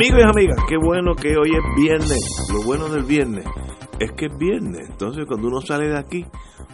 [0.00, 2.48] Amigos y amigas, qué bueno que hoy es viernes.
[2.52, 3.44] Lo bueno del viernes
[3.98, 4.88] es que es viernes.
[4.88, 6.24] Entonces, cuando uno sale de aquí,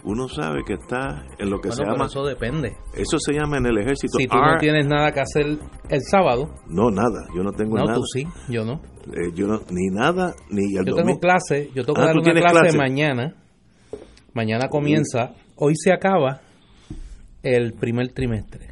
[0.05, 2.05] uno sabe que está en lo que se Bueno, llama.
[2.05, 2.77] eso depende.
[2.93, 4.17] Eso se llama en el ejército.
[4.17, 5.57] Si tú no tienes nada que hacer
[5.89, 7.27] el sábado, No, nada.
[7.35, 7.95] Yo no tengo no, nada.
[7.95, 8.79] tú sí, yo no.
[9.07, 12.13] Eh, yo no, ni nada, ni el Yo tengo clase, yo tengo que Ah, dar
[12.15, 12.77] ¿tú una clase?
[12.77, 13.35] mañana.
[14.33, 16.39] Mañana comienza, hoy se acaba
[17.43, 18.66] el primer trimestre.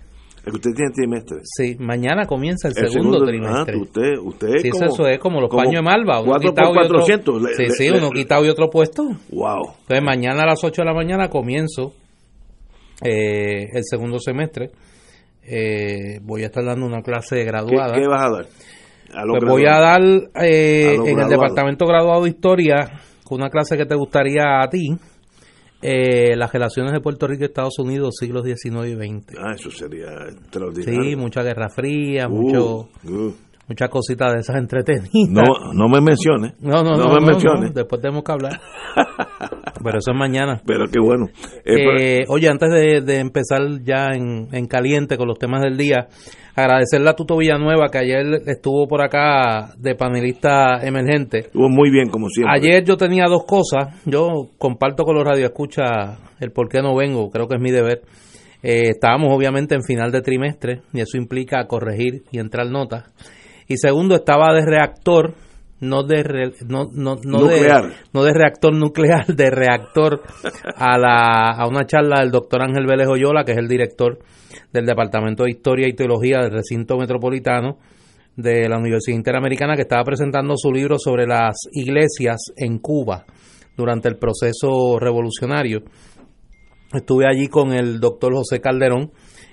[0.45, 1.38] Es que usted tiene trimestre.
[1.43, 3.77] Sí, mañana comienza el, El segundo, Ah, trimestre.
[3.77, 6.83] usted, usted Sí, como, eso es como los como paños de Malva, uno quitado por
[6.83, 7.41] y otro- 400.
[7.41, 9.03] Le- sí, le- sí, le- uno quitado y otro puesto.
[9.31, 9.73] Wow.
[9.81, 11.93] Entonces mañana a las 8 de la mañana comienzo
[13.02, 14.69] eh, el segundo semestre.
[15.47, 17.93] Eh, voy a estar dando una clase ¿Qué, graduada.
[17.93, 18.45] qué vas a dar?
[19.13, 21.30] A Pues voy a dar eh, A en el graduado.
[21.30, 24.89] Departamento Graduado de Historia una clase que te gustaría a ti,
[25.81, 29.37] eh, las relaciones de Puerto Rico y Estados Unidos, siglos XIX y XX.
[29.37, 31.03] Ah, eso sería extraordinario.
[31.03, 33.33] Sí, mucha Guerra Fría, Uh, mucho, uh.
[33.67, 35.11] Muchas cositas de esas entretenidas.
[35.47, 36.53] No, no me mencione.
[36.59, 37.67] no, no, no, me no, mencione.
[37.67, 38.59] no, después tenemos que hablar.
[39.83, 40.61] Pero eso es mañana.
[40.66, 41.27] Pero qué bueno.
[41.63, 45.77] Eh, Eh, oye, antes de, de empezar ya en, en caliente con los temas del
[45.77, 46.08] día,
[46.55, 51.39] agradecerle a Tuto Villanueva que ayer estuvo por acá de panelista emergente.
[51.39, 52.53] Estuvo muy bien, como siempre.
[52.55, 54.02] Ayer yo tenía dos cosas.
[54.05, 58.02] Yo comparto con los radioescuchas el por qué no vengo, creo que es mi deber.
[58.64, 63.03] Eh, estábamos obviamente en final de trimestre y eso implica corregir y entrar notas.
[63.67, 65.33] Y segundo, estaba de reactor,
[65.80, 67.83] no de re- no, no, no Nuclear.
[67.89, 70.21] de no de reactor nuclear, de reactor
[70.76, 74.20] a la a una charla del doctor Ángel Vélez Oyola, que es el director
[74.71, 77.77] del Departamento de Historia y Teología del Recinto Metropolitano
[78.36, 83.26] de la Universidad Interamericana que estaba presentando su libro sobre las iglesias en Cuba
[83.77, 85.82] durante el proceso revolucionario.
[86.93, 89.11] Estuve allí con el doctor José Calderón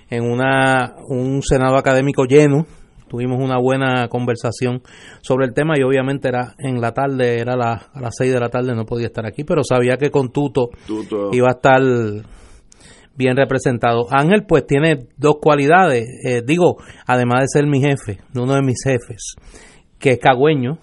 [0.09, 2.65] en una, un senado académico lleno.
[3.13, 4.81] Tuvimos una buena conversación
[5.21, 8.39] sobre el tema y obviamente era en la tarde, era la- a las 6 de
[8.39, 11.29] la tarde, no podía estar aquí, pero sabía que con Tuto Tuto.
[11.31, 11.79] iba a estar
[13.15, 14.07] bien representado.
[14.09, 18.77] Ángel pues tiene dos cualidades, eh, digo, además de ser mi jefe, uno de mis
[18.83, 19.35] jefes,
[19.99, 20.79] que es cagüeño,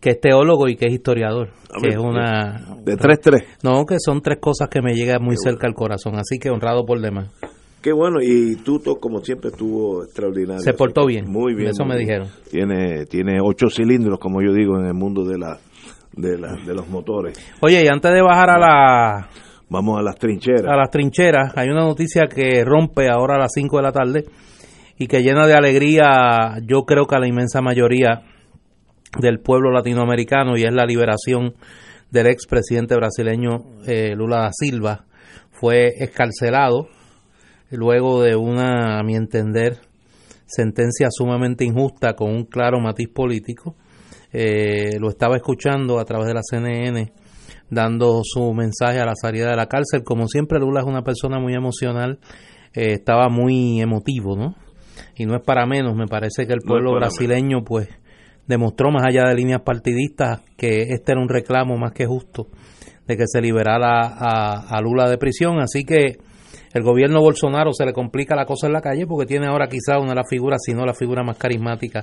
[0.00, 2.76] que es teólogo y que es historiador, A que ver, es una...
[2.82, 3.44] De 3-3.
[3.62, 6.84] No, que son tres cosas que me llegan muy cerca al corazón, así que honrado
[6.84, 7.30] por demás.
[7.82, 8.18] Qué bueno.
[8.22, 10.60] Y Tuto, como siempre, estuvo extraordinario.
[10.60, 11.28] Se portó bien.
[11.28, 11.70] Muy bien.
[11.70, 12.28] Eso me dijeron.
[12.50, 15.58] Tiene, tiene ocho cilindros, como yo digo, en el mundo de, la,
[16.12, 17.36] de, la, de los motores.
[17.60, 19.28] Oye, y antes de bajar a, la,
[19.68, 20.64] Vamos a las trincheras.
[20.66, 24.24] a las trincheras, hay una noticia que rompe ahora a las 5 de la tarde
[24.98, 28.22] y que llena de alegría, yo creo que a la inmensa mayoría
[29.18, 31.54] del pueblo latinoamericano y es la liberación
[32.10, 35.04] del expresidente brasileño eh, Lula da Silva.
[35.50, 36.88] Fue escarcelado
[37.72, 39.80] luego de una, a mi entender,
[40.46, 43.74] sentencia sumamente injusta con un claro matiz político.
[44.32, 47.12] Eh, lo estaba escuchando a través de la CNN
[47.72, 50.04] dando su mensaje a la salida de la cárcel.
[50.04, 52.18] Como siempre, Lula es una persona muy emocional,
[52.74, 54.54] eh, estaba muy emotivo, ¿no?
[55.16, 57.88] Y no es para menos, me parece que el pueblo brasileño, pues,
[58.46, 62.48] demostró más allá de líneas partidistas que este era un reclamo más que justo
[63.06, 65.60] de que se liberara a, a Lula de prisión.
[65.60, 66.18] Así que
[66.74, 69.98] el gobierno Bolsonaro se le complica la cosa en la calle porque tiene ahora quizá
[69.98, 72.00] una de las figuras, si no la figura más carismática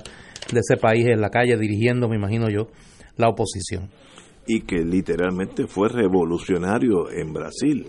[0.52, 2.68] de ese país en la calle, dirigiendo, me imagino yo,
[3.16, 3.90] la oposición.
[4.46, 7.86] Y que literalmente fue revolucionario en Brasil.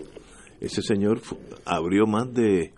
[0.60, 1.20] Ese señor
[1.64, 2.72] abrió más de,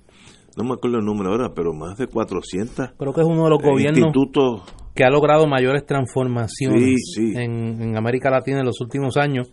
[0.57, 3.51] no me acuerdo el número ahora, pero más de 400 Creo que es uno de
[3.51, 4.63] los gobiernos institutos.
[4.95, 7.33] que ha logrado mayores transformaciones Sí, sí.
[7.37, 9.51] En, en América Latina en los últimos años.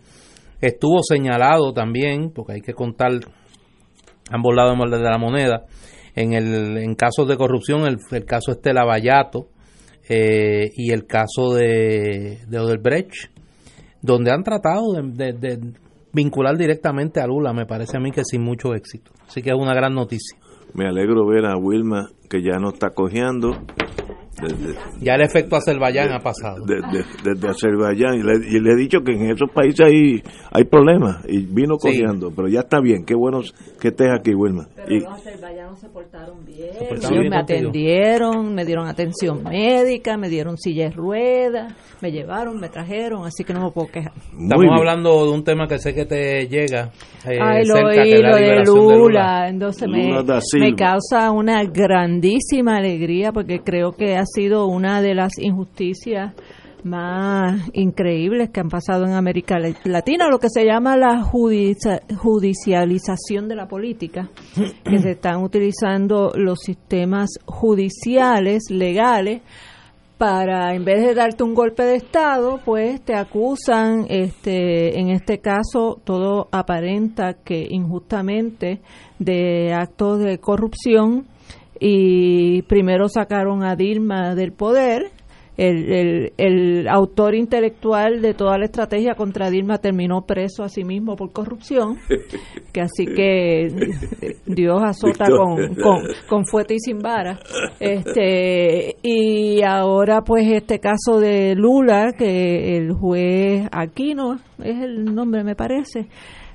[0.60, 3.10] Estuvo señalado también, porque hay que contar
[4.32, 5.64] ambos lados de la moneda,
[6.14, 9.48] en, el, en casos de corrupción, el, el caso este Lavallato
[10.08, 13.30] eh, y el caso de, de Odebrecht,
[14.00, 15.02] donde han tratado de,
[15.32, 15.58] de- de
[16.12, 19.12] vincular directamente a Lula, me parece a mí que sin mucho éxito.
[19.26, 20.36] Así que es una gran noticia.
[20.74, 23.56] Me alegro ver a Wilma que ya no está cojeando.
[25.00, 26.64] Ya el efecto Azerbaiyán ha pasado.
[26.64, 28.14] Desde, Azerbaiyán.
[28.14, 31.24] Y le, he dicho que en esos países hay, hay problemas.
[31.28, 32.30] Y vino cojeando.
[32.34, 33.04] Pero ya está bien.
[33.04, 33.40] Qué bueno
[33.80, 34.68] que estés aquí, Wilma.
[34.76, 37.30] Pero los azerbaiyanos se portaron bien.
[37.30, 43.24] me atendieron, me dieron atención médica, me dieron silla de ruedas, me llevaron, me trajeron.
[43.26, 44.12] Así que no me puedo quejar.
[44.14, 46.90] Estamos hablando de un tema que sé que te llega.
[47.24, 49.48] Eh, Ay, lo oí, lo de Lula.
[49.48, 50.12] Entonces me,
[50.60, 56.34] me causa una grandísima alegría porque creo que ha sido una de las injusticias
[56.84, 63.56] más increíbles que han pasado en América Latina, lo que se llama la judicialización de
[63.56, 64.30] la política,
[64.84, 69.42] que se están utilizando los sistemas judiciales, legales,
[70.18, 75.40] para en vez de darte un golpe de estado, pues te acusan, este, en este
[75.40, 78.80] caso todo aparenta que injustamente
[79.18, 81.26] de actos de corrupción
[81.84, 85.10] y primero sacaron a Dilma del poder.
[85.54, 91.14] El, el, autor intelectual de toda la estrategia contra Dilma terminó preso a sí mismo
[91.14, 91.98] por corrupción,
[92.72, 93.68] que así que
[94.46, 95.74] Dios azota con,
[96.26, 97.38] con, fuete y sin vara.
[97.80, 105.44] Este, y ahora pues este caso de Lula, que el juez Aquino, es el nombre
[105.44, 106.08] me parece,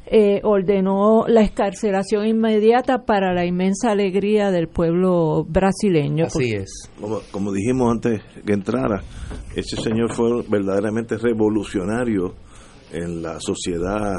[0.09, 6.25] eh, ordenó la escarcelación inmediata para la inmensa alegría del pueblo brasileño.
[6.25, 6.89] Así es.
[7.31, 9.03] Como, dijimos antes que entrara,
[9.55, 12.35] ese señor fue verdaderamente revolucionario
[12.91, 14.13] en la sociedad,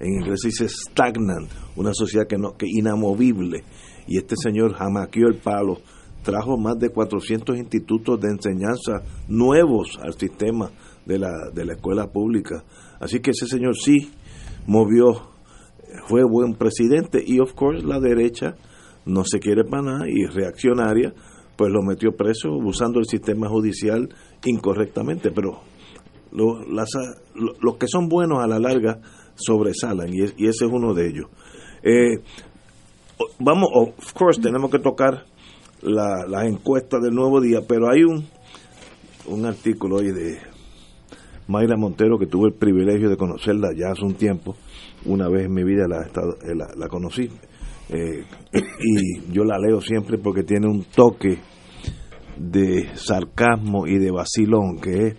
[0.00, 3.62] en inglés se dice stagnant, una sociedad que, no, que inamovible.
[4.08, 5.78] Y este señor jamaqueó el palo,
[6.24, 10.70] trajo más de 400 institutos de enseñanza nuevos al sistema
[11.06, 12.64] de la, de la escuela pública.
[12.98, 14.10] Así que ese señor sí
[14.66, 15.30] movió,
[16.06, 18.56] fue buen presidente y of course la derecha
[19.04, 21.14] no se quiere para nada y reaccionaria,
[21.56, 24.08] pues lo metió preso usando el sistema judicial
[24.44, 25.60] incorrectamente, pero
[26.32, 29.00] los que son buenos a la larga
[29.34, 31.26] sobresalen y, ese es uno de ellos.
[31.82, 32.22] Eh,
[33.38, 35.24] vamos, of course, tenemos que tocar
[35.82, 38.26] las la encuestas del nuevo día, pero hay un,
[39.26, 40.38] un artículo hoy de
[41.48, 44.56] Mayra Montero, que tuve el privilegio de conocerla ya hace un tiempo,
[45.04, 47.28] una vez en mi vida la, eh, la, conocí,
[47.88, 48.24] eh,
[48.80, 51.38] y yo la leo siempre porque tiene un toque
[52.36, 55.16] de sarcasmo y de vacilón que es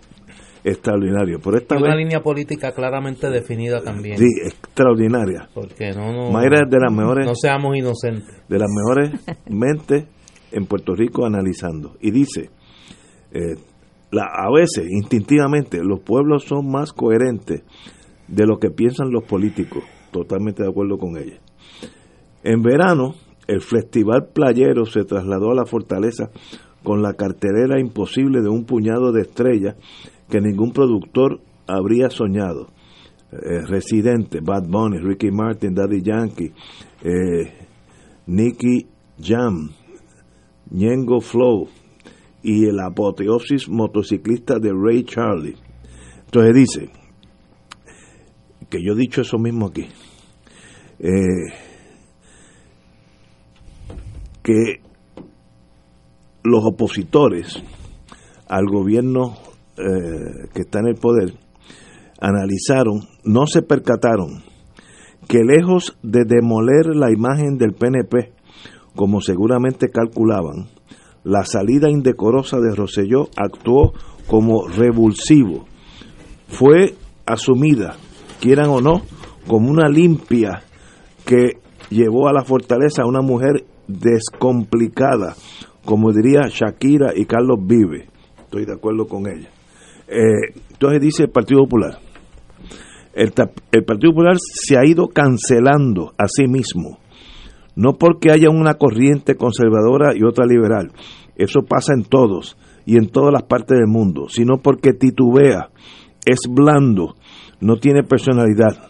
[0.63, 1.39] extraordinario.
[1.39, 4.17] Por esta una línea política claramente definida también.
[4.17, 5.49] Sí, extraordinaria.
[5.53, 7.25] Porque no, Mayra es de las mejores.
[7.25, 8.47] No seamos inocentes.
[8.47, 9.19] De las mejores
[9.49, 10.05] mentes
[10.51, 11.95] en Puerto Rico analizando.
[12.01, 12.49] Y dice:
[13.31, 13.55] eh,
[14.19, 17.63] a veces, instintivamente, los pueblos son más coherentes
[18.27, 19.83] de lo que piensan los políticos.
[20.11, 21.39] Totalmente de acuerdo con ella.
[22.43, 23.15] En verano,
[23.47, 26.29] el festival playero se trasladó a la fortaleza
[26.83, 29.75] con la carterera imposible de un puñado de estrellas
[30.29, 32.67] que ningún productor habría soñado.
[33.31, 36.51] Eh, Residente, Bad Bunny, Ricky Martin, Daddy Yankee,
[37.03, 37.53] eh,
[38.27, 38.87] Nicky
[39.21, 39.69] Jam,
[40.69, 41.67] Ñengo Flow,
[42.43, 45.55] y el apoteosis motociclista de Ray Charlie.
[46.25, 46.89] Entonces dice,
[48.69, 49.87] que yo he dicho eso mismo aquí,
[50.99, 51.53] eh,
[54.41, 54.81] que
[56.43, 57.61] los opositores
[58.47, 59.37] al gobierno
[59.77, 61.33] eh, que está en el poder
[62.19, 64.43] analizaron, no se percataron
[65.27, 68.33] que lejos de demoler la imagen del PNP,
[68.95, 70.69] como seguramente calculaban,
[71.23, 73.93] la salida indecorosa de Roselló actuó
[74.27, 75.65] como revulsivo.
[76.47, 77.95] Fue asumida,
[78.39, 79.01] quieran o no,
[79.47, 80.63] como una limpia
[81.25, 81.57] que
[81.89, 85.35] llevó a la fortaleza a una mujer descomplicada,
[85.85, 88.07] como diría Shakira y Carlos Vive.
[88.43, 89.49] Estoy de acuerdo con ella.
[90.07, 91.99] Eh, entonces dice el Partido Popular.
[93.13, 93.33] El,
[93.71, 97.00] el Partido Popular se ha ido cancelando a sí mismo
[97.75, 100.91] no porque haya una corriente conservadora y otra liberal,
[101.35, 105.69] eso pasa en todos y en todas las partes del mundo, sino porque titubea,
[106.25, 107.15] es blando,
[107.59, 108.89] no tiene personalidad.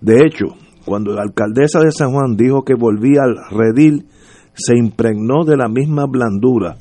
[0.00, 0.46] De hecho,
[0.84, 4.06] cuando la alcaldesa de San Juan dijo que volvía al redil,
[4.52, 6.76] se impregnó de la misma blandura.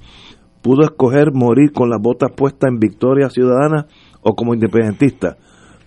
[0.62, 3.88] Pudo escoger morir con las botas puestas en Victoria Ciudadana
[4.22, 5.38] o como independentista,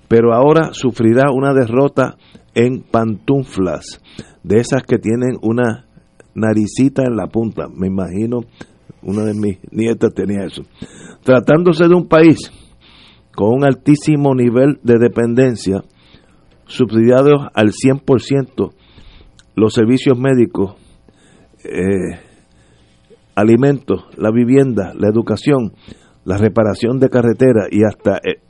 [0.08, 2.16] pero ahora sufrirá una derrota
[2.54, 4.00] en pantuflas
[4.46, 5.86] de esas que tienen una
[6.34, 7.66] naricita en la punta.
[7.68, 8.42] Me imagino,
[9.02, 10.62] una de mis nietas tenía eso.
[11.24, 12.38] Tratándose de un país
[13.34, 15.82] con un altísimo nivel de dependencia,
[16.66, 18.72] subsidiados al 100%
[19.56, 20.74] los servicios médicos,
[21.64, 22.20] eh,
[23.34, 25.72] alimentos, la vivienda, la educación,
[26.24, 28.40] la reparación de carreteras y hasta eh,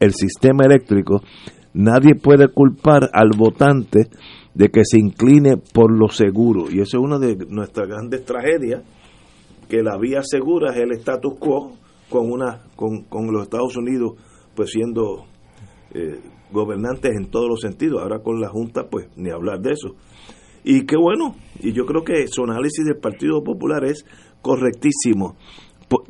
[0.00, 1.22] el sistema eléctrico,
[1.74, 4.08] nadie puede culpar al votante
[4.54, 6.70] de que se incline por lo seguro.
[6.70, 8.82] Y eso es una de nuestras grandes tragedias,
[9.68, 11.72] que la vía segura es el status quo
[12.10, 14.14] con, una, con, con los Estados Unidos
[14.54, 15.24] pues siendo
[15.94, 18.02] eh, gobernantes en todos los sentidos.
[18.02, 19.94] Ahora con la Junta, pues ni hablar de eso.
[20.64, 24.04] Y qué bueno, y yo creo que su análisis del Partido Popular es
[24.42, 25.36] correctísimo.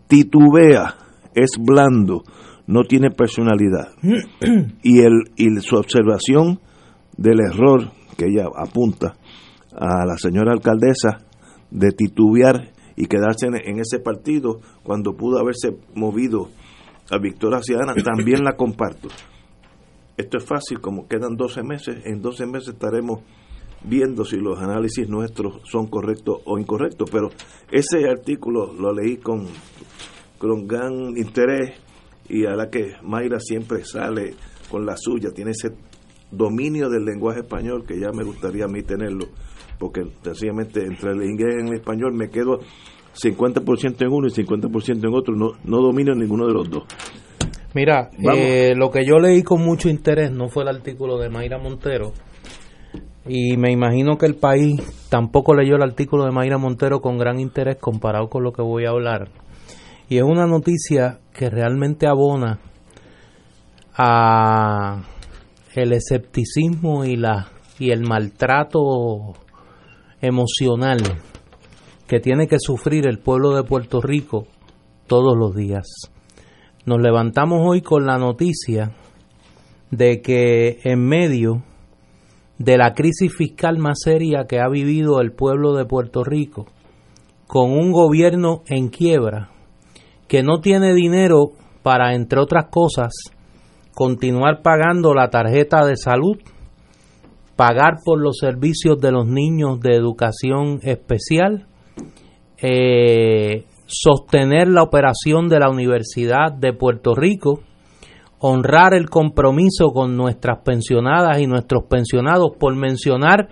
[0.06, 0.96] Titubea,
[1.34, 2.22] es blando,
[2.66, 3.92] no tiene personalidad.
[4.82, 6.60] y, el, y su observación
[7.16, 9.14] del error que ella apunta
[9.74, 11.18] a la señora alcaldesa
[11.70, 16.48] de titubear y quedarse en, ese partido cuando pudo haberse movido
[17.10, 19.08] a Victoria Ciudadana, también la comparto.
[20.16, 23.20] Esto es fácil, como quedan 12 meses, en 12 meses estaremos
[23.84, 27.30] viendo si los análisis nuestros son correctos o incorrectos, pero
[27.70, 29.46] ese artículo lo leí con,
[30.38, 31.80] con gran interés
[32.28, 34.34] y a la que Mayra siempre sale
[34.70, 35.70] con la suya, tiene ese
[36.32, 39.26] dominio del lenguaje español que ya me gustaría a mí tenerlo,
[39.78, 42.58] porque sencillamente entre el inglés y el español me quedo
[43.14, 46.84] 50% en uno y 50% en otro, no, no domino ninguno de los dos.
[47.74, 51.58] Mira, eh, lo que yo leí con mucho interés no fue el artículo de Mayra
[51.58, 52.12] Montero,
[53.26, 57.38] y me imagino que el país tampoco leyó el artículo de Mayra Montero con gran
[57.38, 59.28] interés comparado con lo que voy a hablar.
[60.08, 62.58] Y es una noticia que realmente abona
[63.96, 65.02] a
[65.74, 67.48] el escepticismo y la
[67.78, 69.32] y el maltrato
[70.20, 71.00] emocional
[72.06, 74.46] que tiene que sufrir el pueblo de Puerto Rico
[75.06, 75.86] todos los días.
[76.84, 78.92] Nos levantamos hoy con la noticia
[79.90, 81.62] de que en medio
[82.58, 86.66] de la crisis fiscal más seria que ha vivido el pueblo de Puerto Rico,
[87.46, 89.50] con un gobierno en quiebra,
[90.28, 91.50] que no tiene dinero
[91.82, 93.12] para, entre otras cosas,
[93.94, 96.38] continuar pagando la tarjeta de salud,
[97.56, 101.66] pagar por los servicios de los niños de educación especial,
[102.58, 107.60] eh, sostener la operación de la Universidad de Puerto Rico,
[108.38, 113.48] honrar el compromiso con nuestras pensionadas y nuestros pensionados, por mencionar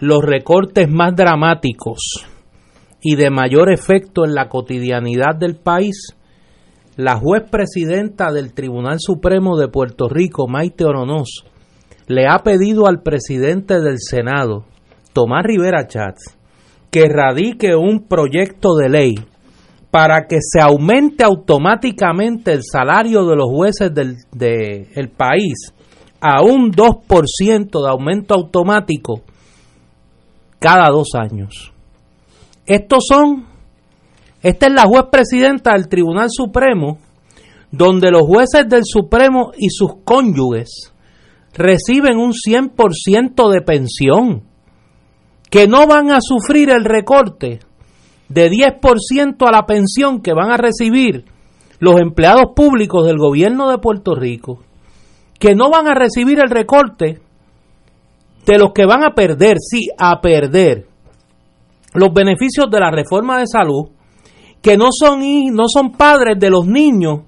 [0.00, 2.26] los recortes más dramáticos
[3.00, 6.16] y de mayor efecto en la cotidianidad del país,
[6.96, 11.44] la juez presidenta del Tribunal Supremo de Puerto Rico, Maite Oronoz,
[12.06, 14.64] le ha pedido al presidente del Senado,
[15.12, 16.36] Tomás Rivera Chats,
[16.90, 19.14] que radique un proyecto de ley
[19.90, 25.72] para que se aumente automáticamente el salario de los jueces del de país
[26.20, 29.22] a un 2% de aumento automático
[30.58, 31.72] cada dos años.
[32.64, 33.51] Estos son
[34.42, 36.98] esta es la juez presidenta del Tribunal Supremo,
[37.70, 40.92] donde los jueces del Supremo y sus cónyuges
[41.54, 44.42] reciben un 100% de pensión,
[45.48, 47.60] que no van a sufrir el recorte
[48.28, 51.24] de 10% a la pensión que van a recibir
[51.78, 54.60] los empleados públicos del gobierno de Puerto Rico,
[55.38, 57.20] que no van a recibir el recorte
[58.46, 60.86] de los que van a perder, sí, a perder
[61.94, 63.90] los beneficios de la reforma de salud,
[64.62, 65.20] que no son,
[65.52, 67.22] no son padres de los niños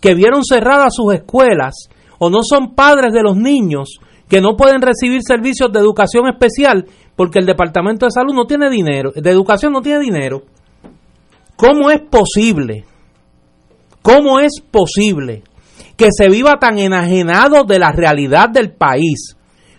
[0.00, 1.74] que vieron cerradas sus escuelas
[2.18, 6.86] o no son padres de los niños que no pueden recibir servicios de educación especial
[7.14, 10.42] porque el Departamento de Salud no tiene dinero, de educación no tiene dinero.
[11.56, 12.84] ¿Cómo es posible?
[14.02, 15.42] ¿Cómo es posible
[15.96, 19.36] que se viva tan enajenado de la realidad del país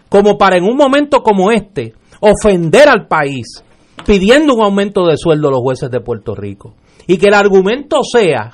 [0.10, 3.64] como para en un momento como este ofender al país
[4.06, 6.76] pidiendo un aumento de sueldo a los jueces de Puerto Rico?
[7.10, 8.52] Y que el argumento sea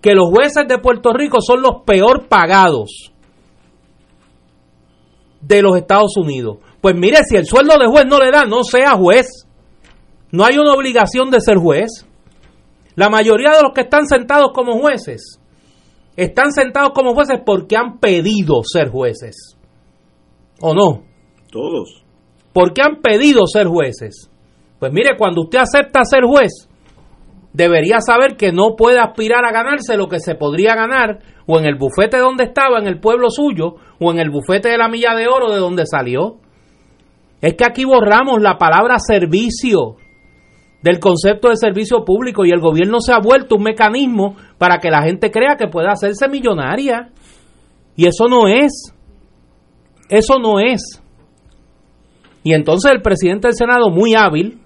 [0.00, 3.12] que los jueces de Puerto Rico son los peor pagados
[5.42, 6.56] de los Estados Unidos.
[6.80, 9.26] Pues mire, si el sueldo de juez no le da, no sea juez.
[10.32, 12.06] No hay una obligación de ser juez.
[12.94, 15.38] La mayoría de los que están sentados como jueces
[16.16, 19.58] están sentados como jueces porque han pedido ser jueces.
[20.62, 21.02] ¿O no?
[21.52, 22.02] Todos.
[22.54, 24.30] Porque han pedido ser jueces.
[24.78, 26.67] Pues mire, cuando usted acepta ser juez,
[27.52, 31.64] debería saber que no puede aspirar a ganarse lo que se podría ganar o en
[31.64, 35.14] el bufete donde estaba, en el pueblo suyo, o en el bufete de la milla
[35.14, 36.36] de oro de donde salió.
[37.40, 39.96] Es que aquí borramos la palabra servicio
[40.82, 44.90] del concepto de servicio público y el gobierno se ha vuelto un mecanismo para que
[44.90, 47.10] la gente crea que puede hacerse millonaria.
[47.96, 48.94] Y eso no es.
[50.10, 51.02] Eso no es.
[52.44, 54.60] Y entonces el presidente del Senado, muy hábil,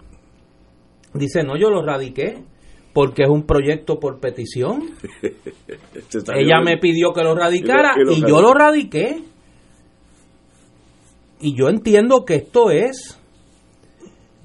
[1.14, 2.44] dice, no, yo lo radiqué
[2.92, 4.90] porque es un proyecto por petición.
[6.34, 9.22] Ella me pidió que lo radicara y, yo lo radiqué.
[11.40, 13.18] Y yo entiendo que esto es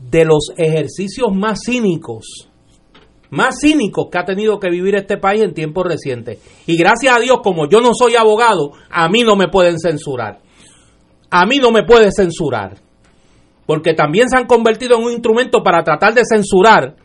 [0.10, 2.50] de los ejercicios más cínicos,
[3.30, 6.40] más cínicos que ha tenido que vivir este país en tiempos recientes.
[6.66, 10.40] Y gracias a Dios, como yo no soy abogado, a mí no me pueden censurar.
[11.30, 12.78] A mí no me puede censurar.
[13.66, 16.96] Porque también se han convertido en un instrumento para tratar de censurar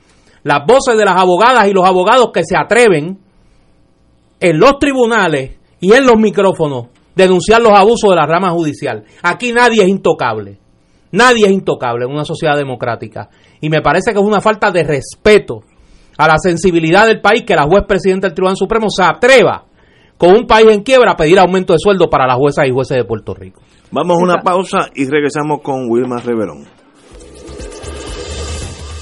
[0.42, 3.18] las voces de las abogadas y los abogados que se atreven
[4.40, 9.04] en los tribunales y en los micrófonos denunciar los abusos de la rama judicial.
[9.22, 10.58] Aquí nadie es intocable.
[11.12, 13.28] Nadie es intocable en una sociedad democrática.
[13.61, 15.61] Y me parece que es una falta de respeto
[16.16, 19.64] a la sensibilidad del país que la juez presidenta del Tribunal Supremo se atreva
[20.16, 22.96] con un país en quiebra a pedir aumento de sueldo para las juezas y jueces
[22.96, 23.61] de Puerto Rico.
[23.90, 26.81] Vamos a una pausa y regresamos con Wilma Reverón.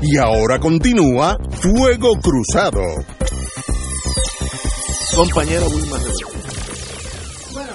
[0.00, 2.82] Y ahora continúa Fuego Cruzado.
[5.16, 5.96] Compañera Wilma.
[7.52, 7.72] Bueno,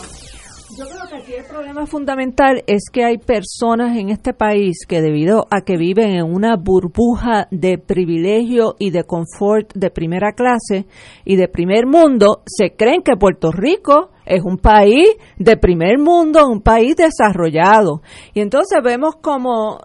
[0.78, 5.02] yo creo que aquí el problema fundamental es que hay personas en este país que
[5.02, 10.86] debido a que viven en una burbuja de privilegio y de confort de primera clase
[11.26, 16.48] y de primer mundo, se creen que Puerto Rico es un país de primer mundo,
[16.48, 18.02] un país desarrollado.
[18.34, 19.82] Y entonces vemos como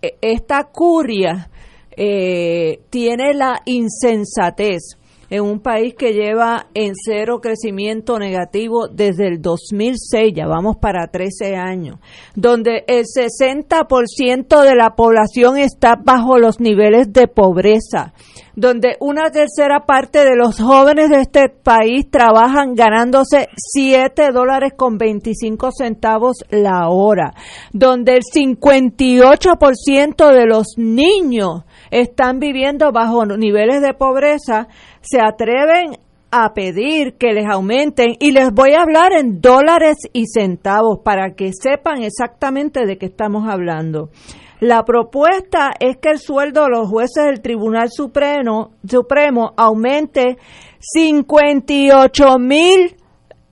[0.00, 1.50] eh, esta curia
[1.96, 4.96] eh, tiene la insensatez
[5.32, 11.06] en un país que lleva en cero crecimiento negativo desde el 2006, ya vamos para
[11.06, 12.00] 13 años,
[12.34, 18.12] donde el 60% de la población está bajo los niveles de pobreza,
[18.56, 24.98] donde una tercera parte de los jóvenes de este país trabajan ganándose 7 dólares con
[24.98, 27.32] 25 centavos la hora,
[27.72, 34.66] donde el 58% de los niños están viviendo bajo niveles de pobreza,
[35.02, 35.98] se atreven
[36.30, 41.34] a pedir que les aumenten y les voy a hablar en dólares y centavos para
[41.34, 44.08] que sepan exactamente de qué estamos hablando.
[44.58, 50.38] La propuesta es que el sueldo de los jueces del Tribunal Supremo, Supremo aumente
[50.80, 52.96] 58 mil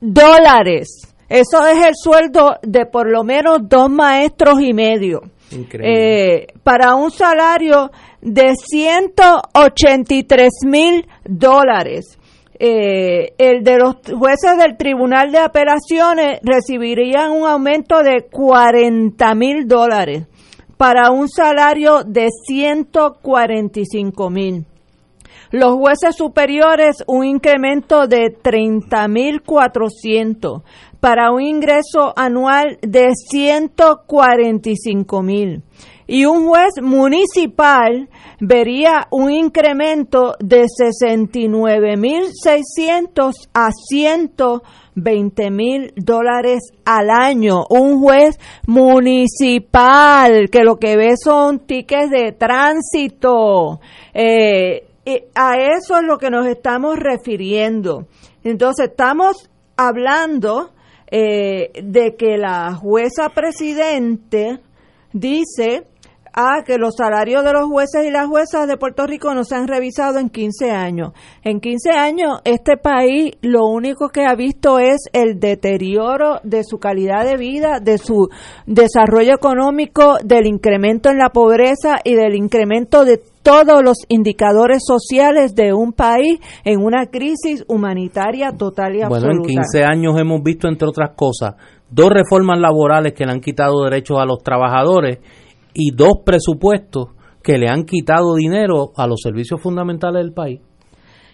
[0.01, 1.15] dólares.
[1.29, 5.21] Eso es el sueldo de por lo menos dos maestros y medio.
[5.51, 12.17] Eh, para un salario de 183 mil dólares.
[12.63, 19.67] eh, el de los jueces del Tribunal de Apelaciones recibirían un aumento de 40 mil
[19.67, 20.27] dólares
[20.77, 24.67] para un salario de 145 mil.
[25.51, 30.63] Los jueces superiores un incremento de 30 mil 400
[31.01, 35.63] para un ingreso anual de 145 mil
[36.11, 38.09] y un juez municipal
[38.41, 47.65] vería un incremento de 69.600 a 120 mil dólares al año.
[47.71, 53.79] Un juez municipal que lo que ve son tickets de tránsito.
[54.13, 54.89] Eh,
[55.37, 58.09] a eso es lo que nos estamos refiriendo.
[58.43, 60.73] Entonces estamos hablando
[61.11, 64.61] eh, de que la jueza presidente
[65.13, 65.85] dice
[66.33, 69.55] a que los salarios de los jueces y las juezas de Puerto Rico no se
[69.55, 71.13] han revisado en 15 años.
[71.43, 76.79] En 15 años este país lo único que ha visto es el deterioro de su
[76.79, 78.29] calidad de vida, de su
[78.67, 85.55] desarrollo económico, del incremento en la pobreza y del incremento de todos los indicadores sociales
[85.55, 89.27] de un país en una crisis humanitaria total y absoluta.
[89.27, 91.55] Bueno, en 15 años hemos visto, entre otras cosas,
[91.91, 95.19] dos reformas laborales que le han quitado derechos a los trabajadores
[95.75, 97.09] y dos presupuestos
[97.43, 100.61] que le han quitado dinero a los servicios fundamentales del país.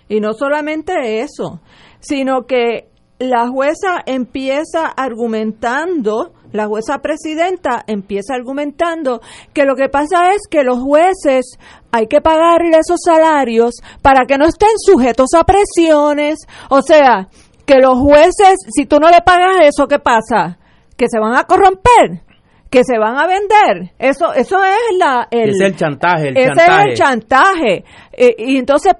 [0.08, 1.60] Y no solamente eso,
[2.00, 9.20] sino que la jueza empieza argumentando, la jueza presidenta empieza argumentando
[9.52, 11.58] que lo que pasa es que los jueces
[11.90, 16.38] hay que pagarle esos salarios para que no estén sujetos a presiones.
[16.70, 17.28] O sea,
[17.64, 20.58] que los jueces, si tú no le pagas eso, ¿qué pasa?
[20.96, 22.25] Que se van a corromper
[22.76, 23.92] que se van a vender.
[23.98, 26.82] Eso eso es la el, es el chantaje, el ese chantaje.
[26.82, 27.84] es el chantaje.
[28.12, 28.92] Eh, y entonces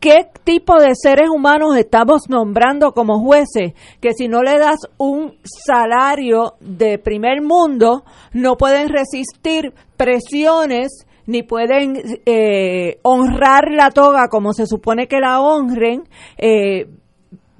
[0.00, 3.74] ¿qué tipo de seres humanos estamos nombrando como jueces?
[4.00, 11.44] Que si no le das un salario de primer mundo, no pueden resistir presiones ni
[11.44, 16.02] pueden eh, honrar la toga como se supone que la honren,
[16.36, 16.88] eh,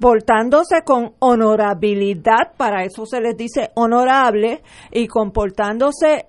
[0.01, 4.61] portándose con honorabilidad, para eso se les dice honorable,
[4.91, 6.25] y comportándose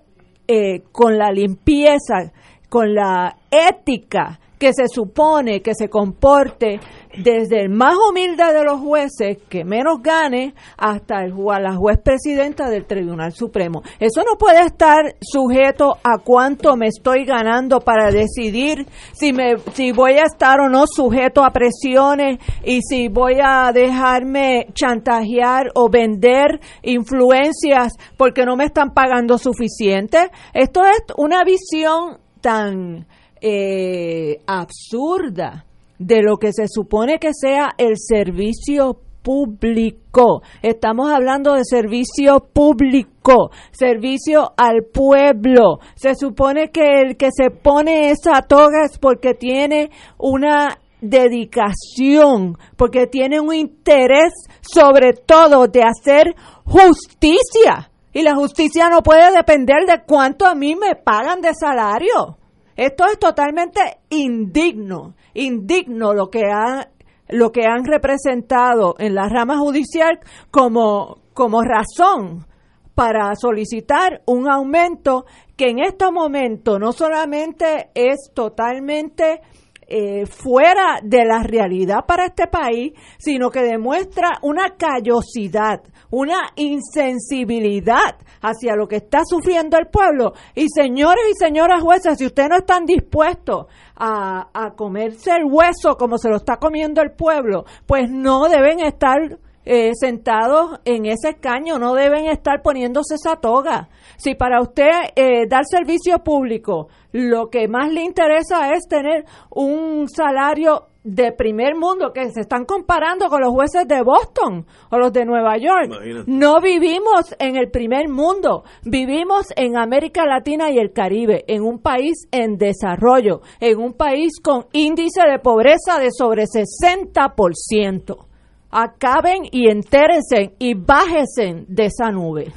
[0.47, 2.31] eh, con la limpieza,
[2.69, 6.79] con la ética que se supone que se comporte
[7.19, 12.71] desde el más humilde de los jueces, que menos gane, hasta el, la juez presidenta
[12.71, 13.83] del Tribunal Supremo.
[13.99, 19.91] Eso no puede estar sujeto a cuánto me estoy ganando para decidir si, me, si
[19.91, 25.91] voy a estar o no sujeto a presiones y si voy a dejarme chantajear o
[25.91, 30.31] vender influencias porque no me están pagando suficiente.
[30.55, 33.09] Esto es una visión tan
[33.43, 35.67] eh, absurda
[35.99, 40.43] de lo que se supone que sea el servicio público.
[40.63, 45.81] Estamos hablando de servicio público, servicio al pueblo.
[45.95, 53.07] Se supone que el que se pone esa toga es porque tiene una dedicación, porque
[53.07, 57.91] tiene un interés sobre todo de hacer justicia.
[58.13, 62.37] Y la justicia no puede depender de cuánto a mí me pagan de salario.
[62.77, 63.81] Esto es totalmente
[64.11, 66.89] indigno, indigno lo que ha,
[67.29, 72.47] lo que han representado en la rama judicial como, como razón
[72.95, 75.25] para solicitar un aumento
[75.57, 79.41] que en estos momentos no solamente es totalmente
[79.87, 85.83] eh, fuera de la realidad para este país, sino que demuestra una callosidad,
[86.13, 90.35] una insensibilidad hacia lo que está sufriendo el pueblo.
[90.55, 95.97] Y señores y señoras jueces, si ustedes no están dispuestos a, a comerse el hueso
[95.97, 101.31] como se lo está comiendo el pueblo, pues no deben estar eh, sentados en ese
[101.31, 103.89] escaño, no deben estar poniéndose esa toga.
[104.17, 110.09] Si para usted eh, dar servicio público lo que más le interesa es tener un
[110.09, 115.13] salario de primer mundo, que se están comparando con los jueces de Boston o los
[115.13, 115.91] de Nueva York.
[116.27, 121.81] No vivimos en el primer mundo, vivimos en América Latina y el Caribe, en un
[121.81, 128.27] país en desarrollo, en un país con índice de pobreza de sobre 60%
[128.73, 132.53] acaben y entérense y bájense de esa nube.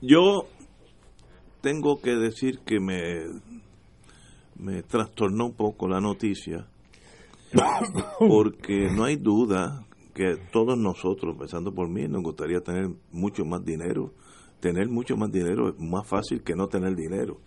[0.00, 0.46] Yo
[1.60, 3.24] tengo que decir que me,
[4.56, 6.66] me trastornó un poco la noticia,
[8.18, 13.64] porque no hay duda que todos nosotros, empezando por mí, nos gustaría tener mucho más
[13.64, 14.12] dinero.
[14.60, 17.40] Tener mucho más dinero es más fácil que no tener dinero.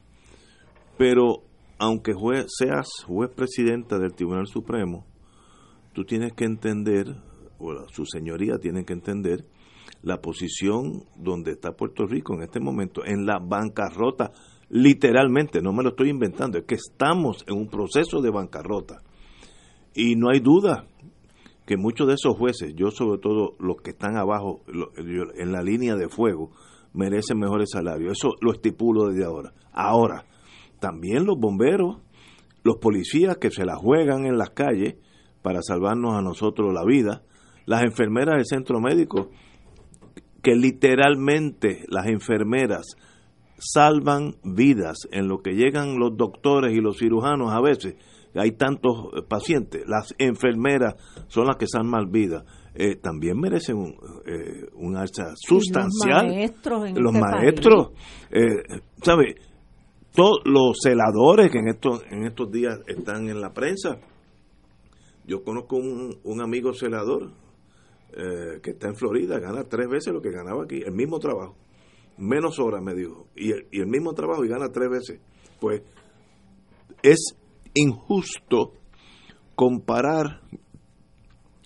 [0.98, 1.44] Pero
[1.78, 2.14] aunque
[2.48, 5.06] seas juez presidenta del Tribunal Supremo,
[5.94, 7.08] tú tienes que entender,
[7.60, 9.46] o su señoría tiene que entender,
[10.02, 14.32] la posición donde está Puerto Rico en este momento, en la bancarrota,
[14.70, 19.02] literalmente, no me lo estoy inventando, es que estamos en un proceso de bancarrota.
[19.96, 20.88] Y no hay duda
[21.66, 25.96] que muchos de esos jueces, yo sobre todo los que están abajo en la línea
[25.96, 26.52] de fuego,
[26.94, 28.18] merecen mejores salarios.
[28.18, 29.54] Eso lo estipulo desde ahora.
[29.72, 30.26] Ahora,
[30.80, 31.98] también los bomberos,
[32.64, 34.96] los policías que se la juegan en las calles
[35.42, 37.24] para salvarnos a nosotros la vida,
[37.66, 39.30] las enfermeras del centro médico,
[40.44, 42.96] que literalmente las enfermeras
[43.58, 47.96] salvan vidas en lo que llegan los doctores y los cirujanos a veces
[48.36, 50.96] hay tantos pacientes las enfermeras
[51.28, 52.44] son las que salvan vidas
[52.78, 53.96] eh, también merecen un,
[54.26, 56.26] eh, un alza sustancial.
[56.28, 57.92] los maestros, en los este maestros
[58.32, 59.36] eh, ¿sabe?
[60.14, 64.00] Todos los celadores que en estos, en estos días están en la prensa.
[65.26, 67.32] Yo conozco un, un amigo celador
[68.14, 71.58] eh, que está en Florida, gana tres veces lo que ganaba aquí, el mismo trabajo,
[72.18, 75.22] menos horas me dijo, y el mismo trabajo y gana tres veces.
[75.60, 75.82] Pues
[77.04, 77.36] es
[77.76, 78.74] injusto
[79.56, 80.42] comparar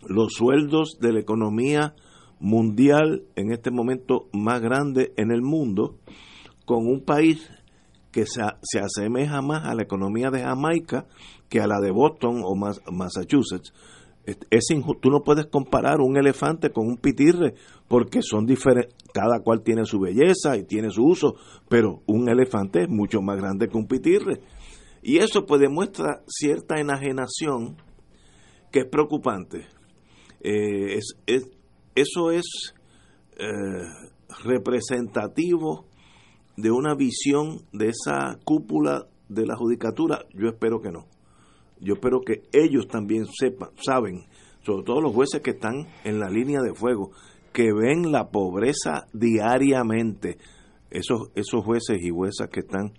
[0.08, 1.95] los sueldos de la economía
[2.39, 5.98] mundial en este momento más grande en el mundo
[6.65, 7.50] con un país
[8.12, 11.06] que se, se asemeja más a la economía de Jamaica
[11.48, 13.74] que a la de Boston o Massachusetts.
[14.52, 14.67] Es
[15.02, 17.56] Tú no puedes comparar un elefante con un pitirre
[17.88, 21.36] porque son diferentes, cada cual tiene su belleza y tiene su uso,
[21.67, 24.41] pero un elefante es mucho más grande que un pitirre.
[25.02, 27.78] Y eso pues demuestra cierta enajenación
[28.72, 29.68] que es preocupante.
[30.42, 31.50] Eh, es, es,
[31.96, 32.74] eso es
[33.38, 33.48] eh,
[34.44, 35.86] representativo
[36.58, 40.26] de una visión de esa cúpula de la judicatura.
[40.34, 41.08] Yo espero que no.
[41.80, 44.26] Yo espero que ellos también sepan, saben,
[44.66, 47.12] sobre todo los jueces que están en la línea de fuego,
[47.54, 50.38] que ven la pobreza diariamente.
[50.90, 52.94] Esos, esos jueces y juezas que están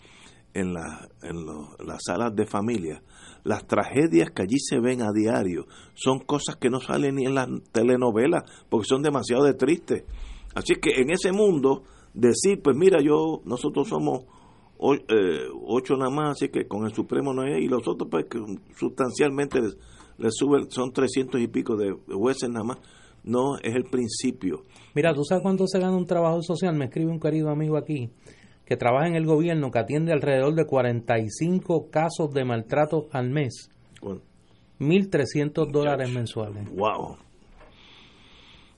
[0.54, 1.46] en, la, en
[1.86, 3.02] las salas de familia,
[3.44, 7.34] las tragedias que allí se ven a diario son cosas que no salen ni en
[7.34, 10.04] las telenovelas porque son demasiado de tristes.
[10.54, 14.24] Así que en ese mundo decir, pues mira, yo nosotros somos
[15.08, 18.26] eh, ocho nada más, así que con el Supremo no hay, y los otros pues
[18.26, 18.38] que
[18.76, 19.76] sustancialmente les,
[20.18, 22.78] les suben, son trescientos y pico de jueces nada más.
[23.22, 24.62] No, es el principio.
[24.94, 26.74] Mira, ¿tú sabes cuánto se gana un trabajo social?
[26.74, 28.10] Me escribe un querido amigo aquí
[28.70, 33.68] que trabaja en el gobierno, que atiende alrededor de 45 casos de maltrato al mes.
[34.78, 36.70] 1.300 dólares mensuales.
[36.70, 37.16] ¡Wow!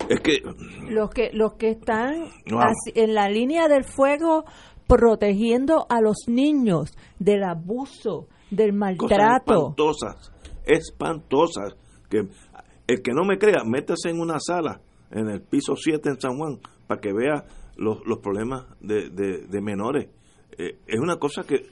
[0.08, 0.38] Es que...
[0.88, 2.24] Los que, los que están
[2.94, 4.46] en la línea del fuego
[4.86, 9.74] protegiendo a los niños del abuso, del maltrato.
[9.74, 10.32] espantosas,
[10.64, 11.76] espantosas.
[12.08, 12.22] Que
[12.86, 16.38] el que no me crea, métase en una sala en el piso 7 en San
[16.38, 17.44] Juan para que vea
[17.76, 20.08] los, los problemas de, de, menores.
[20.58, 21.66] Eh, es una cosa que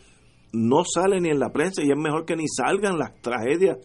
[0.52, 3.78] no sale ni en la prensa y es mejor que ni salgan las tragedias.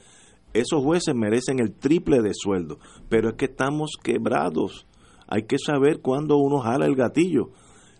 [0.54, 4.88] Esos jueces merecen el triple de sueldo, pero es que estamos quebrados.
[5.28, 7.50] Hay que saber cuándo uno jala el gatillo.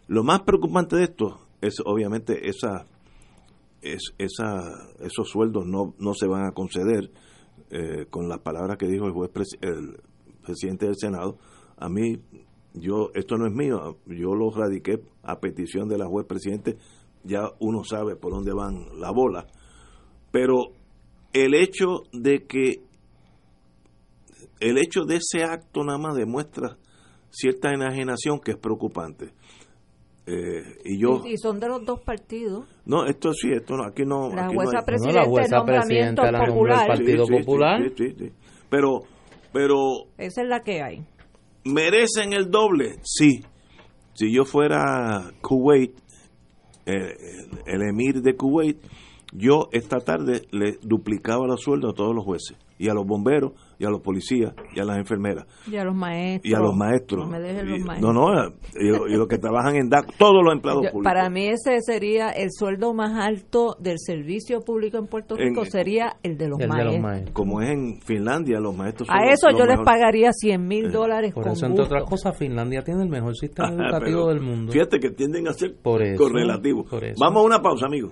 [0.08, 2.86] Lo más preocupante de esto es obviamente esa,
[3.82, 7.12] es, esa, esos sueldos no, no se van a conceder
[7.72, 9.98] eh, con las palabras que dijo el juez el
[10.44, 11.38] presidente del Senado.
[11.78, 12.22] A mí
[12.76, 16.78] yo esto no es mío, yo lo radiqué a petición de la juez presidente,
[17.24, 19.48] ya uno sabe por dónde van la bola,
[20.32, 20.68] pero
[21.34, 22.82] el hecho de que
[24.60, 26.78] el hecho de ese acto nada más demuestra
[27.30, 29.34] cierta enajenación que es preocupante.
[30.28, 34.06] Eh, y yo y, son de los dos partidos no esto sí esto no aquí
[34.06, 36.82] no la aquí jueza no presidenta no, la jueza presidenta la popular.
[36.82, 38.32] el Partido Sí, sí, Popular sí, sí, sí.
[38.68, 39.02] pero
[39.54, 39.76] pero
[40.18, 41.06] esa es la que hay
[41.66, 43.00] ¿Merecen el doble?
[43.04, 43.44] Sí.
[44.14, 45.98] Si yo fuera Kuwait,
[46.86, 47.18] eh,
[47.66, 48.78] el emir de Kuwait,
[49.34, 53.54] yo esta tarde le duplicaba los sueldos a todos los jueces y a los bomberos
[53.80, 55.46] y a los policías y a las enfermeras.
[55.70, 56.52] Y a los maestros.
[56.52, 57.26] Y a los maestros.
[57.26, 58.14] No me dejen los maestros.
[58.14, 61.14] No, no, y, y los que trabajan en DAC, todos los empleados Yo- públicos.
[61.14, 65.66] para mí ese sería el sueldo más alto del servicio público en Puerto En- Rico,
[65.66, 66.94] sería el de los el de maestros.
[66.94, 67.34] los maestros.
[67.34, 70.86] Como es en Finlandia, los maestros son A eso los yo les pagaría 100 mil
[70.86, 74.26] Eh, dólares Por con eso, entre otras cosas, Finlandia tiene el mejor sistema Ajá, educativo
[74.26, 74.72] pero del mundo.
[74.72, 76.90] Fíjate que tienden a ser Por eso, correlativos.
[76.90, 77.16] por eso.
[77.20, 78.12] Vamos a una pausa, amigos.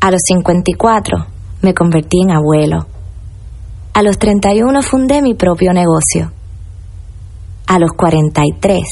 [0.00, 1.26] A los 54
[1.62, 2.86] me convertí en abuelo.
[3.92, 6.32] A los 31 fundé mi propio negocio.
[7.66, 8.82] A los 43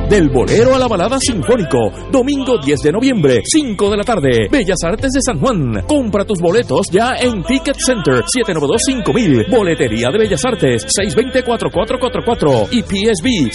[0.08, 1.90] Del bolero a la balada sinfónico.
[2.12, 4.48] Domingo 10 de noviembre, 5 de la tarde.
[4.50, 5.82] Bellas Artes de San Juan.
[5.86, 9.48] Compra tus boletos ya en Ticket Center 792-5000.
[9.50, 13.50] Boletería de Bellas Artes 620-4444 y PSB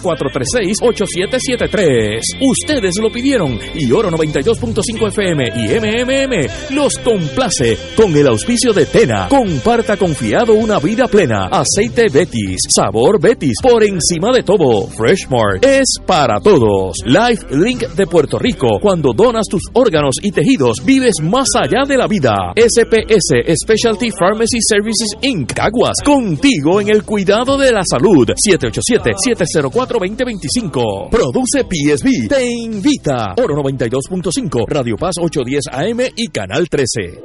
[0.00, 2.20] 787-436-8773.
[2.40, 8.86] Ustedes lo pidieron y Oro 92.5 FM y MMM los complace con el auspicio de
[8.86, 9.28] Tena.
[9.28, 11.48] Comparta confiado una vida plena.
[11.50, 12.60] Aceite Betis.
[12.66, 13.58] Sabor Betis.
[13.62, 14.86] Por encima de todo.
[14.88, 16.96] Freshmart es para todos.
[17.04, 18.78] Life Link de Puerto Rico.
[18.80, 22.36] Cuando donas tus órganos y tejidos, vives más allá de la vida.
[22.54, 25.52] SPS Specialty Pharmacy Services Inc.
[25.52, 25.96] Caguas.
[26.04, 28.28] Contigo en el cuidado de la salud.
[28.28, 31.10] 787-704-2025.
[31.10, 32.28] Produce PSB.
[32.28, 33.34] Te invita.
[33.42, 34.66] Oro 92.5.
[34.68, 37.24] Radio Paz 810 AM y Canal 13.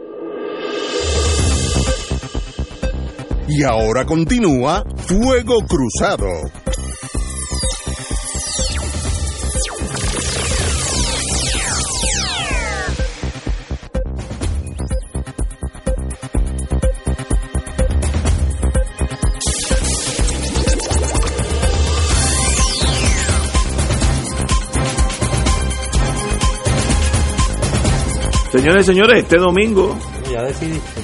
[3.49, 6.27] Y ahora continúa Fuego Cruzado.
[28.51, 29.95] Señores, señores, este domingo.
[30.31, 31.01] Ya decidiste.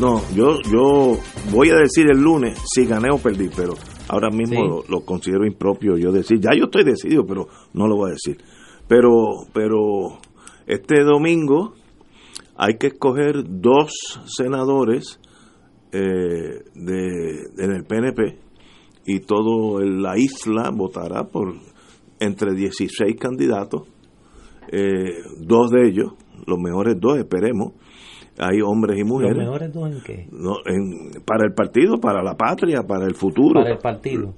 [0.00, 1.18] No, yo, yo
[1.50, 3.74] voy a decir el lunes si gané o perdí, pero
[4.08, 4.68] ahora mismo Sí.
[4.68, 6.38] lo, lo considero impropio yo decir.
[6.40, 8.38] Ya yo estoy decidido, pero no lo voy a decir.
[8.88, 9.10] Pero,
[9.52, 10.18] pero
[10.66, 11.74] este domingo
[12.56, 15.20] hay que escoger dos senadores
[15.92, 18.38] eh, de, en el PNP
[19.06, 21.54] y toda la isla votará por
[22.20, 23.82] entre 16 candidatos,
[24.72, 26.12] eh, dos de ellos,
[26.46, 27.72] los mejores dos, esperemos,
[28.38, 29.36] hay hombres y mujeres.
[29.36, 30.28] ¿Los mejores dos en qué?
[30.30, 33.60] No, en- para el partido, para la patria, para el futuro.
[33.60, 34.34] Para el partido.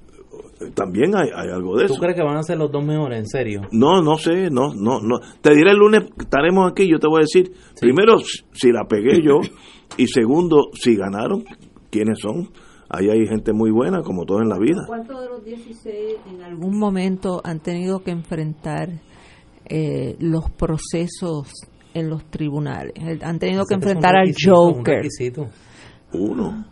[0.75, 2.01] También hay, hay algo de ¿Tú eso.
[2.01, 3.61] crees que van a ser los dos mejores, en serio?
[3.71, 5.19] No, no sé, no, no, no.
[5.41, 8.85] Te diré el lunes, estaremos aquí, yo te voy a decir, primero, si- si la
[8.85, 9.39] pegué yo,
[9.97, 11.43] y segundo, si ganaron,
[11.89, 12.49] quiénes son.
[12.89, 14.81] Ahí hay gente muy buena, como todo en la vida.
[14.85, 18.89] ¿Cuántos de los 16 en algún momento han tenido que enfrentar
[19.71, 21.51] eh, los procesos
[21.93, 22.93] en los tribunales?
[22.95, 25.07] Eh, Han tenido que enfrentar al un Joker.
[26.13, 26.65] Uno,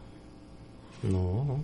[1.03, 1.63] No,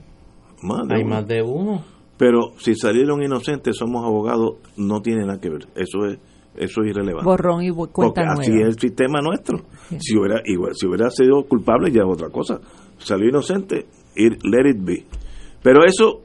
[0.64, 1.10] más de hay uno.
[1.16, 1.84] más de uno.
[2.18, 5.68] Pero si salieron inocentes, somos abogados, no tiene nada que ver.
[5.76, 6.18] Eso es,
[6.56, 7.26] eso es irrelevante.
[7.30, 8.68] Borrón y bu- cuenta Porque así nueva.
[8.70, 9.60] es el sistema nuestro.
[10.00, 12.62] Si hubiera igual, si hubiera sido culpable ya es otra cosa.
[13.00, 15.06] Salió inocente, ir, let it be.
[15.62, 16.22] Pero eso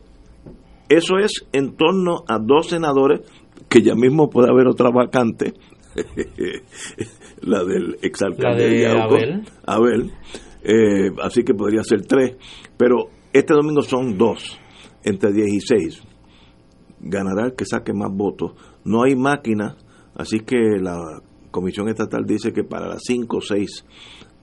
[0.89, 3.21] Eso es en torno a dos senadores,
[3.71, 5.55] que ya mismo puede haber otra vacante,
[7.43, 9.43] la del exalcalde de Yauco, Abel.
[9.65, 10.13] Abel.
[10.63, 12.37] Eh, así que podría ser tres.
[12.77, 14.59] Pero este domingo son dos,
[15.05, 16.03] entre 16.
[17.01, 18.53] Ganará el que saque más votos.
[18.85, 19.77] No hay máquina,
[20.15, 23.85] así que la Comisión Estatal dice que para las 5 o 6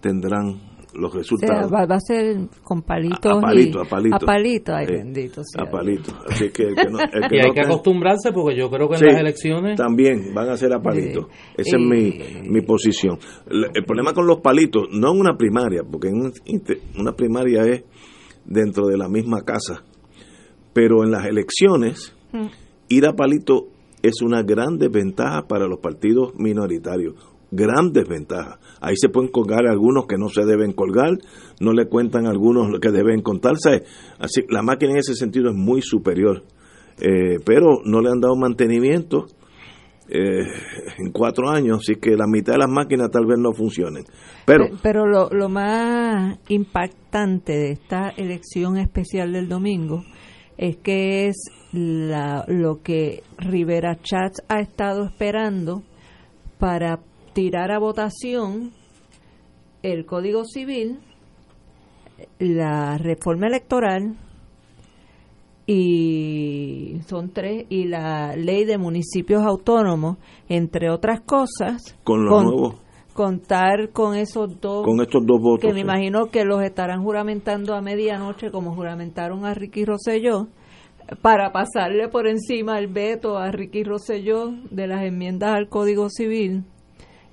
[0.02, 1.72] tendrán los O sea, resultados.
[1.74, 3.32] va, va a ser con palitos.
[3.32, 4.16] A- a palito, y- a palito.
[4.16, 5.64] A palito, ay bendito sea.
[5.64, 6.12] a palito.
[6.30, 8.70] Así que el que no, el que Y hay no que tenga- acostumbrarse porque yo
[8.70, 11.30] creo que en Sí, las elecciones También van a ser a palito.
[11.58, 11.88] Esa Y- es
[12.44, 13.20] mi, mi posición.
[13.50, 16.32] El, el problema con los palitos, no en una primaria, porque en
[17.00, 17.84] una primaria es
[18.46, 19.84] dentro de la misma casa,
[20.74, 22.16] pero en las elecciones,
[22.88, 23.68] ir a palito
[24.04, 27.16] es una gran desventaja para los partidos minoritarios.
[27.52, 28.60] Gran desventaja.
[28.82, 31.18] Ahí se pueden colgar algunos que no se deben colgar,
[31.62, 33.84] no le cuentan algunos lo que deben contarse.
[34.20, 36.44] Así la máquina en ese sentido es muy superior.
[37.00, 39.28] Eh, pero no le han dado mantenimiento
[40.10, 40.44] eh,
[40.98, 44.04] en cuatro años, así que la mitad de las máquinas tal vez no funcionen.
[44.46, 50.04] Pero Pe- Pero lo, lo más impactante de esta elección especial del domingo
[50.58, 51.36] es que es
[51.72, 55.84] la, lo que Rivera Chats ha estado esperando
[56.58, 57.00] para
[57.38, 58.72] tirar a votación
[59.84, 60.98] el Código Civil,
[62.40, 64.18] la reforma electoral
[65.68, 70.18] y son tres y la ley de municipios autónomos,
[70.50, 72.82] entre otras cosas, con los nuevos,
[73.14, 75.62] contar con esos dos con estos dos votos.
[75.62, 75.82] que me sí.
[75.82, 80.48] imagino que los estarán juramentando a medianoche como juramentaron a Ricky Rosselló
[81.22, 86.64] para pasarle por encima el veto a Ricky Rosselló de las enmiendas al Código Civil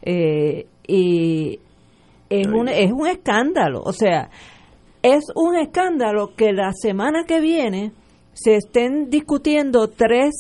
[0.07, 1.59] Eh, y
[2.29, 4.29] es un, es un escándalo o sea
[5.03, 7.93] es un escándalo que la semana que viene
[8.35, 10.35] se estén discutiendo tres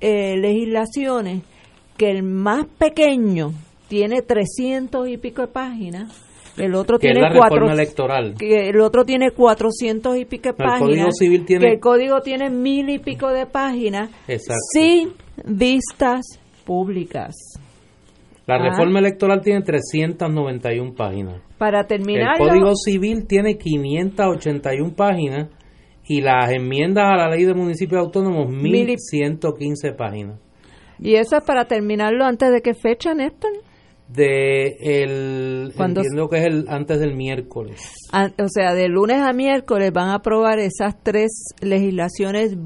[0.00, 1.42] eh, legislaciones
[1.98, 3.52] que el más pequeño
[3.88, 6.12] tiene 300 y pico de páginas,
[6.56, 8.34] el otro que es tiene la cuatro, electoral.
[8.38, 11.80] que el otro tiene 400 y pico de El páginas, Código Civil tiene- que el
[11.80, 14.60] código tiene mil y pico de páginas, Exacto.
[14.72, 15.12] sin
[15.44, 16.20] vistas
[16.64, 17.34] públicas.
[18.58, 18.70] La Ah.
[18.70, 21.40] reforma electoral tiene 391 páginas.
[21.58, 25.48] Para El terminar, Código Civil tiene 581 páginas
[26.06, 30.38] y las enmiendas a la ley de municipios autónomos Mil y- 1115 páginas.
[30.98, 33.50] y eso es para terminarlo antes de qué fecha, Néstor?
[34.08, 37.80] De el Cuando- entiendo que es el antes del miércoles.
[38.10, 41.30] An- o sea, de lunes a miércoles van a aprobar esas tres
[41.62, 42.56] legislaciones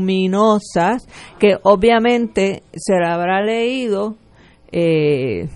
[0.00, 1.06] voluminosas
[1.40, 4.14] que obviamente se habrá leído.
[4.72, 5.48] Eh,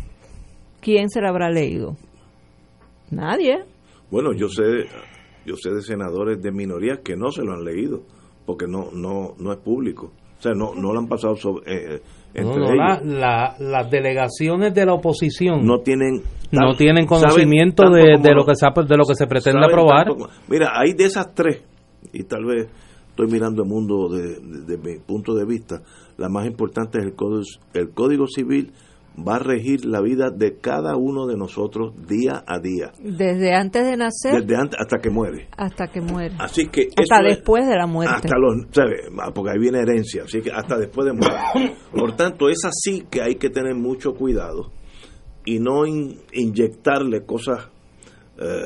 [0.81, 1.97] ¿Quién se la habrá leído?
[3.11, 3.65] Nadie.
[4.11, 4.63] Bueno, yo sé,
[5.47, 8.03] yo sé de senadores de minorías que no se lo han leído,
[8.47, 10.13] porque no, no, no es público.
[10.39, 11.63] O sea, no, no lo han pasado sobre,
[11.97, 12.01] eh,
[12.35, 13.07] No, entre no, la- ellos.
[13.07, 18.67] la- las delegaciones de la oposición no tienen no tienen conocimiento de, lo que se,
[18.87, 20.07] de lo que se pretende aprobar.
[20.09, 21.63] tanto Mira, hay de esas tres,
[22.13, 22.69] y tal vez
[23.11, 25.81] estoy mirando el mundo de, de- de mi punto de vista,
[26.19, 27.43] la más importante es el código,
[27.73, 28.73] el código civil
[29.17, 33.85] va a regir la vida de cada uno de nosotros día a día, Desde antes
[33.87, 35.49] de nacer desde antes hasta que muere.
[35.57, 36.35] hasta que muere.
[36.39, 38.15] Así que hasta es- después de la muerte.
[38.17, 38.97] hasta los, ¿sabe?
[39.23, 41.77] Ah, porque ahí viene herencia, así que hasta después de morir.
[41.93, 44.73] Por tanto, es así que hay que tener mucho cuidado
[45.45, 47.69] y no in- inyectarle cosas
[48.39, 48.63] eh,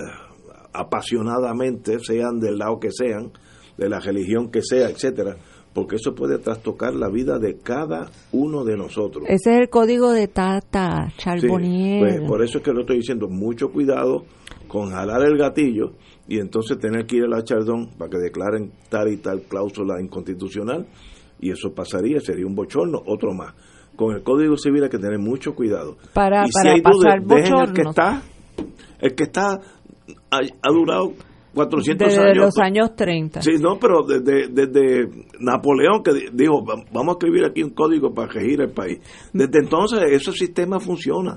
[0.72, 3.32] apasionadamente, sean del lado que sean,
[3.76, 5.36] de la religión que sea, etcétera,
[5.72, 9.24] porque eso puede trastocar la vida de cada uno de nosotros.
[9.28, 12.00] Ese es el código de Tata Sí, Charbonnier.
[12.00, 14.24] pues, por eso es que lo estoy diciendo, mucho cuidado
[14.66, 15.92] con jalar el gatillo
[16.26, 20.00] y entonces tener que ir a la Chardón para que declaren tal y tal cláusula
[20.02, 20.86] inconstitucional
[21.40, 23.54] y eso pasaría, sería un bochorno, otro más.
[23.96, 25.96] Con el Código Civil hay que tener mucho cuidado.
[26.12, 28.22] Para- y para si dudas, pasar dejen el que está,
[29.00, 29.60] el que está
[30.30, 31.12] ha, ha durado
[31.64, 32.36] 400 Desde años.
[32.36, 33.42] los años 30.
[33.42, 35.08] Sí, no, pero desde, desde
[35.40, 38.98] Napoleón que di- dijo, "Va- vamos a escribir aquí un código para regir el país.
[39.32, 41.34] Desde entonces ese sistema funciona.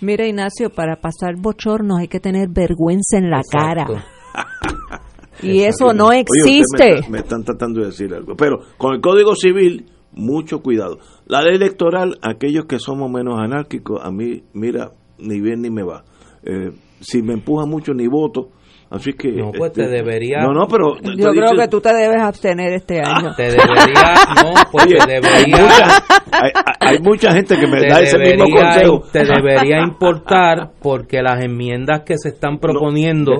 [0.00, 3.86] Mira, Ignacio, para pasar bochornos hay que tener vergüenza en la cara.
[5.42, 6.62] Y eso no Oye, existe.
[6.78, 8.34] Me, está- me están tratando de decir algo.
[8.36, 10.98] Pero con el Código Civil, mucho cuidado.
[11.26, 15.82] La ley electoral, aquellos que somos menos anárquicos, a mí, mira, ni bien ni me
[15.82, 16.04] va.
[16.44, 16.70] Eh,
[17.00, 18.50] si me empuja mucho, ni voto.
[18.94, 19.32] Así que.
[19.32, 20.94] No, pues te este, debería- No, no, pero.
[20.96, 23.34] Yo te creo dice- que tú te debes abstener este año.
[23.36, 25.86] Te debería, no, pues Oye, te debería, Hay mucha,
[26.30, 29.02] hay- hay- hay mucha gente que me da ese mismo consejo.
[29.12, 33.32] te debería importar porque las enmiendas que se están proponiendo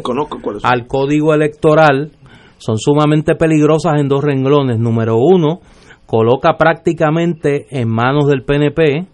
[0.62, 2.10] al código electoral
[2.58, 4.78] son sumamente peligrosas en dos renglones.
[4.78, 5.60] Número uno,
[6.06, 9.06] coloca prácticamente en manos del PNP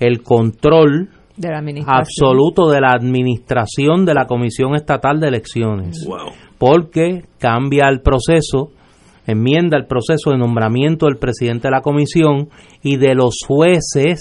[0.00, 1.10] el control
[1.40, 2.00] de la administración.
[2.00, 6.04] absoluto de la administración de la Comisión Estatal de Elecciones.
[6.06, 6.32] Wow.
[6.58, 8.72] Porque cambia el proceso,
[9.26, 12.50] enmienda el proceso de nombramiento del presidente de la comisión
[12.82, 14.20] y de los jueces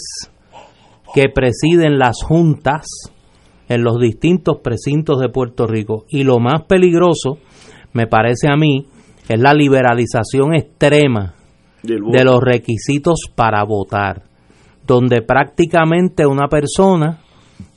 [1.14, 2.88] que presiden las juntas
[3.68, 6.06] en los distintos precintos de Puerto Rico.
[6.10, 7.40] Y lo más peligroso,
[7.92, 8.86] me parece a mí,
[9.28, 11.36] es la liberalización extrema
[11.84, 14.24] de los requisitos para votar,
[14.90, 17.20] donde prácticamente una persona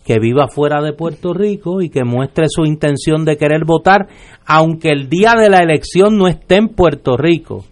[0.02, 4.08] que viva fuera de Puerto Rico y que muestre su intención de querer votar,
[4.46, 7.66] aunque el día de la elección no esté en Puerto Rico,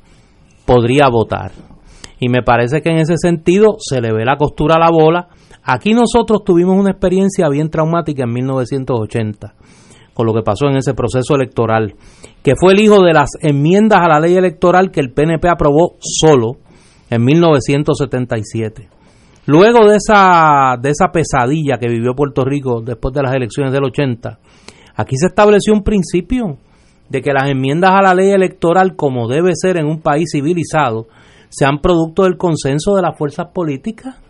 [0.66, 1.52] podría votar.
[2.20, 5.28] Y me parece que en ese sentido se le ve la costura a la bola.
[5.64, 9.54] Aquí nosotros tuvimos una experiencia bien traumática en 1980
[10.12, 11.94] con lo que pasó en ese proceso electoral,
[12.42, 15.96] que fue el hijo de las enmiendas a la ley electoral que el PNP aprobó
[16.00, 16.58] solo
[17.08, 18.99] en 1977.
[19.52, 23.82] Luego de esa, de esa pesadilla que vivió Puerto Rico después de las elecciones del
[23.82, 24.38] 80,
[24.94, 26.58] aquí se estableció un principio
[27.08, 31.08] de que las enmiendas a la ley electoral, como debe ser en un país civilizado,
[31.48, 34.20] sean producto del consenso de las fuerzas políticas.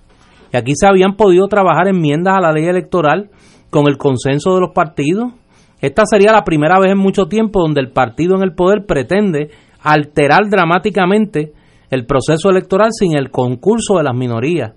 [0.54, 3.28] Y aquí se habían podido trabajar enmiendas a la ley electoral
[3.68, 5.34] con el consenso de los partidos.
[5.82, 9.50] Esta sería la primera vez en mucho tiempo donde el partido en el poder pretende
[9.82, 11.52] alterar dramáticamente
[11.90, 14.72] el proceso electoral sin el concurso de las minorías.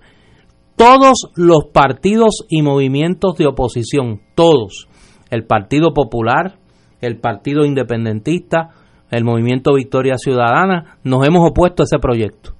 [0.76, 4.88] Todos los partidos y movimientos de oposición, todos,
[5.30, 6.58] el Partido Popular,
[7.00, 8.70] el Partido Independentista,
[9.10, 12.54] el Movimiento Victoria Ciudadana, nos hemos opuesto a ese proyecto.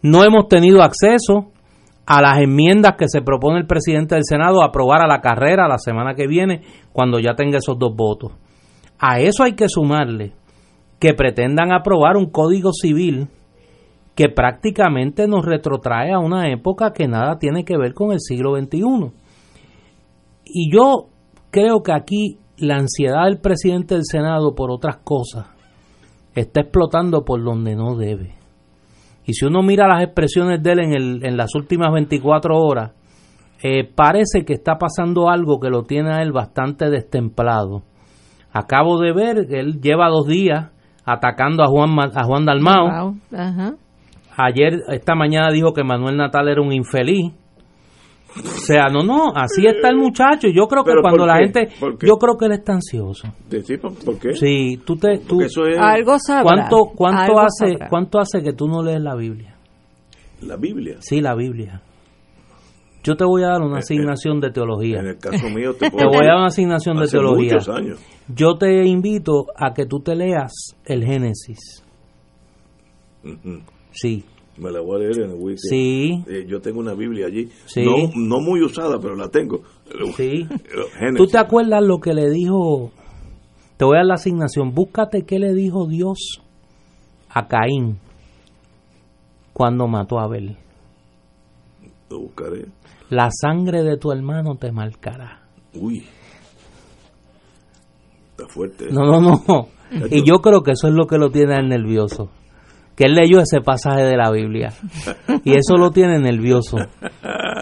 [0.00, 1.50] No hemos tenido acceso
[2.06, 5.78] a las enmiendas que se propone el presidente del Senado aprobar a la carrera la
[5.78, 6.62] semana que viene,
[6.92, 8.32] cuando ya tenga esos dos votos.
[8.98, 10.32] A eso hay que sumarle
[10.98, 13.28] que pretendan aprobar un código civil
[14.16, 18.56] que prácticamente nos retrotrae a una época que nada tiene que ver con el siglo
[18.56, 19.12] XXI.
[20.46, 21.08] Y yo
[21.50, 25.46] creo que aquí la ansiedad del presidente del Senado por otras cosas
[26.34, 28.34] está explotando por donde no debe.
[29.26, 32.92] Y si uno mira las expresiones de él en, el, en las últimas 24 horas,
[33.62, 37.82] eh, parece que está pasando algo que lo tiene a él bastante destemplado.
[38.50, 40.70] Acabo de ver que él lleva dos días
[41.04, 43.12] atacando a Juan, a Juan Dalmao.
[43.30, 43.76] Wow.
[44.36, 47.32] Ayer, esta mañana dijo que Manuel Natal era un infeliz.
[48.38, 50.48] O sea, no, no, así está el muchacho.
[50.48, 53.28] Yo creo que ¿Pero cuando la gente, yo creo que él está ansioso.
[53.48, 53.88] ¿De tipo?
[53.94, 54.34] ¿Por qué?
[54.34, 56.42] Sí, tú te, tú, eso es Algo sabrá.
[56.42, 57.88] ¿cuánto, cuánto algo hace, sabrá.
[57.88, 59.54] cuánto hace que tú no lees la Biblia?
[60.42, 60.96] la Biblia.
[61.00, 61.80] Sí, la Biblia.
[63.02, 64.98] Yo te voy a dar una asignación de teología.
[65.00, 67.54] En el caso mío te Te puedo voy a dar una asignación de teología.
[67.54, 67.98] muchos años.
[68.28, 70.52] Yo te invito a que tú te leas
[70.84, 71.82] el Génesis.
[73.24, 73.60] Ujú.
[73.96, 74.24] Sí,
[74.58, 75.58] Me la voy a leer en el weekend.
[75.58, 76.22] Sí.
[76.28, 77.48] Eh, yo tengo una Biblia allí.
[77.64, 77.82] Sí.
[77.82, 79.62] No, no muy usada, pero la tengo.
[80.16, 80.46] sí.
[81.16, 82.92] ¿Tú te acuerdas lo que le dijo?
[83.76, 84.74] Te voy a dar la asignación.
[84.74, 86.40] Búscate qué le dijo Dios
[87.30, 87.98] a Caín
[89.52, 90.56] cuando mató a Abel.
[92.10, 92.66] Lo buscaré.
[93.10, 95.40] La sangre de tu hermano te marcará.
[95.74, 96.04] Uy.
[98.30, 98.88] Está fuerte.
[98.90, 99.68] No, no, no.
[100.10, 102.30] Y yo creo que eso es lo que lo tiene a él nervioso.
[102.96, 104.72] Que él leyó ese pasaje de la Biblia.
[105.44, 106.78] Y eso lo tiene nervioso.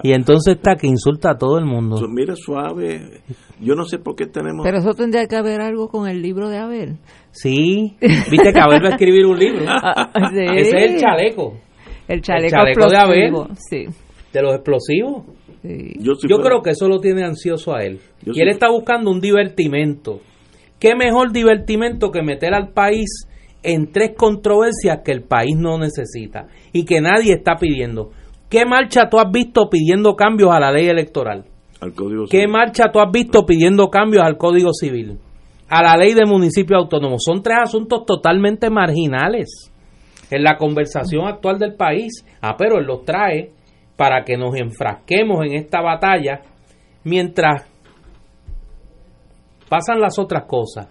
[0.05, 1.97] Y entonces está que insulta a todo el mundo.
[2.09, 3.21] Mira, suave.
[3.61, 4.63] Yo no sé por qué tenemos.
[4.65, 6.99] Pero eso tendría que haber algo con el libro de Abel.
[7.33, 7.97] Sí.
[8.01, 9.65] Viste que Abel va a escribir un libro.
[9.69, 10.41] Ah, sí.
[10.57, 11.55] Ese es el chaleco.
[12.07, 13.33] El chaleco, chaleco de Abel.
[13.69, 13.87] Sí.
[14.33, 15.25] De los explosivos.
[15.63, 15.95] sí.
[15.99, 17.99] yo, si Yo fuera- creo que eso lo tiene ansioso a él.
[18.23, 20.21] Yo y él está buscando un divertimento.
[20.79, 23.27] ¿Qué mejor divertimento que meter al país
[23.65, 28.11] en tres controversias que el país no necesita y que nadie está pidiendo?
[28.49, 31.45] ¿Qué marcha tú has visto pidiendo cambios a la ley electoral?
[31.81, 35.19] Al código ¿Qué marcha tú has visto pidiendo cambios al Código Civil?
[35.69, 37.17] A la ley de municipio autónomo.
[37.19, 39.73] Son tres asuntos totalmente marginales
[40.31, 42.25] en la conversación actual del país.
[42.41, 43.51] Ah, pero él los trae
[43.97, 46.43] para que nos enfrasquemos en esta batalla
[47.03, 47.67] mientras
[49.69, 50.89] pasan las otras cosas.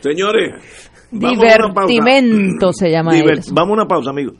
[0.00, 1.88] Señores, vamos a una pausa.
[1.88, 3.52] Divertimento se llama Diver- eso.
[3.54, 4.34] Vamos a una pausa, amigos.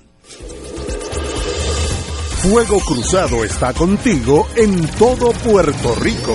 [2.43, 6.35] Fuego Cruzado está contigo en todo Puerto Rico.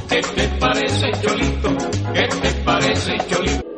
[0.09, 1.68] ¿Qué te parece, Cholito?
[2.12, 3.72] ¿Qué te parece, Cholito?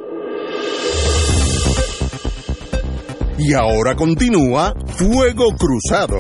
[3.39, 6.19] Y ahora continúa Fuego Cruzado.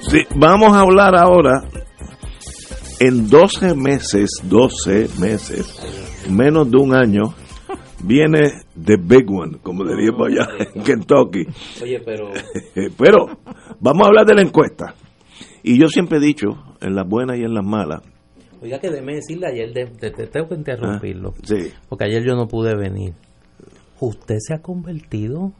[0.00, 1.64] Sí, vamos a hablar ahora
[3.00, 5.66] en 12 meses, 12 meses,
[6.28, 7.34] menos de un año,
[8.02, 11.46] viene The Big One, como diríamos allá en Kentucky.
[11.82, 12.30] Oye, pero...
[12.98, 13.26] pero
[13.80, 14.94] vamos a hablar de la encuesta.
[15.64, 16.50] Y yo siempre he dicho,
[16.80, 18.02] en las buenas y en las malas.
[18.60, 21.32] Oiga, que déme decirle ayer, de, de, de, tengo que interrumpirlo.
[21.36, 21.72] Ah, sí.
[21.88, 23.14] Porque ayer yo no pude venir.
[24.00, 25.52] Usted se ha convertido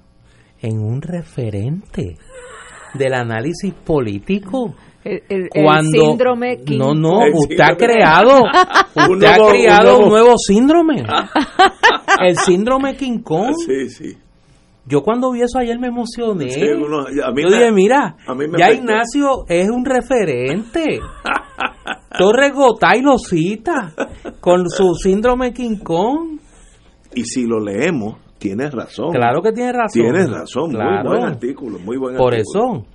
[0.61, 2.17] en un referente
[2.95, 4.75] del análisis político.
[5.05, 8.43] El, el, Cuando, el síndrome King No, no, usted ha creado,
[8.95, 11.03] usted ha nuevo- creado un un nuevo- nuevo síndrome.
[12.21, 13.55] El síndrome King Kong.
[13.67, 14.17] Sí, sí.
[14.87, 16.51] Yo cuando vi eso ayer me emocioné.
[16.51, 18.73] Sí, uno- a mí Yo me- dije, mira, a mí me ya.
[18.73, 21.01] Ignacio es un referente.
[22.19, 23.93] Torres Gotay lo cita
[24.41, 26.39] con su síndrome King Kong.
[27.15, 29.11] Y si lo leemos, tienes razón.
[29.13, 30.03] Claro que tiene razón.
[30.03, 31.09] Tienes razón, Claro.
[31.11, 32.75] muy buen artículo, muy buen Por artículo.
[32.83, 32.87] eso.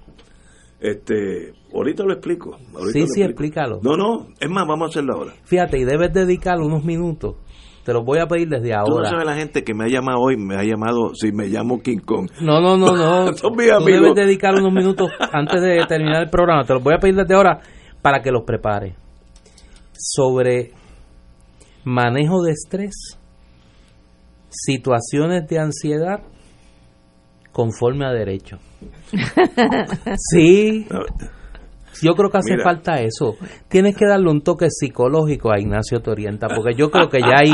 [0.79, 2.51] Este, ahorita lo explico.
[2.53, 3.29] ahorita Sí, lo sí, explico.
[3.29, 3.79] explícalo.
[3.83, 5.33] No, no, es más, vamos a hacerlo ahora.
[5.43, 7.35] Fíjate, y debes dedicar unos minutos.
[7.84, 9.09] Te los voy a pedir desde Tú no ahora.
[9.09, 11.99] sabes la gente que me ha llamado hoy, me ha llamado, si me llamo King
[12.05, 12.30] Kong.
[12.41, 13.34] No, no, no, no.
[13.38, 14.01] Son mis Tú amigos.
[14.01, 16.63] debes dedicar unos minutos antes de terminar el programa.
[16.65, 17.59] Te los voy a pedir desde ahora
[18.01, 18.95] para que los prepares.
[19.93, 20.71] Sobre
[21.84, 23.17] manejo de estrés,
[24.49, 26.19] situaciones de ansiedad
[27.51, 28.57] conforme a derecho.
[30.32, 30.86] Sí,
[32.01, 32.63] yo creo que hace Mira.
[32.63, 33.35] falta eso.
[33.67, 37.51] Tienes que darle un toque psicológico a Ignacio Torienta, porque yo creo que ya hay,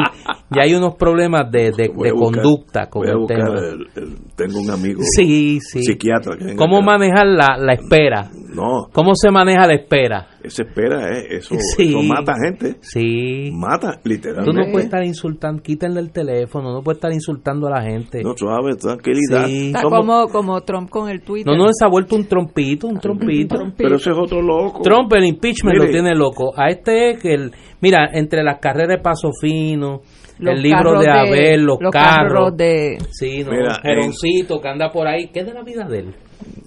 [0.52, 3.50] ya hay unos problemas de, de- buscar- conducta con el tema.
[3.60, 5.84] el- el- tengo un amigo Sí, sí.
[5.84, 6.38] psiquiatra.
[6.38, 8.30] que ¿Cómo manejar la, la espera?
[8.54, 10.28] No, ¿Cómo se maneja la espera?
[10.46, 11.90] Esa espera, eh, eso, Sí.
[11.90, 12.76] eso mata gente.
[12.82, 13.52] Sí.
[13.54, 14.54] Mata, Tú literalmente.
[14.66, 18.22] no puedes estar insultando, quítenle el teléfono, no puedes estar insultando a la gente.
[18.24, 19.48] No, suave, tranquilidad.
[19.48, 19.68] Sí.
[19.68, 21.52] Está Somos- como, como Trump con el Twitter.
[21.56, 23.56] No, no, se ha vuelto un trompito, un trompito.
[23.78, 24.82] Pero ese es otro loco.
[24.84, 25.86] Trump, el impeachment Mire.
[25.88, 26.54] lo tiene loco.
[26.58, 27.52] A este es que el.
[27.82, 30.02] Mira, entre las carreras de paso fino,
[30.40, 32.56] Los el libro de Abel, los, los carros.
[32.58, 35.30] de Sí, no, Mira, Geroncito que anda por ahí.
[35.32, 36.16] ¿Qué es de la vida de él?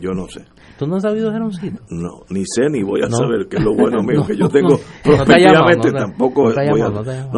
[0.01, 0.43] Yo no sé.
[0.79, 1.81] ¿Tú no has sabido Geroncito?
[1.91, 3.17] No, ni sé ni voy a No.
[3.17, 4.75] saber qué es lo bueno mío No, que yo tengo.
[4.77, 6.53] ha prospectivamente tampoco no ha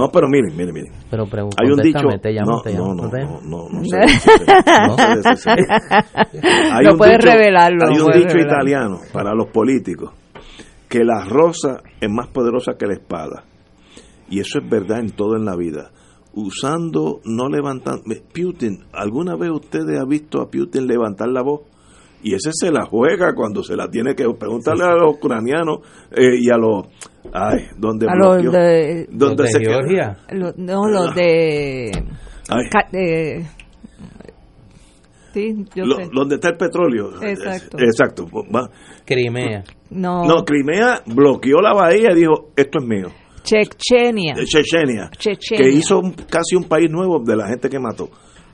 [0.05, 0.93] ha pero miren, miren, miren.
[1.11, 2.01] Pero pregunta, Hay un dicho.
[2.20, 2.95] te llamo, no, te llamo.
[2.95, 3.99] no, no, no, no, no sé.
[4.86, 4.97] No.
[6.72, 8.43] Hay un puedes dicho- revelarlo, Hay un dicho revelarlo.
[8.43, 10.12] italiano para los políticos
[10.88, 13.45] que la rosa es más poderosa que la espada.
[14.28, 15.91] Y eso es verdad en todo en la vida.
[16.34, 18.03] Usando, no levantando.
[18.34, 21.62] Putin, ¿alguna vez ustedes han visto a Putin levantar la voz?
[22.22, 25.78] Y ese se la juega cuando se la tiene que preguntarle a los ucranianos
[26.10, 26.86] eh, y a los
[27.32, 29.64] ay donde A los bloqueó, de- donde Los de se.
[29.64, 30.16] Georgia.
[30.32, 31.90] Lo- no, los de...
[32.48, 32.64] Ay.
[32.70, 33.44] ca- de-
[35.32, 36.08] sí, yo Lo- sé.
[36.12, 37.78] donde está el petróleo Exacto.
[37.78, 38.68] Exacto Va.
[39.04, 39.64] Crimea.
[39.90, 43.08] No, no Crimea bloqueó la bahía y dijo esto es mío
[43.42, 44.34] Chechenia.
[44.34, 45.64] de Chechenia, Chechenia.
[45.64, 48.10] que hizo un- casi un país nuevo de la gente que mató,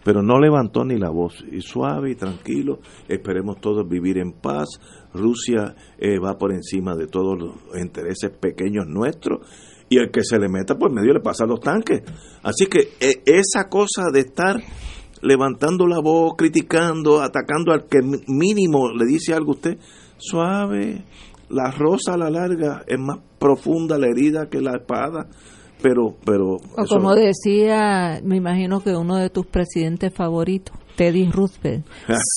[0.06, 2.78] pero no levantó ni la voz, y suave y tranquilo,
[3.08, 4.68] esperemos todos vivir en paz,
[5.12, 9.40] Rusia eh, va por encima de todos los intereses pequeños nuestros,
[9.88, 12.02] y el que se le meta por medio le pasa los tanques.
[12.44, 14.62] Así que eh, esa cosa de estar
[15.22, 17.98] levantando la voz, criticando, atacando al que
[18.28, 19.78] mínimo le dice algo a usted,
[20.18, 21.04] suave,
[21.48, 25.26] la rosa a la larga es más profunda la herida que la espada,
[25.82, 31.30] pero pero O eso- como decía, me imagino que uno de tus presidentes favoritos, Teddy
[31.30, 31.84] Roosevelt,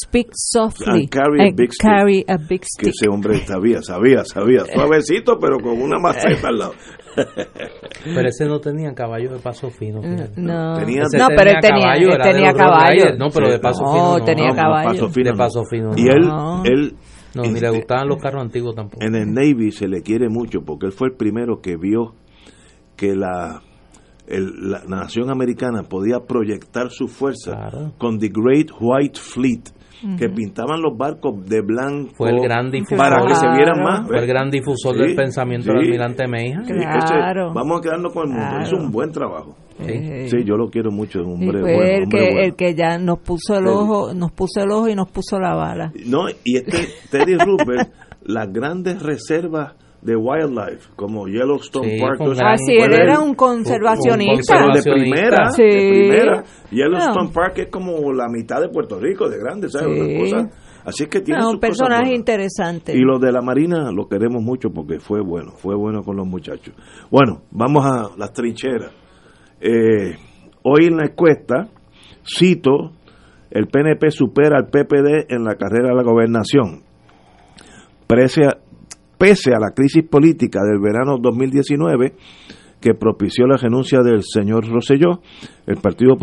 [0.06, 1.82] speak softly And carry a big stick.
[1.90, 2.88] carry a big que stick.
[2.90, 6.74] ese hombre sabía, sabía, sabía, suavecito, pero con una maceta al lado.
[8.06, 10.02] Pero ese no tenía caballo de paso fino.
[10.02, 10.40] fíjate.
[10.40, 10.76] no.
[10.78, 12.92] Tenía- No, pero él tenía- él de tenía caballo.
[13.04, 13.52] Riders, No, pero Sí.
[13.54, 14.18] de paso No, fino.
[14.20, 14.90] No, tenía no, caballo.
[14.92, 15.92] paso fino, De paso fino.
[15.98, 16.12] Y no.
[16.14, 16.64] él, No.
[16.66, 16.96] él
[17.36, 19.04] No, ni le gustaban los carros antiguos tampoco.
[19.04, 22.14] en el Navy se le quiere mucho porque él fue el primero que vio
[23.00, 23.62] que la,
[24.28, 27.94] el- la nación americana podía proyectar su fuerza Claro.
[27.98, 29.64] con The Great White Fleet,
[30.18, 32.98] que pintaban los barcos de blanco Fue el gran difusor.
[32.98, 34.08] para que se vieran más.
[34.08, 36.64] Fue el gran difusor Sí, del pensamiento del almirante Meija.
[36.64, 37.52] Sí, ese- Claro.
[37.54, 38.48] vamos a quedarnos con el mundo.
[38.50, 38.64] Claro.
[38.66, 39.58] Hizo un buen trabajo.
[39.86, 40.30] Sí.
[40.30, 41.82] Sí, yo lo quiero mucho, es un hombre fue bueno.
[41.98, 42.40] el hombre que bueno.
[42.48, 45.54] el que ya nos puso el ojo, nos puso el ojo y nos puso la
[45.56, 45.92] bala.
[46.06, 47.90] No, y este Teddy Roosevelt,
[48.24, 52.20] las grandes reservas de wildlife, como Yellowstone Sí, Park.
[52.20, 54.66] gran- Ah, sí, él era un conservacionista.
[54.74, 55.64] De primera, Sí.
[55.64, 56.44] de primera.
[56.72, 57.32] Yellowstone No.
[57.34, 59.88] Park es como la mitad de Puerto Rico, de grande, ¿sabes?
[59.94, 60.02] Sí.
[60.16, 60.50] Una cosa-
[60.86, 62.94] Así es que tiene No, sus un personaje interesante.
[62.96, 66.26] Y lo de la Marina lo queremos mucho porque fue bueno, fue bueno con los
[66.26, 66.74] muchachos.
[67.12, 68.92] Bueno, vamos a las trincheras.
[69.60, 70.16] Eh,
[70.64, 71.68] hoy en la encuesta,
[72.26, 72.94] cito,
[73.52, 76.84] el PNP supera al PPD en la carrera de la gobernación.
[78.08, 78.58] Pese a,
[79.20, 82.16] pese a la crisis política del verano 2019
[82.82, 85.20] que propició la renuncia del señor Rosselló,
[85.68, 86.16] el Partido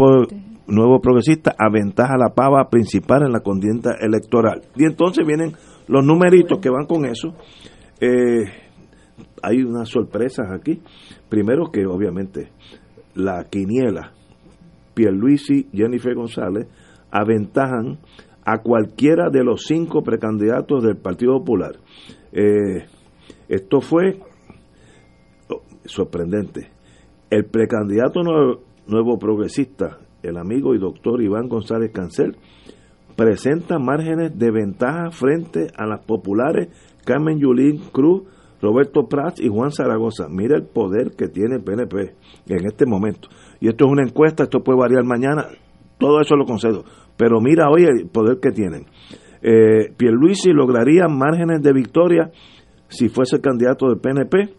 [0.66, 4.62] Nuevo Progresista aventaja la pava principal en la contienda electoral.
[4.74, 5.52] Y entonces vienen
[5.86, 7.34] los numeritos que van con eso.
[8.00, 8.46] Eh,
[9.42, 10.80] hay unas sorpresas aquí.
[11.28, 12.50] Primero que obviamente
[13.14, 14.12] la quiniela,
[14.94, 16.66] Pierluisi, Jennifer González,
[17.10, 17.98] aventajan
[18.44, 21.76] a cualquiera de los cinco precandidatos del Partido Popular.
[22.32, 22.86] Eh,
[23.48, 24.18] esto fue
[25.48, 26.70] oh, sorprendente.
[27.30, 32.36] El precandidato nuevo, nuevo progresista, el amigo y doctor Iván González Cancel,
[33.16, 36.68] presenta márgenes de ventaja frente a las populares
[37.04, 38.24] Carmen Yulín Cruz,
[38.60, 40.28] Roberto Prats y Juan Zaragoza.
[40.28, 42.14] Mira el poder que tiene el PNP
[42.48, 43.28] en este momento.
[43.60, 45.46] Y esto es una encuesta, esto puede variar mañana,
[45.98, 46.84] todo eso lo concedo.
[47.16, 48.86] Pero mira hoy el poder que tienen.
[49.42, 52.30] Eh, Pierluisi lograría márgenes de victoria
[52.88, 54.54] si fuese candidato del PNP,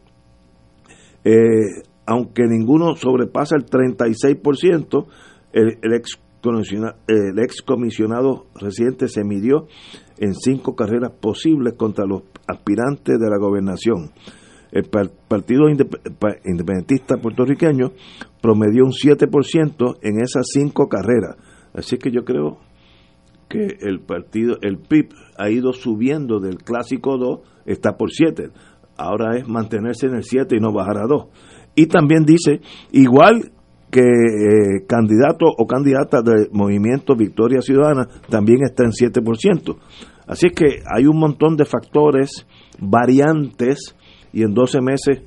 [1.23, 5.05] eh, aunque ninguno sobrepasa el 36%,
[5.53, 6.19] el, el ex
[7.07, 9.67] el ex comisionado reciente se midió
[10.17, 14.11] en cinco carreras posibles contra los aspirantes de la gobernación.
[14.71, 17.91] El par- Partido Indep- pa- Independentista Puertorriqueño
[18.41, 21.35] promedió un 7% en esas cinco carreras.
[21.73, 22.59] Así que yo creo
[23.47, 28.49] que el partido, el PIB ha ido subiendo del clásico 2, está por 7.
[28.97, 31.25] Ahora es mantenerse en el 7 y no bajar a 2.
[31.75, 33.51] Y también dice, igual
[33.91, 39.77] que eh, candidato o candidata del movimiento Victoria Ciudadana, también está en 7%.
[40.27, 42.45] Así que hay un montón de factores,
[42.79, 43.95] variantes,
[44.33, 45.21] y en 12 meses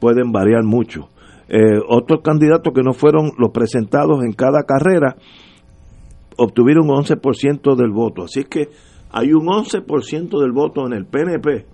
[0.00, 1.10] pueden variar mucho.
[1.48, 5.16] Eh, otros candidatos que no fueron los presentados en cada carrera,
[6.36, 8.24] obtuvieron un 11% del voto.
[8.24, 8.68] Así que
[9.10, 11.66] hay un 11% del voto en el PNP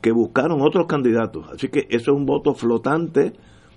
[0.00, 1.46] que buscaron otros candidatos.
[1.52, 3.32] Así que eso es un voto flotante,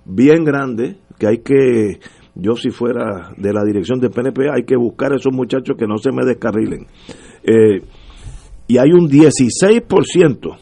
[0.06, 2.00] bien grande, que hay que,
[2.36, 5.88] yo si fuera de la dirección del PNP, hay que buscar a esos muchachos que
[5.88, 6.88] no se me descarrilen.
[7.44, 7.82] Eh,
[8.68, 10.58] y hay un 16%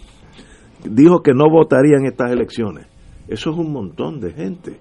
[0.90, 2.88] dijo que no votaría en estas elecciones.
[3.28, 4.80] Eso es un montón de gente.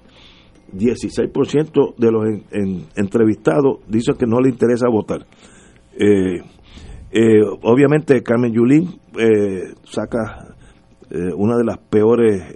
[0.73, 5.27] 16% de los en- en- entrevistados dicen que no le interesa votar.
[5.99, 6.41] Eh,
[7.13, 10.55] eh, obviamente Carmen Yulín eh, saca
[11.37, 12.55] una de las peores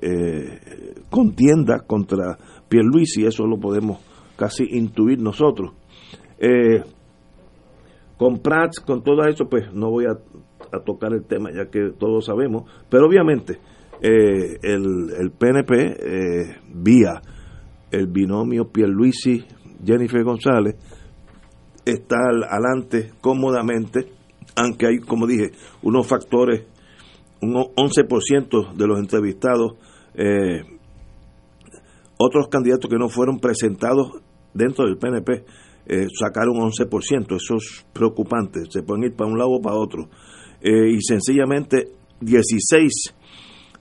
[1.11, 2.39] contiendas contra
[2.69, 3.99] Pierluisi, eso lo podemos
[4.37, 5.73] casi intuir nosotros.
[8.17, 10.17] Con Prats, con todo eso, pues no voy a
[10.73, 13.59] a tocar el tema, ya que todos sabemos, pero obviamente
[14.01, 15.97] el, el, PNP,
[16.75, 17.21] vía
[17.91, 20.76] el binomio Pierluisi-Jennifer González,
[21.85, 22.16] está
[22.49, 24.09] adelante cómodamente,
[24.57, 26.64] aunque hay, como dije, unos factores,
[27.41, 29.74] un 11% de los entrevistados,
[30.14, 30.62] eh,
[32.16, 34.22] otros candidatos que no fueron presentados
[34.55, 35.45] dentro del PNP,
[35.87, 40.09] eh, sacaron 11%, eso es preocupante, se pueden ir para un lado o para otro.
[40.62, 41.89] Eh, y sencillamente
[42.20, 43.14] 16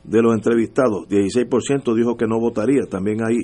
[0.04, 3.38] de los entrevistados, 16% dijo que no votaría, también ahí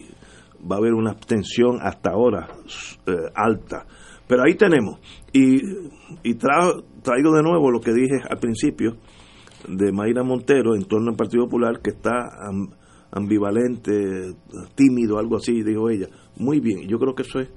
[0.70, 2.47] va a haber una abstención hasta ahora
[3.05, 3.86] eh, alta.
[4.28, 4.99] Pero ahí tenemos,
[5.34, 5.60] y,
[6.24, 8.97] y traigo de nuevo lo que dije al principio
[9.68, 12.30] de Mayra Montero en torno al Partido Popular, que está
[13.12, 14.36] ambivalente,
[14.76, 16.07] tímido, algo así, dijo ella.
[16.38, 17.49] Muy bien, yo creo que eso es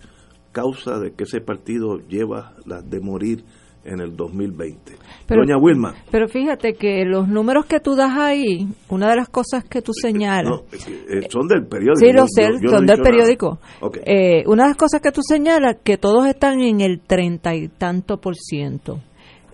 [0.50, 3.44] causa de que ese partido lleva la de morir
[3.84, 4.92] en el 2020.
[5.28, 5.94] Doña Wilma.
[6.10, 9.92] Pero fíjate que los números que tú das ahí, una de las cosas que tú
[9.94, 10.60] señalas...
[10.72, 12.06] Eh, son del periódico.
[12.06, 13.58] Sí, lo sé, son del periódico.
[14.04, 17.68] Eh, una de las cosas que tú señalas, que todos están en el treinta y
[17.68, 19.00] tanto por ciento.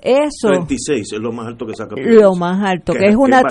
[0.00, 3.42] Eso 36 es lo más alto que saca lo más alto que, es una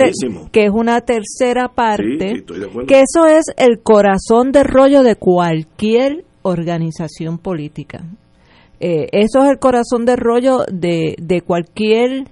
[0.50, 2.46] que es una tercera parte
[2.88, 8.06] que eso es el corazón de rollo de cualquier organización política.
[8.80, 12.28] Eh, eso es el corazón de rollo de, de cualquier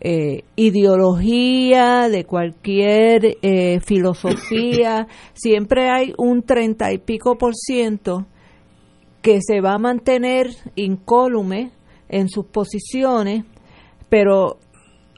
[0.00, 5.08] eh, ideología, de cualquier eh, filosofía.
[5.34, 8.26] Siempre hay un treinta y pico por ciento
[9.22, 11.72] que se va a mantener incólume
[12.08, 13.44] en sus posiciones,
[14.08, 14.58] pero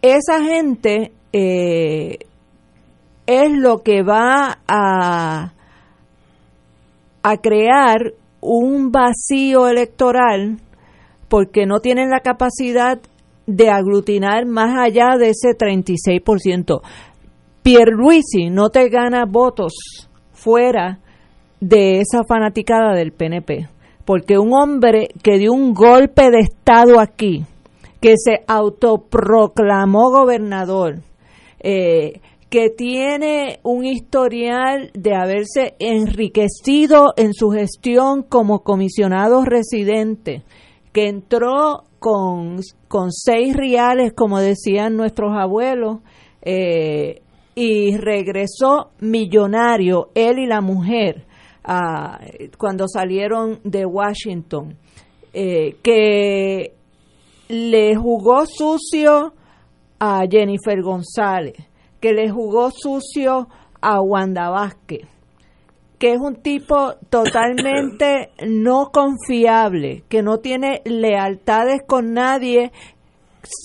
[0.03, 2.19] esa gente es
[3.27, 5.55] lo que va a,
[7.23, 8.13] a crear
[8.45, 10.59] un vacío electoral
[11.29, 13.01] porque no tienen la capacidad
[13.47, 16.83] de aglutinar más allá de ese 36%.
[17.63, 19.73] Pierluisi no te gana votos
[20.33, 21.01] fuera
[21.61, 23.69] de esa fanaticada del PNP,
[24.05, 27.45] porque un hombre que dio un golpe de Estado aquí,
[28.01, 30.99] que se autoproclamó gobernador,
[31.61, 32.21] eh,
[32.55, 40.45] que tiene un historial de haberse enriquecido en su gestión como comisionado residente,
[40.93, 45.99] que entró con, con seis reales, como decían nuestros abuelos,
[46.43, 47.23] eh,
[47.57, 51.27] y regresó millonario, él y la mujer,
[52.57, 54.77] cuando salieron de Washington,
[55.33, 56.73] eh, que
[57.49, 59.35] le jugó sucio
[59.99, 61.74] a Jennifer González
[62.05, 63.49] que le jugó sucio
[63.81, 65.09] a Wanda Vázquez,
[65.99, 72.73] que es un tipo totalmente no confiable, que no tiene lealtades con nadie,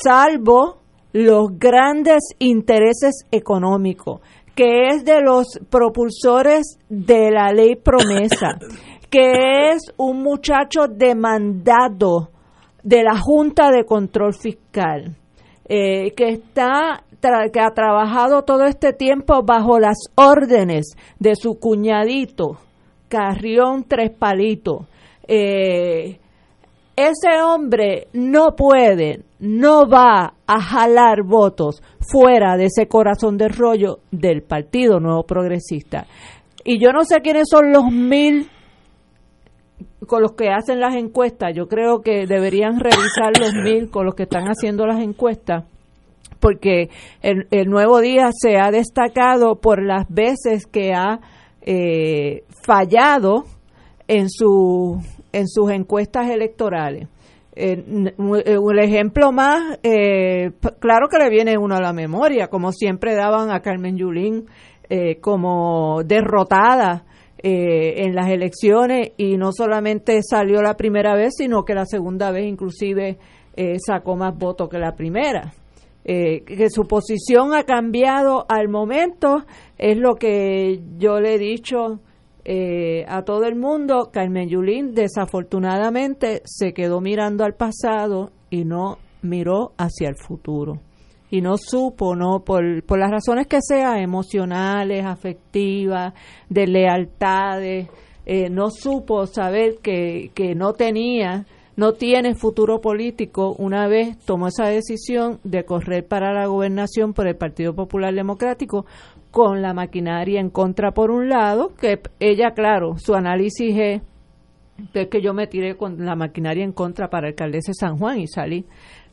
[0.06, 0.78] salvo
[1.12, 4.22] los grandes intereses económicos,
[4.56, 8.58] que es de los propulsores de la ley promesa,
[9.10, 12.30] que es un muchacho demandado
[12.84, 15.18] de la Junta de Control Fiscal,
[15.68, 17.04] eh, que está
[17.52, 22.58] que ha trabajado todo este tiempo bajo las órdenes de su cuñadito,
[23.08, 24.88] Carrión Tres Palitos.
[25.28, 26.20] Eh,
[26.96, 34.00] ese hombre no puede, no va a jalar votos fuera de ese corazón de rollo
[34.12, 36.08] del Partido Nuevo Progresista.
[36.64, 38.50] Y yo no sé quiénes son los mil
[40.08, 41.54] con los que hacen las encuestas.
[41.56, 45.66] Yo creo que deberían revisar los mil con los que están haciendo las encuestas
[46.40, 46.90] porque
[47.22, 51.20] el, nuevo día se ha destacado por las veces que ha
[51.62, 53.46] eh, fallado
[54.08, 57.08] en, su, en sus encuestas electorales.
[57.56, 57.84] Eh,
[58.18, 63.52] un ejemplo más, eh, claro que le viene uno a la memoria, como siempre daban
[63.52, 64.46] a Carmen Yulín
[65.22, 67.06] como derrotada
[67.38, 72.48] en las elecciones y no solamente salió la primera vez, sino que la segunda vez
[72.48, 73.20] inclusive
[73.86, 75.54] sacó más votos que la primera.
[76.12, 79.46] Eh, que su posición ha cambiado al momento,
[79.78, 82.00] es lo que yo le he dicho
[82.44, 84.10] eh, a todo el mundo.
[84.12, 90.80] Carmen Yulín desafortunadamente se quedó mirando al pasado y no miró hacia el futuro.
[91.30, 96.16] Y no supo, no por, por las razones que sean, emocionales, afectivas,
[96.50, 97.88] de lealtades,
[98.26, 101.46] eh, no supo saber que, que no tenía
[101.80, 107.26] no tiene futuro político una vez tomó esa decisión de correr para la gobernación por
[107.26, 108.86] el Partido Popular Democrático
[109.32, 114.02] con la maquinaria en contra por un lado, que ella, claro, su análisis es
[115.08, 118.28] que yo me tiré con la maquinaria en contra para alcaldesa de San Juan y
[118.28, 118.66] salí.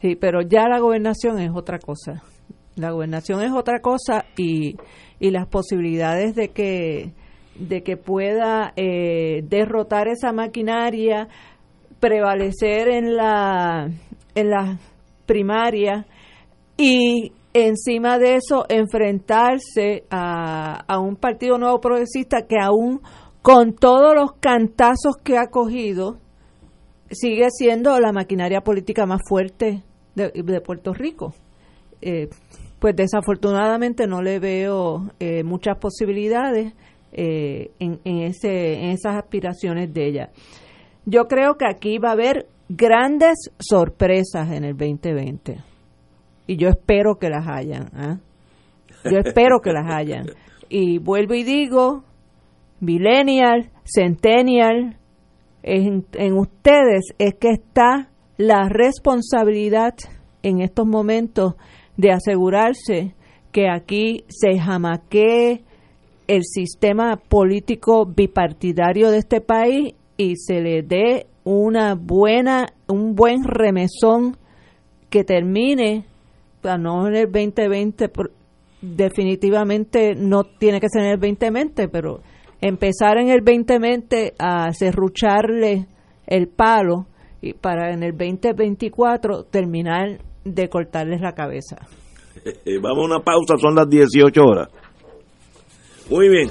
[0.03, 2.25] Sí, pero ya la gobernación es otra cosa.
[2.75, 4.75] La gobernación es otra cosa y,
[5.21, 7.13] y las posibilidades de que
[7.59, 11.29] de que pueda eh, derrotar esa maquinaria,
[12.01, 13.91] prevalecer en la
[14.35, 14.79] en la
[15.25, 16.07] primaria
[16.77, 23.01] y encima de eso enfrentarse a, a un partido nuevo progresista que aún
[23.43, 26.19] con todos los cantazos que ha cogido
[27.11, 29.83] sigue siendo la maquinaria política más fuerte
[30.15, 31.33] de, de Puerto Rico.
[32.03, 32.29] Eh,
[32.79, 36.75] pues desafortunadamente no le veo eh, muchas posibilidades
[37.13, 40.31] eh, en, en, ese, en esas aspiraciones de ella.
[41.07, 45.59] Yo creo que aquí va a haber grandes sorpresas en el 2020
[46.49, 47.91] y yo espero que las hayan.
[47.95, 48.19] ¿ah?
[49.05, 50.27] Yo espero que las hayan.
[50.69, 52.03] Y vuelvo y digo,
[52.81, 54.97] millennial, centennial,
[55.63, 59.95] en, en ustedes es que está la responsabilidad
[60.43, 61.55] en estos momentos
[61.97, 63.15] de asegurarse
[63.53, 65.63] que aquí se jamaquee
[66.27, 73.45] el sistema político bipartidario de este país y se le dé una buena un buen
[73.45, 74.37] remesón
[75.11, 76.07] que termine
[76.63, 78.11] no en el 2020
[78.83, 82.21] definitivamente no tiene que ser en el 2020 pero
[82.61, 85.87] empezar en el 2020 a cerrucharle
[86.27, 87.07] el palo
[87.41, 91.77] y para en el 2024 terminar de cortarles la cabeza.
[92.45, 94.69] Eh, vamos a una pausa, son las 18 horas.
[96.11, 96.51] Muy bien.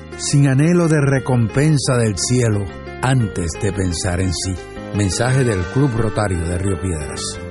[0.21, 2.63] sin anhelo de recompensa del cielo,
[3.01, 4.53] antes de pensar en sí.
[4.95, 7.50] Mensaje del Club Rotario de Río Piedras.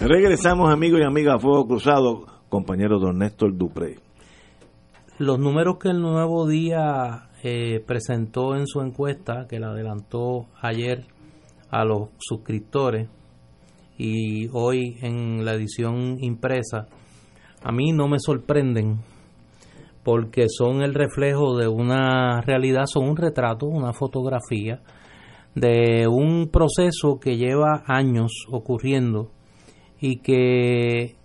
[0.00, 3.98] Regresamos, amigos y amigas, a Fuego Cruzado, compañero don Néstor Dupré.
[5.18, 11.04] Los números que el Nuevo Día eh, presentó en su encuesta, que la adelantó ayer
[11.70, 13.10] a los suscriptores
[13.98, 16.88] y hoy en la edición impresa,
[17.62, 19.00] a mí no me sorprenden
[20.02, 24.80] porque son el reflejo de una realidad, son un retrato, una fotografía
[25.54, 29.30] de un proceso que lleva años ocurriendo
[30.00, 31.16] y que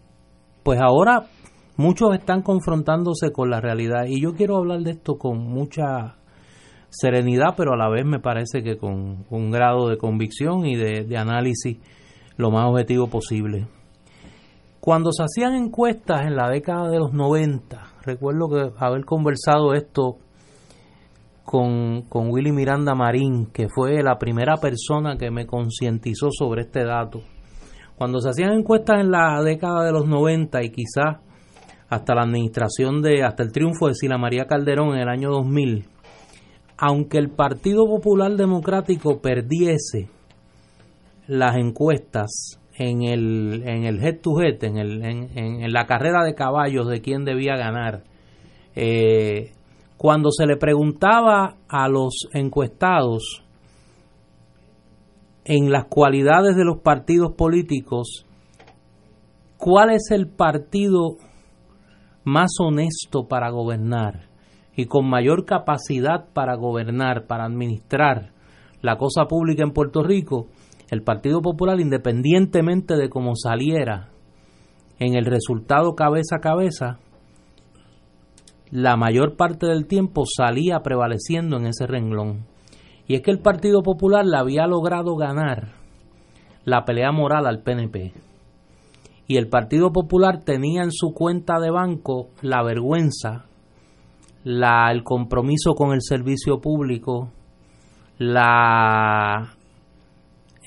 [0.63, 1.27] pues ahora
[1.77, 6.17] muchos están confrontándose con la realidad y yo quiero hablar de esto con mucha
[6.89, 11.17] serenidad, pero a la vez me parece que con un grado de convicción y de,
[11.17, 11.77] análisis
[12.37, 13.67] lo más objetivo posible.
[14.79, 20.17] Cuando se hacían encuestas en la década de los 90, recuerdo que haber conversado esto
[21.43, 26.85] con, con Willy Miranda Marín, que fue la primera persona que me concientizó sobre este
[26.85, 27.21] dato.
[27.97, 31.17] Cuando se hacían encuestas en la década de los 90 y quizás
[31.87, 35.85] hasta la administración de, hasta el triunfo de Sila María Calderón en el año 2000,
[36.77, 40.09] aunque el Partido Popular Democrático perdiese
[41.27, 46.35] las encuestas en el, en el head to head, en, el, en, la carrera de
[46.35, 48.03] caballos de quién debía ganar,
[48.75, 49.53] eh,
[49.95, 53.44] cuando se le preguntaba a los encuestados
[55.45, 58.25] en las cualidades de los partidos políticos,
[59.57, 61.17] ¿cuál es el partido
[62.23, 64.27] más honesto para gobernar
[64.75, 68.31] y con mayor capacidad para gobernar, para administrar
[68.81, 70.47] la cosa pública en Puerto Rico?
[70.89, 74.09] El Partido Popular, independientemente de cómo saliera
[74.99, 76.99] en el resultado cabeza a cabeza,
[78.71, 82.45] la mayor parte del tiempo salía prevaleciendo en ese renglón.
[83.07, 85.73] Y es que el Partido Popular le había logrado ganar
[86.63, 88.13] la pelea moral al PNP.
[89.27, 93.45] Y el Partido Popular tenía en su cuenta de banco la vergüenza,
[94.43, 97.31] la, el compromiso con el servicio público,
[98.17, 99.55] la,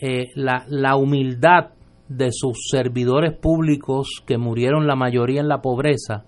[0.01, 1.70] eh, la, la humildad
[2.09, 6.24] de sus servidores públicos que murieron la mayoría en la pobreza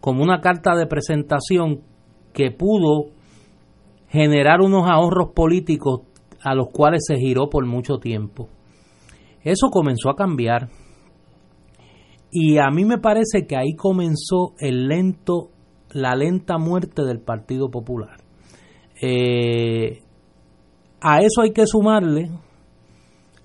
[0.00, 1.82] como una carta de presentación
[2.32, 3.10] que pudo
[4.08, 6.02] generar unos ahorros políticos
[6.42, 8.48] a los cuales se giró por mucho tiempo.
[9.42, 10.68] Eso comenzó a cambiar
[12.30, 15.50] y a mí me parece que ahí comenzó el lento,
[15.92, 18.16] la lenta muerte del Partido Popular.
[19.00, 20.02] Eh,
[21.00, 22.30] a eso hay que sumarle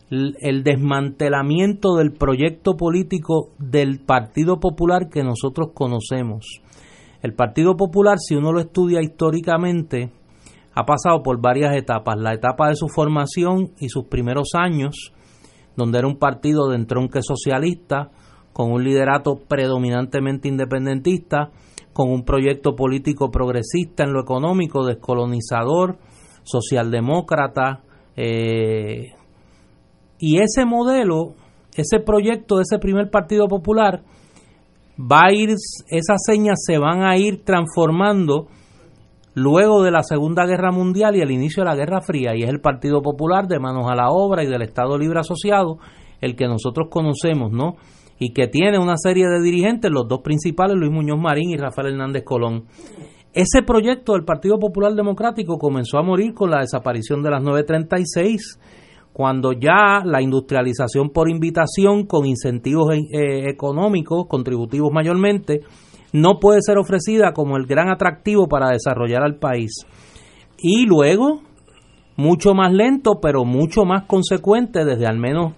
[0.09, 6.61] el desmantelamiento del proyecto político del Partido Popular que nosotros conocemos.
[7.22, 10.11] El Partido Popular, si uno lo estudia históricamente,
[10.76, 12.17] ha pasado por varias etapas.
[12.17, 15.13] La etapa de su formación y sus primeros años,
[15.76, 18.11] donde era un partido de entronque socialista,
[18.53, 21.49] con un liderato predominantemente independentista,
[21.91, 25.97] con un proyecto político progresista en lo económico, descolonizador,
[26.43, 27.82] socialdemócrata,
[28.15, 29.13] eh,
[30.19, 31.36] y ese modelo,
[31.76, 34.03] ese proyecto de ese primer Partido Popular,
[34.99, 38.47] va a ir, esas señas se van a ir transformando
[39.34, 42.49] luego de la Segunda Guerra Mundial y el inicio de la Guerra Fría, y es
[42.49, 45.77] el Partido Popular de manos a la obra y del Estado Libre Asociado,
[46.21, 47.75] el que nosotros conocemos, ¿no?
[48.19, 51.93] Y que tiene una serie de dirigentes, los dos principales, Luis Muñoz Marín y Rafael
[51.93, 52.65] Hernández Colón.
[53.34, 58.59] Ese proyecto del Partido Popular Democrático comenzó a morir con la desaparición de las 936
[59.13, 65.61] cuando ya la industrialización por invitación con incentivos eh, económicos, contributivos mayormente,
[66.14, 69.86] no puede ser ofrecida como el gran atractivo para desarrollar al país.
[70.57, 71.41] Y luego,
[72.16, 75.53] mucho más lento, pero mucho más consecuente desde al menos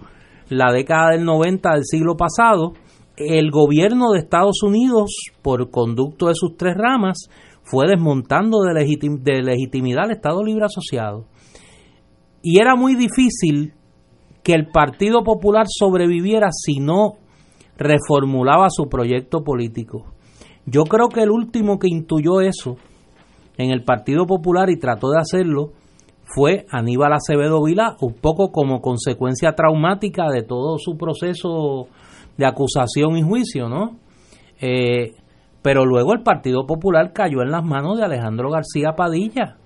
[0.48, 2.72] la década del 90 del siglo pasado,
[3.16, 5.10] el gobierno de Estados Unidos,
[5.42, 7.28] por conducto de sus tres ramas,
[7.62, 11.26] fue desmontando de, de legitimidad al Estado Libre Asociado
[12.48, 13.74] y era muy difícil
[14.44, 17.14] que el Partido Popular sobreviviera si no
[17.76, 20.14] reformulaba su proyecto político.
[20.66, 22.76] Yo creo que el último que intuyó eso
[23.56, 25.70] en el Partido Popular y trató de hacerlo
[26.24, 31.86] fue Aníbal Acevedo Vila, un poco como consecuencia traumática de todo su proceso
[32.36, 33.96] de acusación y juicio, ¿no?
[34.60, 35.14] Eh,
[35.62, 39.56] pero luego el Partido Popular cayó en las manos de Alejandro García Padilla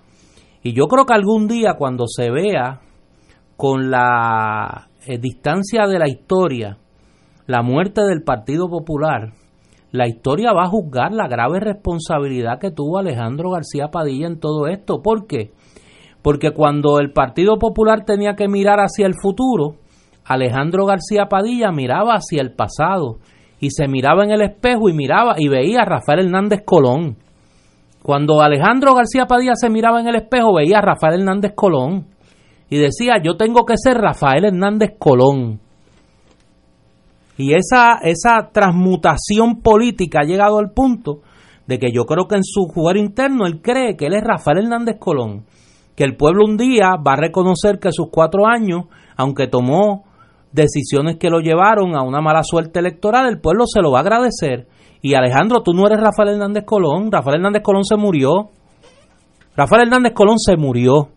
[0.63, 2.81] y yo creo que algún día cuando se vea
[3.57, 6.79] con la eh, distancia de la historia
[7.47, 9.33] la muerte del Partido Popular,
[9.93, 14.67] la historia va a juzgar la grave responsabilidad que tuvo Alejandro García Padilla en todo
[14.67, 15.03] esto.
[15.03, 15.53] ¿Por qué?
[16.23, 19.77] Porque cuando el Partido Popular tenía que mirar hacia el futuro,
[20.25, 23.19] Alejandro García Padilla miraba hacia el pasado
[23.59, 27.17] y se miraba en el espejo y miraba y veía a Rafael Hernández Colón
[28.03, 32.07] cuando Alejandro García Padilla se miraba en el espejo, veía a Rafael Hernández Colón
[32.71, 35.61] y decía, yo tengo que ser Rafael Hernández Colón.
[37.41, 41.21] Y esa, esa transmutación política ha llegado al punto
[41.67, 44.59] de que yo creo que en su jugar interno él cree que él es Rafael
[44.59, 45.47] Hernández Colón,
[45.97, 50.05] que el pueblo un día va a reconocer que sus cuatro años, aunque tomó
[50.53, 54.03] decisiones que lo llevaron a una mala suerte electoral, el pueblo se lo va a
[54.03, 54.69] agradecer.
[55.01, 58.51] Y Alejandro, tú no eres Rafael Hernández Colón, Rafael Hernández Colón se murió.
[59.57, 61.09] Rafael Hernández Colón se murió.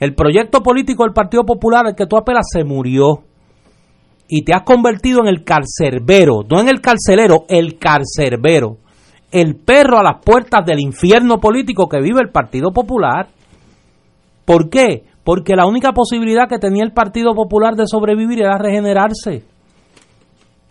[0.00, 3.29] El proyecto político del Partido Popular al que tú apelas se murió.
[4.32, 8.76] Y te has convertido en el carcerbero, no en el carcelero, el carcerbero.
[9.32, 13.26] El perro a las puertas del infierno político que vive el Partido Popular.
[14.44, 15.02] ¿Por qué?
[15.24, 19.42] Porque la única posibilidad que tenía el Partido Popular de sobrevivir era regenerarse.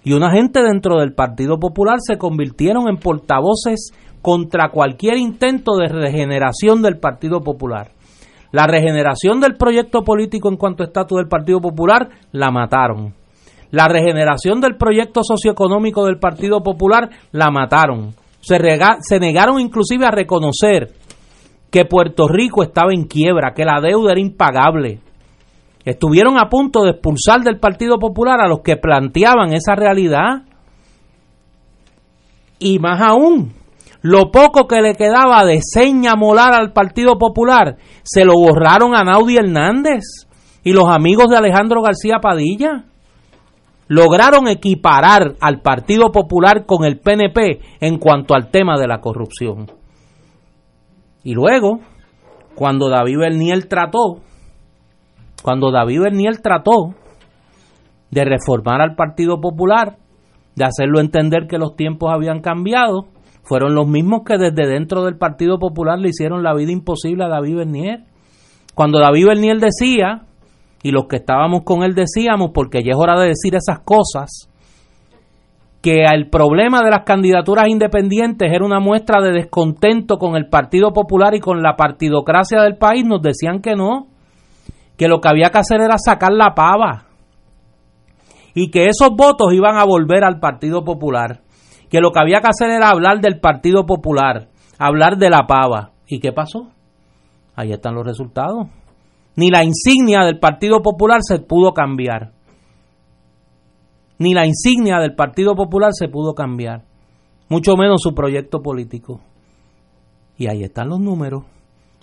[0.06, 3.92] Y una gente dentro del Partido Popular se convirtieron en portavoces
[4.22, 7.92] contra cualquier intento de regeneración del Partido Popular.
[8.54, 13.19] La regeneración del proyecto político en cuanto a estatus del Partido Popular la mataron.
[13.72, 18.16] La regeneración del proyecto socioeconómico del Partido Popular la mataron.
[18.42, 20.94] Se, negaron inclusive a reconocer
[21.70, 25.00] que Puerto Rico estaba en quiebra, que la deuda era impagable.
[25.86, 30.44] Estuvieron a punto de expulsar del Partido Popular a los que planteaban esa realidad.
[32.58, 33.54] Y más aún,
[34.02, 39.04] lo poco que le quedaba de seña molar al Partido Popular se lo borraron a
[39.04, 40.04] Naudi Hernández
[40.64, 42.86] y los amigos de Alejandro García Padilla.
[43.90, 49.66] Lograron equiparar al Partido Popular con el PNP en cuanto al tema de la corrupción.
[51.24, 51.80] Y luego,
[52.54, 54.20] cuando David Bernier trató,
[55.42, 56.94] cuando David Bernier trató
[58.12, 59.98] de reformar al Partido Popular,
[60.56, 63.08] de hacerlo entender que los tiempos habían cambiado,
[63.42, 67.28] fueron los mismos que desde dentro del Partido Popular le hicieron la vida imposible a
[67.30, 68.04] David Bernier.
[68.76, 70.28] Cuando David Bernier decía,
[70.84, 74.50] y los que estábamos con él decíamos, porque ya es hora de decir esas cosas,
[75.82, 80.92] que el problema de las candidaturas independientes era una muestra de descontento con el Partido
[80.92, 84.08] Popular y con la partidocracia del país, nos decían que no,
[84.98, 87.06] que lo que había que hacer era sacar la pava
[88.54, 91.42] y que esos votos iban a volver al Partido Popular
[91.90, 94.48] que lo que había que hacer era hablar del Partido Popular,
[94.78, 95.92] hablar de la pava.
[96.08, 96.70] ¿Y qué pasó?
[97.56, 98.68] Ahí están los resultados.
[99.36, 102.32] Ni la insignia del Partido Popular se pudo cambiar.
[104.18, 106.84] Ni la insignia del Partido Popular se pudo cambiar.
[107.48, 109.22] Mucho menos su proyecto político.
[110.38, 111.44] Y ahí están los números.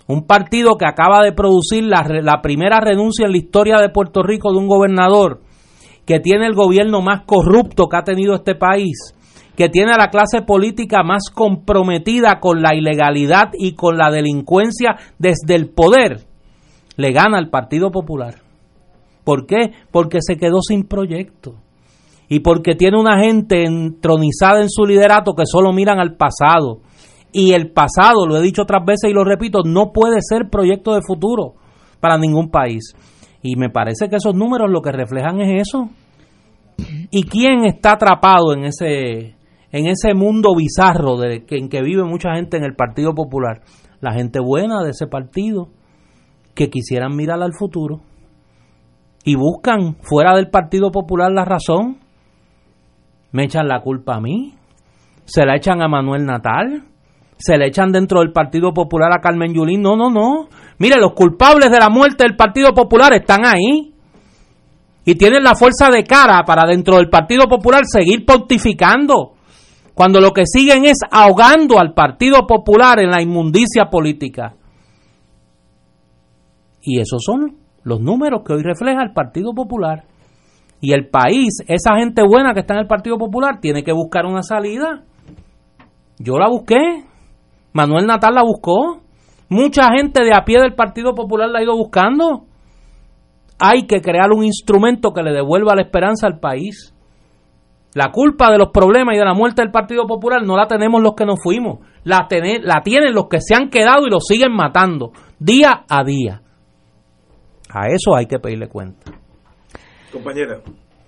[0.07, 4.23] Un partido que acaba de producir la, la primera renuncia en la historia de Puerto
[4.23, 5.41] Rico de un gobernador
[6.05, 9.13] que tiene el gobierno más corrupto que ha tenido este país
[9.57, 14.97] que tiene a la clase política más comprometida con la ilegalidad y con la delincuencia
[15.17, 16.26] desde el poder,
[16.97, 18.35] le gana al Partido Popular.
[19.23, 19.71] ¿Por qué?
[19.91, 21.55] Porque se quedó sin proyecto.
[22.29, 26.81] Y porque tiene una gente entronizada en su liderato que solo miran al pasado.
[27.31, 30.93] Y el pasado, lo he dicho otras veces y lo repito, no puede ser proyecto
[30.93, 31.53] de futuro
[31.99, 32.95] para ningún país.
[33.41, 35.89] Y me parece que esos números lo que reflejan es eso.
[37.11, 39.37] ¿Y quién está atrapado en ese
[39.71, 43.61] en ese mundo bizarro de, en que vive mucha gente en el Partido Popular,
[43.99, 45.69] la gente buena de ese partido,
[46.57, 48.01] que quisieran mirar al futuro
[49.23, 51.99] y buscan fuera del Partido Popular la razón,
[53.31, 54.55] me echan la culpa a mí,
[55.25, 56.83] se la echan a Manuel Natal,
[57.37, 60.47] se le echan dentro del Partido Popular a Carmen Yulín, no, no, no,
[60.79, 63.93] mire, los culpables de la muerte del Partido Popular están ahí
[65.05, 69.33] y tienen la fuerza de cara para dentro del Partido Popular seguir pontificando
[69.93, 74.56] cuando lo que siguen es ahogando al Partido Popular en la inmundicia política.
[76.87, 80.05] Y esos son los números que hoy refleja el Partido Popular.
[80.79, 84.25] Y el país, esa gente buena que está en el Partido Popular, tiene que buscar
[84.25, 85.03] una salida.
[86.17, 87.03] Yo la busqué,
[87.73, 89.01] Manuel Natal la buscó,
[89.49, 92.45] mucha gente de a pie del Partido Popular la ha ido buscando.
[93.59, 96.95] Hay que crear un instrumento que le devuelva la esperanza al país.
[97.95, 101.01] La culpa de los problemas y de la muerte del Partido Popular no la tenemos
[101.01, 102.29] los que nos fuimos, la,
[102.61, 106.43] la tienen los que se han quedado y los siguen matando día a día.
[107.69, 109.11] A eso hay que pedirle cuenta.
[110.11, 110.61] Compañera.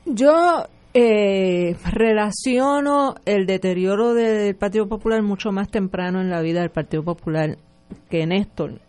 [0.05, 6.71] Yo eh, relaciono el deterioro del Partido Popular mucho más temprano en la vida del
[6.71, 7.57] Partido Popular
[8.09, 8.81] que Néstor,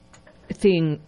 [0.48, 1.00] sin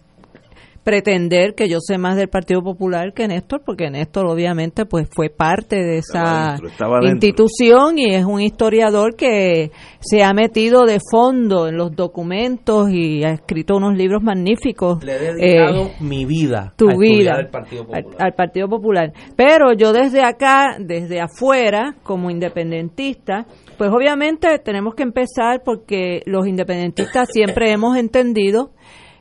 [0.83, 5.29] pretender que yo sé más del Partido Popular que Néstor, porque Néstor obviamente pues fue
[5.29, 6.57] parte de esa
[7.01, 13.23] institución y es un historiador que se ha metido de fondo en los documentos y
[13.23, 15.03] ha escrito unos libros magníficos.
[15.03, 17.87] Le he dedicado eh, mi vida tu vida al Partido,
[18.19, 19.13] al Partido Popular.
[19.35, 23.45] Pero yo desde acá, desde afuera, como independentista,
[23.77, 28.71] pues obviamente tenemos que empezar porque los independentistas siempre hemos entendido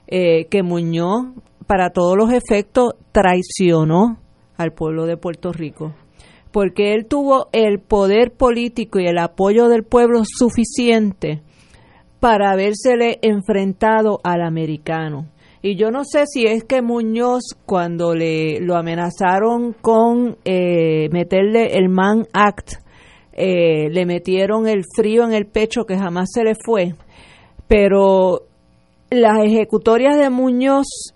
[0.06, 1.26] eh, que Muñoz
[1.72, 4.18] para todos los efectos traicionó
[4.58, 5.94] al pueblo de Puerto Rico,
[6.50, 11.40] porque él tuvo el poder político y el apoyo del pueblo suficiente
[12.20, 15.30] para habérsele enfrentado al americano.
[15.62, 21.78] Y yo no sé si es que Muñoz, cuando le lo amenazaron con eh, meterle
[21.78, 22.72] el Man Act,
[23.32, 26.92] eh, le metieron el frío en el pecho que jamás se le fue.
[27.66, 28.42] Pero
[29.08, 31.14] las ejecutorias de Muñoz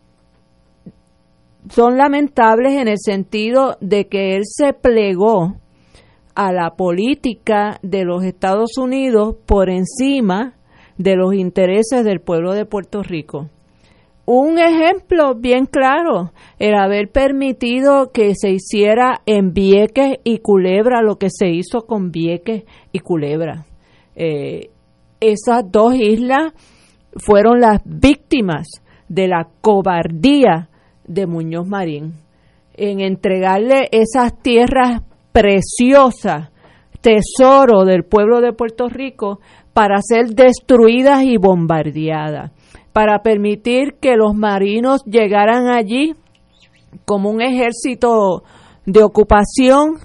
[1.68, 5.56] son lamentables en el sentido de que él se plegó
[6.34, 10.54] a la política de los Estados Unidos por encima
[10.98, 13.48] de los intereses del pueblo de Puerto Rico.
[14.26, 21.16] Un ejemplo bien claro, el haber permitido que se hiciera en Vieques y Culebra lo
[21.16, 23.66] que se hizo con Vieques y Culebra.
[24.16, 24.70] Eh,
[25.20, 26.52] esas dos islas
[27.16, 28.66] fueron las víctimas
[29.08, 30.70] de la cobardía
[31.06, 32.14] de Muñoz Marín
[32.74, 35.02] en entregarle esas tierras
[35.32, 36.50] preciosas,
[37.00, 39.40] tesoro del pueblo de Puerto Rico,
[39.72, 42.52] para ser destruidas y bombardeadas,
[42.92, 46.14] para permitir que los marinos llegaran allí
[47.04, 48.42] como un ejército
[48.86, 49.98] de ocupación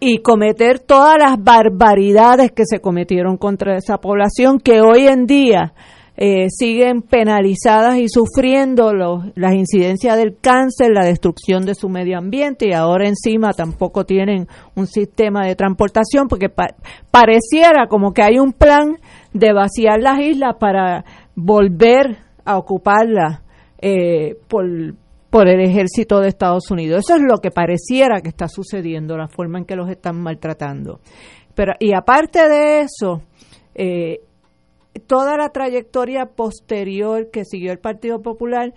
[0.00, 5.72] y cometer todas las barbaridades que se cometieron contra esa población que hoy en día
[6.16, 12.18] eh, siguen penalizadas y sufriendo los, las incidencias del cáncer, la destrucción de su medio
[12.18, 14.46] ambiente y ahora encima tampoco tienen
[14.76, 16.48] un sistema de transportación porque
[17.10, 18.98] pareciera como que hay un plan
[19.32, 21.04] de vaciar las islas para
[21.34, 23.40] volver a ocuparlas
[23.78, 24.64] eh, por,
[25.30, 27.04] por el ejército de Estados Unidos.
[27.04, 31.00] Eso es lo que pareciera que está sucediendo, la forma en que los están maltratando.
[31.56, 33.22] Pero, y aparte de eso,
[33.74, 34.20] eh,
[35.06, 38.74] toda la trayectoria posterior que siguió el Partido Popular,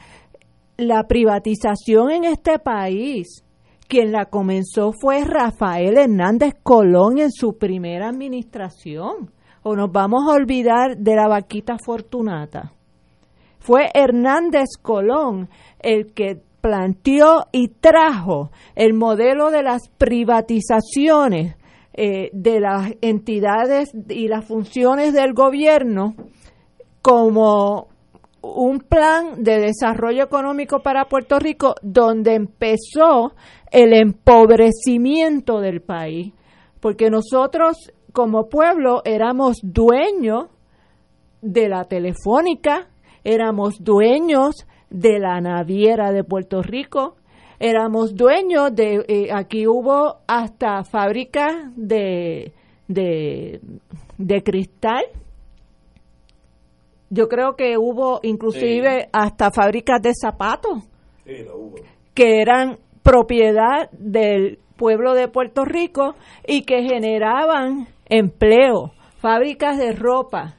[0.77, 3.43] la privatización en este país,
[3.87, 9.31] quien la comenzó fue Rafael Hernández Colón en su primera administración.
[9.63, 12.73] O nos vamos a olvidar de la vaquita fortunata.
[13.59, 15.49] Fue Hernández Colón
[15.79, 21.56] el que planteó y trajo el modelo de las privatizaciones
[21.99, 26.15] eh, de las entidades y las funciones del gobierno
[27.01, 27.87] como
[28.41, 33.33] un plan de desarrollo económico para Puerto Rico donde empezó
[33.71, 36.33] el empobrecimiento del país,
[36.79, 40.45] porque nosotros como pueblo éramos dueños
[41.41, 42.87] de la telefónica,
[43.23, 47.16] éramos dueños de la naviera de Puerto Rico,
[47.59, 52.53] éramos dueños de, eh, aquí hubo hasta fábricas de,
[52.87, 55.03] de, cristal.
[57.09, 60.83] Yo creo que hubo inclusive hasta fábricas de zapatos
[62.13, 66.15] que eran propiedad del pueblo de Puerto Rico
[66.45, 70.55] y que generaban empleo, fábricas de ropa.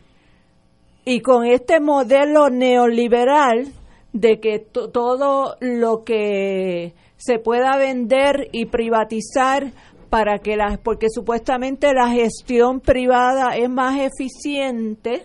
[1.04, 3.72] Y con este modelo neoliberal
[4.12, 9.72] de que todo lo que se pueda vender y privatizar
[10.10, 15.24] para que las porque supuestamente la gestión privada es más eficiente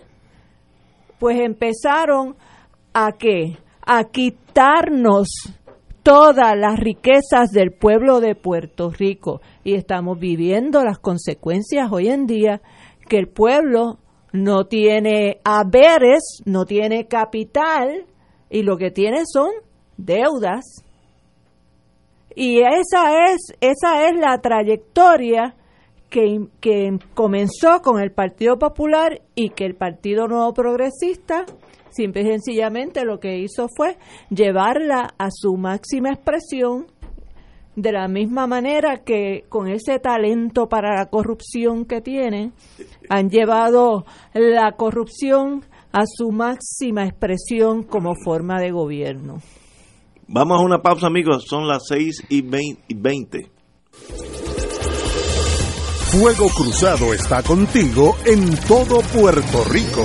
[1.18, 2.36] pues empezaron
[2.92, 3.56] a qué
[3.86, 5.28] a quitarnos
[6.02, 9.40] todas las riquezas del pueblo de Puerto Rico.
[9.64, 12.60] Y estamos viviendo las consecuencias hoy en día
[13.08, 13.98] que el pueblo
[14.32, 18.04] no tiene haberes, no tiene capital
[18.54, 19.50] y lo que tiene son
[19.96, 20.62] deudas.
[22.36, 25.56] Y esa es, esa es la trayectoria
[26.08, 31.46] que, que comenzó con el Partido Popular y que el Partido Nuevo Progresista
[31.90, 33.96] simple y sencillamente lo que hizo fue
[34.30, 36.86] llevarla a su máxima expresión
[37.74, 42.52] de la misma manera que con ese talento para la corrupción que tienen,
[43.08, 45.64] han llevado la corrupción
[45.94, 49.40] a su máxima expresión como forma de gobierno.
[50.26, 51.44] Vamos a una pausa, amigos.
[51.48, 53.50] Son las 6 y 20.
[56.10, 60.04] Fuego Cruzado está contigo en todo Puerto Rico.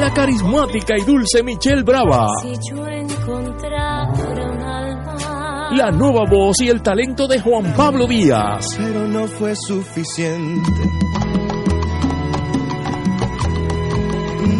[0.00, 2.28] La carismática y dulce Michelle Brava.
[5.72, 8.66] La nueva voz y el talento de Juan Pablo Díaz.
[8.78, 10.70] Pero no fue suficiente.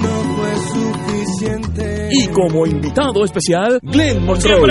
[0.03, 2.09] No fue suficiente.
[2.11, 4.71] Y como invitado especial, Glenn Monroe.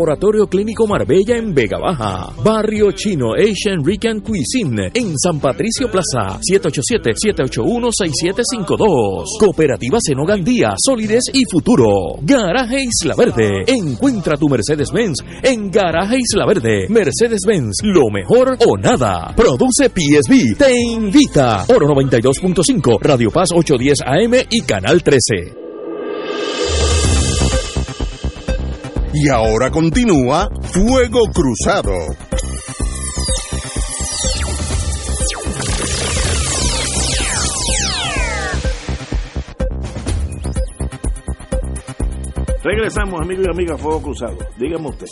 [0.01, 2.33] Laboratorio Clínico Marbella en Vega Baja.
[2.43, 6.39] Barrio Chino Asian Rican Cuisine en San Patricio Plaza.
[6.39, 9.25] 787-781-6752.
[9.39, 12.15] Cooperativa Senogandía, Solidez y Futuro.
[12.23, 13.63] Garaje Isla Verde.
[13.67, 16.87] Encuentra tu Mercedes-Benz en Garaje Isla Verde.
[16.89, 19.35] Mercedes-Benz, lo mejor o nada.
[19.35, 20.57] Produce PSB.
[20.57, 21.63] Te invita.
[21.67, 25.60] Oro 92.5, Radio Paz 810 AM y Canal 13.
[29.13, 31.91] Y ahora continúa Fuego Cruzado.
[42.63, 44.37] Regresamos, amigos y amigas, Fuego Cruzado.
[44.57, 45.07] Dígame usted.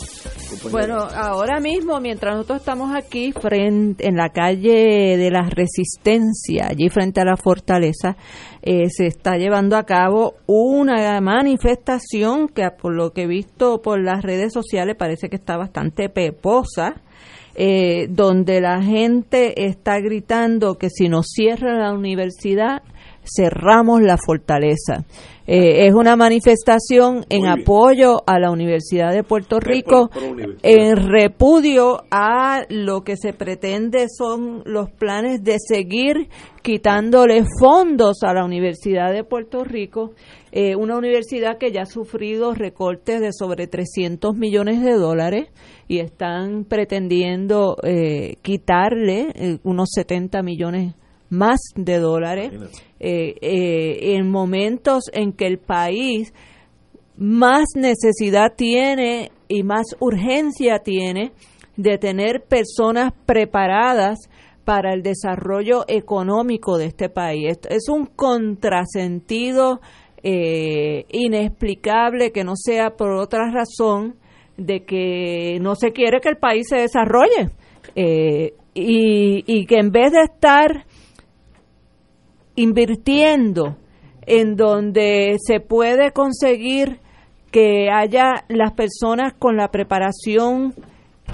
[0.68, 6.90] Bueno, ahora mismo, mientras nosotros estamos aquí frente, en la calle de la Resistencia, allí
[6.90, 8.16] frente a la fortaleza,
[8.60, 14.02] eh, se está llevando a cabo una manifestación que por lo que he visto por
[14.02, 17.02] las redes sociales parece que está bastante peposa.
[17.56, 22.82] Eh, donde la gente está gritando que si nos cierra la universidad,
[23.34, 25.04] cerramos la fortaleza.
[25.52, 30.08] Eh, es una manifestación en apoyo a la Universidad de Puerto Rico,
[30.62, 36.28] en repudio a lo que se pretende son los planes de seguir
[36.62, 40.12] quitándole fondos a la Universidad de Puerto Rico,
[40.52, 45.48] eh, una universidad que ya ha sufrido recortes de sobre 300 millones de dólares
[45.88, 50.94] y están pretendiendo eh, quitarle unos 70 millones
[51.30, 52.52] más de dólares
[52.98, 56.34] eh, eh, en momentos en que el país
[57.16, 61.32] más necesidad tiene y más urgencia tiene
[61.76, 64.18] de tener personas preparadas
[64.64, 67.58] para el desarrollo económico de este país.
[67.68, 69.80] Es un contrasentido
[70.22, 74.16] eh, inexplicable que no sea por otra razón
[74.56, 77.50] de que no se quiere que el país se desarrolle
[78.74, 80.84] y, y que en vez de estar
[82.60, 83.76] invirtiendo
[84.26, 87.00] en donde se puede conseguir
[87.50, 90.74] que haya las personas con la preparación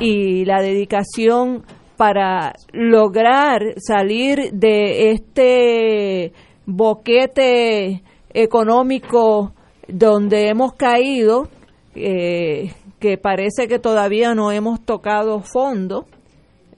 [0.01, 1.65] y la dedicación
[1.97, 6.33] para lograr salir de este
[6.65, 9.53] boquete económico
[9.89, 11.49] donde hemos caído,
[11.95, 16.07] eh, que parece que todavía no hemos tocado fondo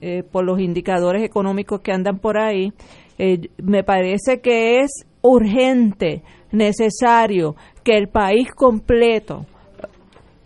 [0.01, 2.71] eh, por los indicadores económicos que andan por ahí,
[3.19, 9.45] eh, me parece que es urgente, necesario que el país completo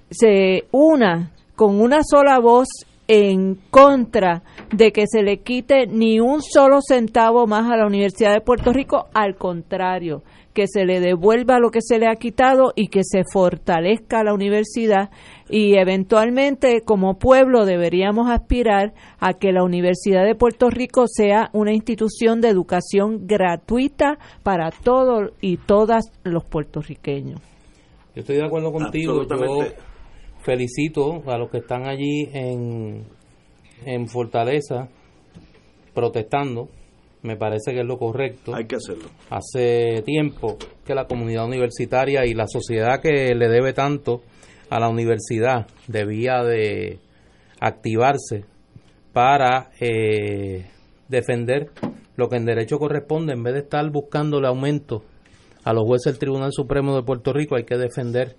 [0.10, 2.68] se una con una sola voz
[3.08, 4.42] en contra
[4.72, 8.74] de que se le quite ni un solo centavo más a la Universidad de Puerto
[8.74, 10.24] Rico, al contrario,
[10.54, 14.34] que se le devuelva lo que se le ha quitado y que se fortalezca la
[14.34, 15.10] universidad
[15.50, 21.74] y eventualmente como pueblo deberíamos aspirar a que la Universidad de Puerto Rico sea una
[21.74, 27.42] institución de educación gratuita para todos y todas los puertorriqueños.
[28.16, 29.24] Yo estoy de acuerdo contigo.
[29.24, 29.66] Yo
[30.42, 33.04] felicito a los que están allí en,
[33.86, 34.90] en Fortaleza
[35.94, 36.70] protestando.
[37.24, 38.54] Me parece que es lo correcto.
[38.54, 39.10] Hay que hacerlo.
[39.30, 44.22] Hace tiempo que la comunidad universitaria y la sociedad que le debe tanto
[44.70, 47.00] a la universidad debía de
[47.60, 48.44] activarse
[49.14, 50.66] para eh,
[51.08, 51.72] defender
[52.16, 55.04] lo que en derecho corresponde en vez de estar buscándole aumento
[55.64, 58.36] a los jueces del Tribunal Supremo de Puerto Rico hay que defender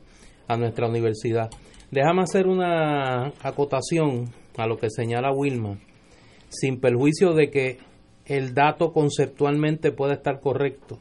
[0.47, 1.51] a nuestra universidad.
[1.90, 5.78] Déjame hacer una acotación a lo que señala Wilma,
[6.48, 7.78] sin perjuicio de que
[8.26, 10.98] el dato conceptualmente puede estar correcto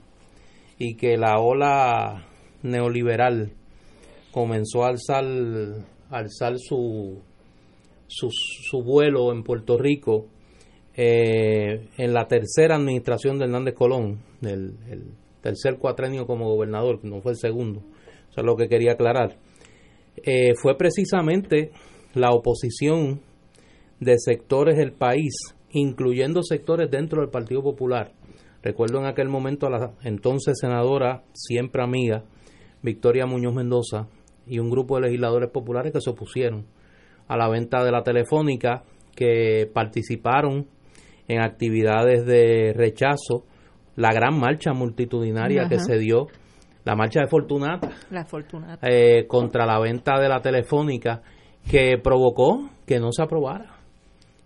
[0.77, 2.25] y que la ola
[2.63, 3.51] neoliberal
[4.31, 5.25] comenzó a alzar,
[6.09, 7.21] alzar su,
[8.07, 10.25] su, su, vuelo en Puerto Rico
[10.95, 15.03] eh, en la tercera administración de Hernández Colón, del el
[15.41, 17.81] tercer cuatrenio como gobernador, no fue el segundo,
[18.29, 19.37] eso es lo que quería aclarar,
[20.23, 21.71] eh, fue precisamente
[22.13, 23.21] la oposición
[23.99, 25.33] de sectores del país,
[25.73, 28.11] incluyendo sectores dentro del Partido Popular.
[28.61, 32.23] Recuerdo en aquel momento a la entonces senadora, siempre amiga,
[32.81, 34.07] Victoria Muñoz Mendoza,
[34.47, 36.65] y un grupo de legisladores populares que se opusieron
[37.27, 38.83] a la venta de la telefónica,
[39.15, 40.67] que participaron
[41.27, 43.45] en actividades de rechazo,
[43.95, 45.69] la gran marcha multitudinaria Ajá.
[45.69, 46.27] que se dio,
[46.83, 48.77] la marcha de Fortunata, La fortuna.
[48.81, 51.21] eh, contra la venta de la telefónica,
[51.69, 53.77] que provocó que no se aprobara,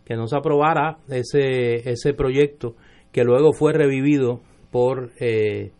[0.07, 2.75] que no se aprobara ese, ese proyecto,
[3.11, 4.39] que luego fue revivido
[4.71, 5.71] por, eh,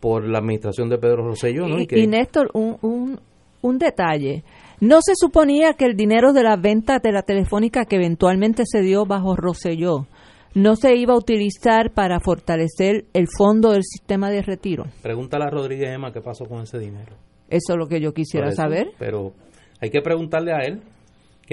[0.00, 1.78] por la administración de Pedro Rosselló, ¿no?
[1.78, 3.20] Y, Y que- y Néstor, un, un,
[3.62, 4.44] un detalle.
[4.80, 8.82] No se suponía que el dinero de las ventas de la telefónica que eventualmente se
[8.82, 10.06] dio bajo Rosselló
[10.54, 14.84] no se iba a utilizar para fortalecer el fondo del sistema de retiro.
[15.00, 17.14] Pregúntale a Rodríguez Emma qué pasó con ese dinero.
[17.48, 18.88] Eso es lo que yo quisiera eso, saber.
[18.98, 19.32] Pero
[19.80, 20.82] hay que preguntarle a él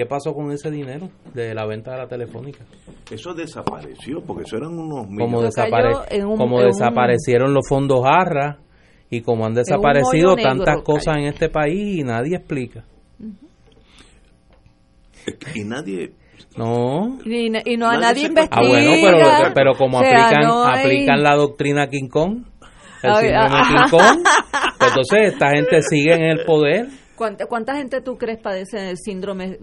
[0.02, 2.64] qué pasó con ese dinero de la venta de la telefónica.
[3.10, 5.54] Eso desapareció, porque eso eran unos Como, millones.
[5.56, 8.58] desapare- en un- como en un- desaparecieron los fondos Jarra
[9.10, 12.84] y como han desaparecido negro, tantas cosas en este país y nadie explica.
[15.54, 16.12] Y nadie.
[16.56, 17.18] No.
[17.24, 18.56] Y, no a Nadie investiga.
[18.62, 22.38] Ah, bueno, pero, pero como O sea, aplican, no hay- aplican la doctrina King Kong,
[23.02, 24.18] el Ay, síndrome ah, King Kong,
[24.78, 26.88] pues entonces esta gente sigue en el poder.
[27.16, 29.58] ¿Cuánta, ¿Cuánta gente tú crees padece el síndrome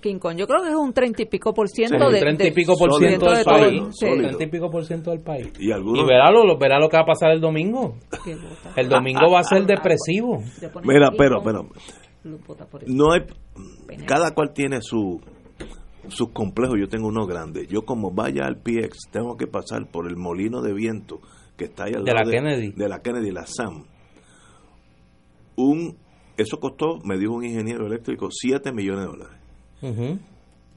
[0.00, 0.36] King Kong?
[0.36, 2.46] Yo creo que es un treinta y pico por ciento Sí, de, un treinta y
[2.48, 3.82] de- pico por ciento de del país.
[3.92, 4.06] Sí.
[4.06, 5.52] Treinta y pico por ciento del país.
[5.58, 7.96] Y algunos- verá lo, verá lo que va a pasar el domingo.
[8.76, 10.42] El domingo va a ser depresivo.
[10.84, 11.68] Mira, pero, pero.
[12.86, 13.20] No hay.
[14.06, 15.20] Cada cual tiene su
[16.08, 16.76] sus complejos.
[16.80, 17.66] Yo tengo uno grande.
[17.68, 21.20] Yo, como vaya al PX, tengo que pasar por el molino de viento
[21.56, 22.72] que está ahí al De lado la Kennedy.
[22.72, 23.84] De la Kennedy, la SAM.
[25.56, 25.96] Un.
[26.36, 29.39] Eso costó, me dijo un ingeniero eléctrico, 7 millones de dólares.
[29.82, 30.18] Ujú.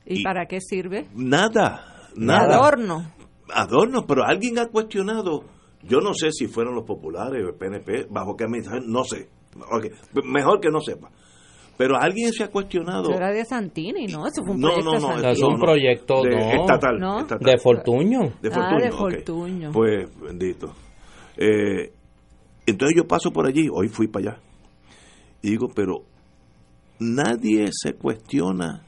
[0.05, 1.07] ¿Y, Y- para qué sirve?
[1.15, 2.55] Nada, nada.
[2.57, 3.11] Adorno.
[3.53, 5.43] Adorno, pero alguien ha cuestionado.
[5.83, 9.27] Yo no sé si fueron los populares o el PNP, bajo qué administración, no sé.
[10.23, 11.09] Mejor que no sepa.
[11.77, 13.03] Pero alguien se ha cuestionado.
[13.09, 14.25] Eso era de Santini, ¿no?
[14.27, 15.31] Eso fue un No, proyecto no, de no, Santini.
[15.31, 17.19] Es un proyecto de- no, estatal, ¿No?
[17.21, 17.51] estatal.
[17.51, 18.19] de Fortuño.
[18.41, 18.79] De Ah, Fortuño.
[18.79, 18.97] de ok.
[18.99, 19.71] Fortuño.
[19.71, 20.73] Pues, bendito.
[21.37, 21.91] Eh,
[22.65, 24.41] entonces yo paso por allí, hoy fui para allá.
[25.41, 26.03] Y digo, pero
[26.99, 28.83] nadie se cuestiona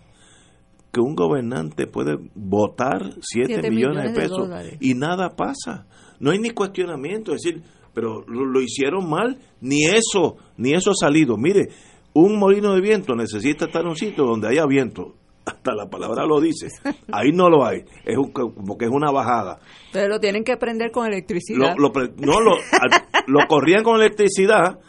[0.95, 4.49] que un gobernante puede votar 7 Siete millones, de millones de pesos
[4.79, 5.87] y nada pasa.
[6.21, 7.61] No hay ni cuestionamiento, es decir,
[7.93, 11.35] pero lo, lo hicieron mal, ni eso, ni eso ha salido.
[11.35, 11.67] Mire,
[12.13, 15.15] un molino de viento necesita estar en un sitio donde haya viento.
[15.45, 16.69] Hasta la palabra lo dice.
[17.11, 17.81] Ahí no lo hay.
[18.05, 19.59] Es un- como que es una bajada.
[19.91, 21.75] Pero lo tienen que prender con electricidad.
[21.77, 24.79] Lo, no, lo, al- lo corrían con electricidad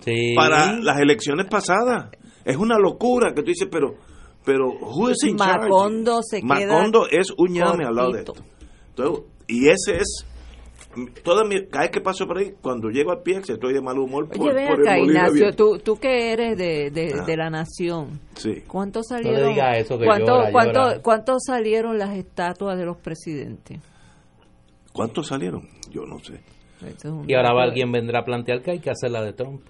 [0.00, 0.34] Sí.
[0.36, 2.10] para las elecciones pasadas.
[2.44, 3.94] Es una locura que tú dices, pero,
[4.44, 5.68] pero, who is in charge?
[5.68, 8.34] Macondo se queda Macondo es un ñame al lado de esto.
[8.90, 10.26] Entonces, y ese es,
[11.24, 13.98] toda mi, cada vez que paso por ahí, cuando llego al PX estoy de mal
[13.98, 17.24] humor por, Oye, ven por acá, Ignacio, tú, tú que eres de, de, Ah.
[17.24, 18.62] de la nación, Sí.
[18.66, 21.02] ¿cuántos le salieron, diga eso, que cuánto- llora, cuánto- llora.
[21.02, 23.80] cuántos salieron las estatuas de los presidentes?
[24.92, 25.68] ¿Cuántos salieron?
[25.90, 26.40] Yo no sé.
[26.86, 26.96] Es
[27.26, 29.62] Y ahora va alguien vendrá a plantear que hay que hacer la de Trump.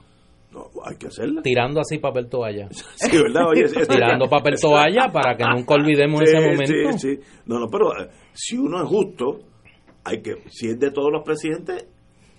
[0.84, 1.42] Hay que hacerla.
[1.42, 2.68] Tirando así papel toalla.
[2.96, 3.48] Sí, ¿verdad?
[3.48, 6.98] Oye, es- Tirando papel toalla para que nunca olvidemos Sí, ese momento.
[6.98, 7.20] Sí, sí.
[7.46, 9.38] No, no, pero eh, si uno es justo,
[10.04, 11.86] hay que, si es de todos los presidentes,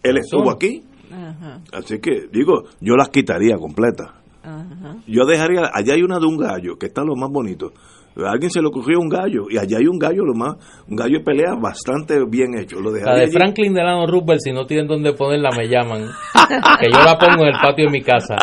[0.03, 0.84] él estuvo aquí.
[1.11, 4.09] Ajá, Así que, digo, yo las quitaría completas.
[4.43, 4.97] ajá.
[5.07, 7.73] Yo dejaría, allá hay una de un gallo, que está lo más bonito.
[8.18, 10.56] A alguien se le ocurrió un gallo, y allá hay un gallo, lo más,
[10.90, 12.80] un gallo de pelea bastante bien hecho.
[12.80, 13.32] Lo La de allí.
[13.34, 16.04] Franklin Delano Roosevelt, si no tienen dónde ponerla, me llaman.
[16.80, 18.36] Que yo la pongo en el patio de mi casa.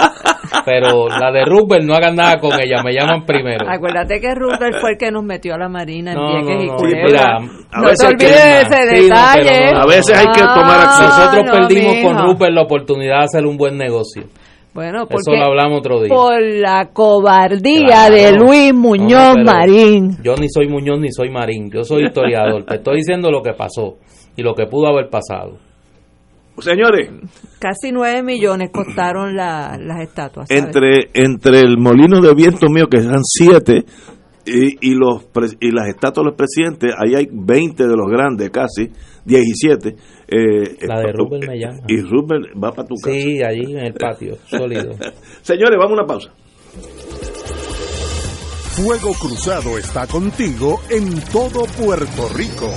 [0.67, 3.65] Pero la de Roosevelt, no hagan nada con ella, me llaman primero.
[3.69, 6.63] Acuérdate que Roosevelt fue el que nos metió a la Marina en No, Vieques no,
[6.63, 7.07] y no, Culebra.
[7.07, 7.37] mira,
[7.73, 9.43] a no veces te que- de ese Sí, detalle.
[9.45, 9.81] pero no, no.
[9.81, 11.09] A veces hay que tomar acción.
[11.09, 12.27] Nosotros no, perdimos con.
[12.27, 14.25] Rupert la oportunidad de hacer un buen negocio.
[14.75, 16.09] Bueno, Eso porque lo hablamos otro día.
[16.09, 18.15] por la cobardía Claro.
[18.15, 20.17] de Luis Muñoz No, Marín.
[20.23, 22.65] Yo ni soy Muñoz ni soy Marín, yo soy historiador.
[22.65, 23.99] Te estoy diciendo lo que pasó
[24.35, 25.59] y lo que pudo haber pasado.
[26.59, 27.11] Señores,
[27.59, 30.49] Casi nueve millones costaron la- las estatuas.
[30.49, 30.65] ¿sabes?
[30.65, 33.85] entre, entre el molino de viento mío, que eran siete,
[34.45, 35.27] y, y los
[35.61, 38.91] y las estatuas de los presidentes, ahí hay 20 de los grandes, casi,
[39.25, 39.95] 17.
[40.35, 41.81] Eh, La de eh, Rupert me llama.
[41.89, 43.15] Y Rupert va para tu casa.
[43.15, 44.93] Sí, allí en el patio, sólido.
[45.43, 46.33] Señores, vamos a una pausa.
[48.75, 52.71] Fuego Cruzado está contigo en todo Puerto Rico.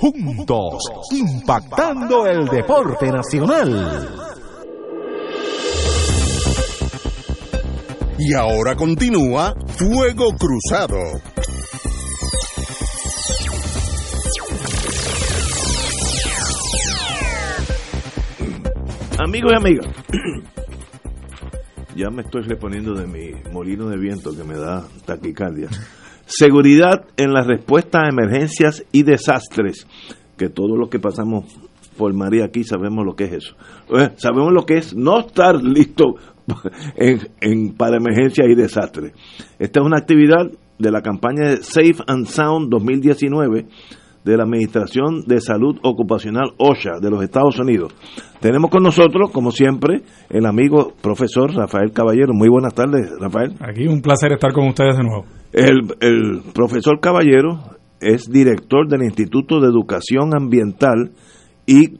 [0.00, 4.08] juntos, impactando el deporte nacional.
[8.18, 10.96] Y ahora continúa Fuego Cruzado.
[19.18, 19.86] Amigos y amigas,
[21.94, 25.68] ya me estoy reponiendo de mi molino de viento que me da taquicardia.
[26.40, 29.86] Seguridad en la respuesta a emergencias y desastres,
[30.38, 31.44] que todos los que pasamos
[31.98, 33.56] por María aquí sabemos lo que es eso.
[33.94, 36.14] Eh, sabemos lo que es no estar listo
[36.96, 39.12] en- para emergencias y desastres.
[39.58, 43.66] Esta es una actividad de la campaña de Safe and Sound 2019
[44.24, 47.92] de la Administración de Salud Ocupacional OSHA de los Estados Unidos.
[48.40, 50.00] Tenemos con nosotros, como siempre,
[50.30, 52.32] el amigo profesor Rafael Caballero.
[52.32, 53.56] Muy buenas tardes, Rafael.
[53.60, 55.26] Aquí un placer estar con ustedes de nuevo.
[55.52, 57.60] El, el profesor Caballero
[58.00, 61.10] es director del Instituto de Educación Ambiental
[61.66, 61.98] y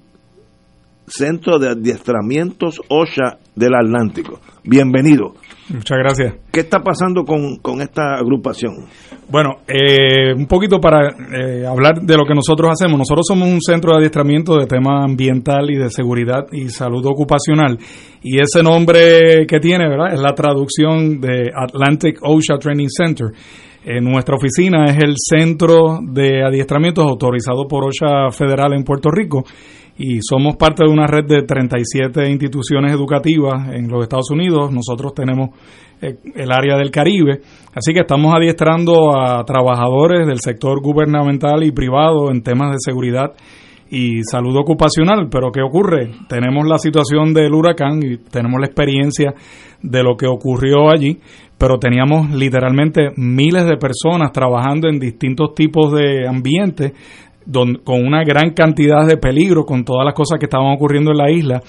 [1.07, 4.41] Centro de Adiestramientos OSHA del Atlántico.
[4.65, 5.35] Bienvenido.
[5.69, 6.35] Muchas gracias.
[6.51, 8.87] ¿Qué está pasando con, con esta agrupación?
[9.29, 12.99] Bueno, eh, un poquito para eh, hablar de lo que nosotros hacemos.
[12.99, 17.79] Nosotros somos un centro de adiestramiento de tema ambiental y de seguridad y salud ocupacional.
[18.23, 20.15] Y ese nombre que tiene, ¿verdad?
[20.15, 23.29] Es la traducción de Atlantic OSHA Training Center.
[23.85, 29.45] Eh, nuestra oficina es el centro de adiestramientos autorizado por OSHA Federal en Puerto Rico
[30.03, 34.73] y somos parte de una red de 37 instituciones educativas en los Estados Unidos.
[34.73, 35.51] Nosotros tenemos
[36.01, 37.43] eh, el área del Caribe,
[37.75, 43.35] así que estamos adiestrando a trabajadores del sector gubernamental y privado en temas de seguridad
[43.91, 45.29] y salud ocupacional.
[45.31, 46.13] Pero ¿qué ocurre?
[46.31, 49.35] Tenemos la situación del huracán y tenemos la experiencia
[49.83, 51.19] de lo que ocurrió allí,
[51.59, 56.93] pero teníamos literalmente miles de personas trabajando en distintos tipos de ambientes
[57.85, 61.31] con una gran cantidad de peligro con todas las cosas que estaban ocurriendo en la
[61.31, 61.63] isla,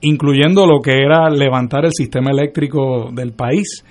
[0.00, 3.84] incluyendo lo que era levantar el sistema eléctrico del país.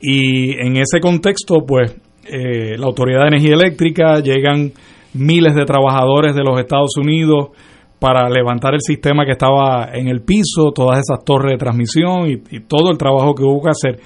[0.00, 4.72] Y en ese contexto, pues, eh, la Autoridad de Energía Eléctrica, llegan
[5.14, 7.50] miles de trabajadores de los Estados Unidos
[7.98, 12.56] para levantar el sistema que estaba en el piso, todas esas torres de transmisión y,
[12.56, 14.00] y todo el trabajo que hubo que hacer.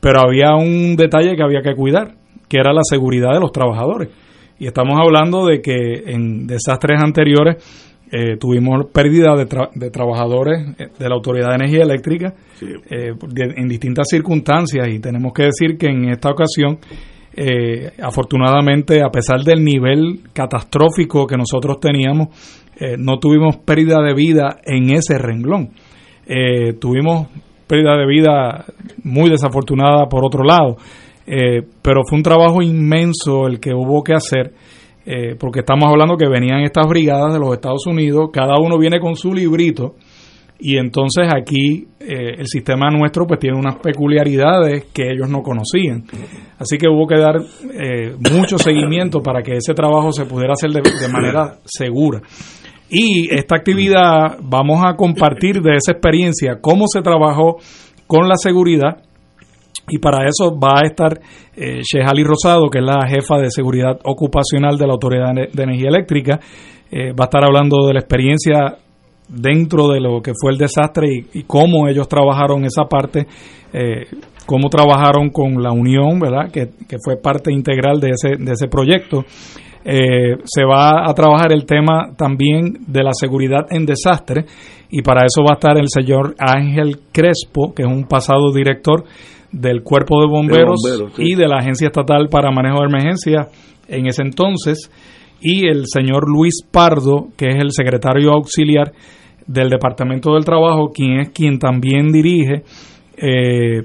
[0.00, 2.16] Pero había un detalle que había que cuidar,
[2.48, 4.10] que era la seguridad de los trabajadores
[4.60, 7.56] y estamos hablando de que en desastres anteriores
[8.12, 13.14] eh, tuvimos pérdida de, de, trabajadores eh, de la Autoridad de Energía Eléctrica eh,
[13.56, 16.78] en distintas circunstancias y tenemos que decir que en esta ocasión,
[18.02, 22.28] afortunadamente, a pesar del nivel catastrófico que nosotros teníamos,
[22.98, 25.70] no tuvimos pérdida de vida en ese renglón.
[26.78, 27.28] tuvimos
[27.66, 28.64] pérdida de vida
[29.04, 30.76] muy desafortunada por otro lado.
[31.32, 34.52] Eh, pero fue un trabajo inmenso el que hubo que hacer,
[35.06, 38.98] eh, porque estamos hablando que venían estas brigadas de los Estados Unidos, cada uno viene
[38.98, 39.94] con su librito,
[40.58, 46.02] y entonces aquí eh, el sistema nuestro pues tiene unas peculiaridades que ellos no conocían.
[46.58, 47.36] Así que hubo que dar
[48.32, 52.20] mucho seguimiento para que ese trabajo se pudiera hacer de manera segura.
[52.90, 57.58] Y esta actividad vamos a compartir de esa experiencia, cómo se trabajó
[58.08, 59.04] con la seguridad
[59.90, 61.20] y para eso va a estar
[61.56, 65.88] eh, Shehali Rosado, que es la jefa de seguridad ocupacional de la Autoridad de Energía
[65.88, 66.40] Eléctrica.
[66.90, 68.76] Eh, va a estar hablando de la experiencia
[69.28, 73.26] dentro de lo que fue el desastre y, cómo ellos trabajaron esa parte,
[73.72, 74.06] eh,
[74.46, 76.50] cómo trabajaron con la Unión, ¿verdad?
[76.50, 79.24] Que, que fue parte integral de ese, de ese proyecto.
[79.84, 84.44] Eh, se va a trabajar el tema también de la seguridad en desastre
[84.90, 89.04] y para eso va a estar el señor Ángel Crespo, que es un pasado director
[89.52, 90.80] del Cuerpo de Bomberos,
[91.18, 93.48] y de la Agencia Estatal para Manejo de Emergencias
[93.88, 94.90] en ese entonces,
[95.40, 98.92] y el señor Luis Pardo, que es el secretario auxiliar
[99.46, 102.62] del Departamento del Trabajo, quien es quien también dirige
[103.16, 103.82] eh,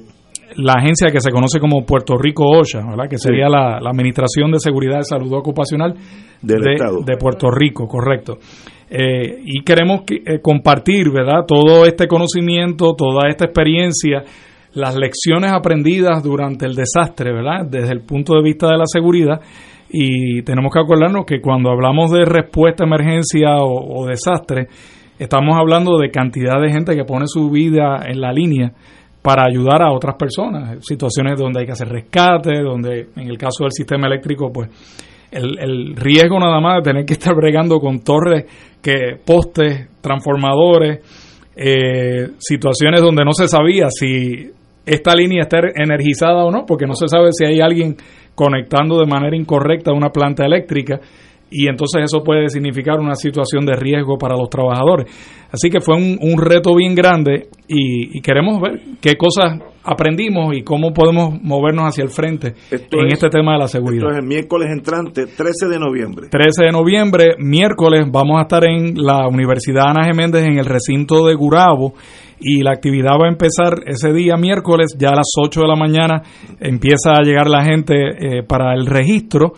[0.57, 3.09] la agencia que se conoce como Puerto Rico OSHA, ¿verdad?
[3.09, 5.95] que sería la, Administración de Seguridad de Salud Ocupacional
[6.41, 8.37] de, Puerto Rico, correcto.
[8.89, 11.45] Eh, y queremos eh, compartir ¿verdad?
[11.47, 14.23] todo este conocimiento, toda esta experiencia
[14.75, 17.65] las lecciones aprendidas durante el desastre, ¿verdad?
[17.65, 19.39] Desde el punto de vista de la seguridad.
[19.89, 24.67] Y tenemos que acordarnos que cuando hablamos de respuesta a emergencia o, desastre,
[25.17, 28.73] estamos hablando de cantidad de gente que pone su vida en la línea
[29.25, 30.85] para ayudar a otras personas.
[30.85, 34.69] Situaciones donde hay que hacer rescate, donde en el caso del sistema eléctrico, pues
[35.31, 38.45] el, el riesgo nada más de tener que estar bregando con torres,
[38.83, 40.99] que postes, transformadores,
[41.55, 44.51] eh, situaciones donde no se sabía si
[44.85, 47.97] esta línea está energizada o no, porque no se sabe si hay alguien
[48.35, 50.99] conectando de manera incorrecta una planta eléctrica
[51.49, 55.05] y entonces eso puede significar una situación de riesgo para los trabajadores.
[55.51, 60.91] Así que fue un, reto bien grande y, queremos ver qué cosas aprendimos y cómo
[60.91, 64.07] podemos movernos hacia el frente en este tema de la seguridad.
[64.07, 66.27] Esto es el miércoles entrante, 13 de noviembre.
[66.29, 71.25] 13 de noviembre, miércoles, vamos a estar en la Universidad Ana Geméndez en el recinto
[71.25, 71.93] de Gurabo
[72.39, 75.75] y la actividad va a empezar ese día miércoles, ya a las 8 de la
[75.75, 76.21] mañana
[76.59, 79.53] empieza a llegar la gente eh, para el registro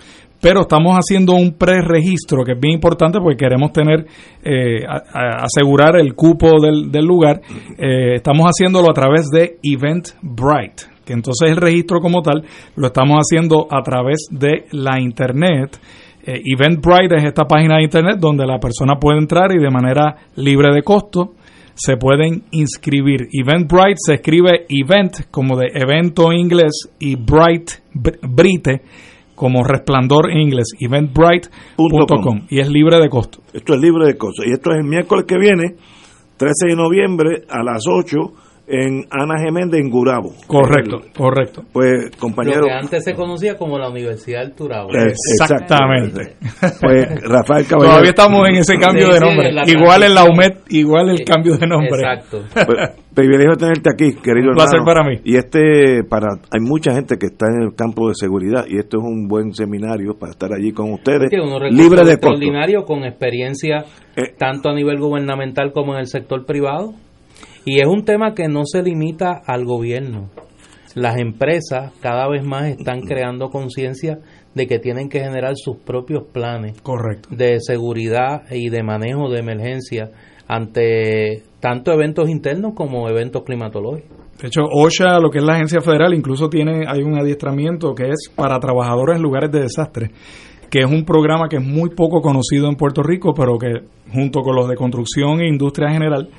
[0.48, 4.06] pero estamos haciendo un preregistro que es bien importante porque queremos tener,
[4.46, 7.42] eh, asegurar el cupo del, lugar.
[7.78, 12.46] Eh, estamos haciéndolo a través de Eventbrite, que entonces el registro como tal
[12.78, 15.82] lo estamos haciendo a través de la internet.
[16.26, 20.16] Eh, Eventbrite es esta página de internet donde la persona puede entrar y de manera
[20.38, 21.34] libre de costo
[21.74, 23.28] se pueden inscribir.
[23.34, 28.82] Eventbrite se escribe event como de evento en inglés y bright, brite
[29.38, 33.44] como resplandor en inglés, eventbrite.com y es libre de costo.
[33.54, 35.76] Esto es libre de costo y esto es el miércoles que viene,
[36.38, 38.18] 13 de noviembre a las 8
[38.70, 40.34] en Ana Geméndez, en Gurabo.
[40.46, 41.64] Correcto, correcto.
[41.72, 42.62] Pues, compañero.
[42.62, 44.90] Lo que antes se conocía como la Universidad del Turabo.
[44.92, 46.36] Exactamente.
[46.82, 47.90] Pues Rafael Caballero.
[47.92, 49.52] Todavía estamos en ese cambio de nombre.
[49.68, 52.00] igual en la UMED, igual el cambio de nombre.
[52.02, 52.44] Exacto.
[52.68, 52.78] Pues,
[53.14, 54.86] privilegio tenerte aquí, querido Un placer hermano.
[55.02, 55.16] para mí.
[55.24, 58.98] Y este, para, hay mucha gente que está en el campo de seguridad y esto
[59.00, 61.32] es un buen seminario para estar allí con ustedes,
[61.72, 62.12] libre de costo.
[62.12, 63.86] extraordinarios con experiencia
[64.16, 64.34] Eh.
[64.38, 66.94] tanto a nivel gubernamental como en el sector privado.
[67.70, 70.30] Y es un tema que no se limita al gobierno.
[70.96, 74.20] Las empresas cada vez más están creando conciencia
[74.56, 77.28] de que tienen que generar sus propios planes Correcto.
[77.30, 80.12] de seguridad y de manejo de emergencia
[80.48, 84.18] ante tanto eventos internos como eventos climatológicos.
[84.42, 88.12] De hecho, OSHA, lo que es la agencia federal, incluso tiene hay un adiestramiento que
[88.12, 90.12] es para trabajadores en lugares de desastre,
[90.72, 93.82] que es un programa que es muy poco conocido en Puerto Rico, pero que
[94.14, 96.30] junto con los de construcción e industria en general,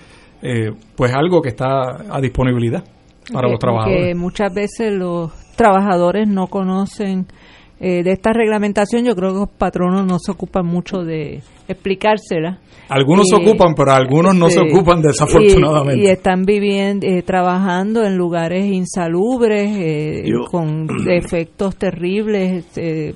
[0.42, 1.66] eh, pues algo que está
[2.10, 2.84] a disponibilidad
[3.32, 4.06] para que, los trabajadores.
[4.08, 7.26] que muchas veces los trabajadores no conocen
[7.80, 9.04] eh, de esta reglamentación.
[9.04, 12.58] Yo creo que los patronos no se ocupan mucho de explicársela.
[12.88, 16.00] Algunos se Y- ocupan, pero algunos no se ocupan desafortunadamente.
[16.02, 23.12] Y, y están viviendo, eh, trabajando en lugares insalubres, eh, Yo- con efectos terribles, eh,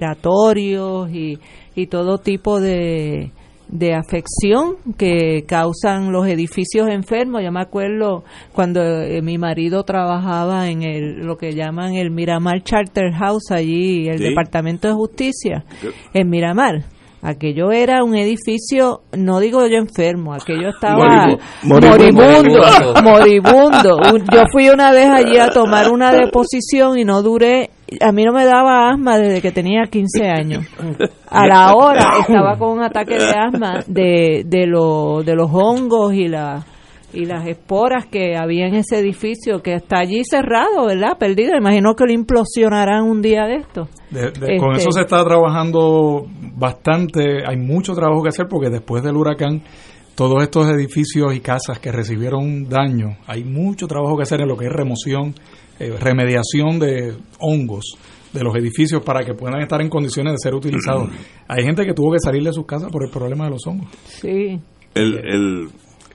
[0.00, 1.38] respiratorios y,
[1.74, 3.30] y todo tipo de,
[3.70, 7.42] de afección que causan los edificios enfermos.
[7.44, 12.62] Yo me acuerdo cuando eh, mi marido trabajaba en el lo que llaman el Miramar
[12.62, 14.24] Charter House allí, el Sí.
[14.24, 15.64] Departamento de Justicia
[16.12, 16.84] en Miramar.
[17.22, 22.22] Aquello era un edificio, no digo yo enfermo, aquello estaba Moribu- moribundo,
[23.02, 23.02] moribundo.
[23.02, 23.96] moribundo.
[24.14, 27.68] Un- Yo fui una vez allí a tomar una deposición y no duré,
[28.00, 30.66] a mí no me daba asma desde que tenía 15 años.
[31.28, 36.12] A la hora estaba con un ataque de asma de, de, lo- de los hongos
[36.14, 36.64] y la
[37.12, 41.18] y las esporas que había en ese edificio que está allí cerrado, ¿verdad?
[41.18, 41.56] Perdido.
[41.56, 43.88] Imagino que lo implosionarán un día de esto.
[44.10, 48.70] De- de- Con Este- eso se está trabajando bastante, hay mucho trabajo que hacer porque
[48.70, 49.60] después del huracán,
[50.14, 54.56] todos estos edificios y casas que recibieron daño, hay mucho trabajo que hacer en lo
[54.56, 55.34] que es remoción,
[55.80, 57.96] eh, remediación de hongos
[58.32, 61.08] de los edificios para que puedan estar en condiciones de ser utilizados.
[61.48, 63.88] Hay gente que tuvo que salir de sus casas por el problema de los hongos.
[64.06, 64.60] Sí.
[64.94, 65.68] El, el,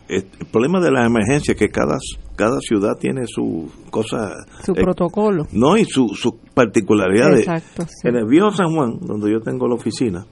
[0.07, 1.97] el problema de la emergencia es que cada,
[2.37, 4.31] cada ciudad tiene su cosa.
[4.63, 5.45] Su eh, protocolo.
[5.51, 7.31] No, y su, su particularidad.
[7.31, 8.07] de- Exacto, sí.
[8.07, 10.25] En el viejo San Juan, donde yo tengo la oficina,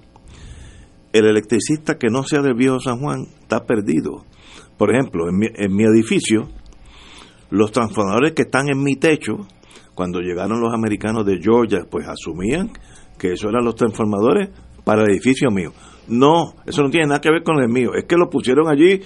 [1.12, 4.24] el electricista que no sea del viejo San Juan está perdido.
[4.78, 6.48] Por ejemplo, en mi, en mi edificio,
[7.54, 9.34] los transformadores que están en mi techo,
[9.94, 12.72] cuando llegaron los americanos de Georgia, pues asumían
[13.20, 14.50] que eso eran los transformadores
[14.84, 15.72] para el edificio mío.
[16.08, 19.00] No, eso no tiene nada que ver con el mío, es que lo pusieron allí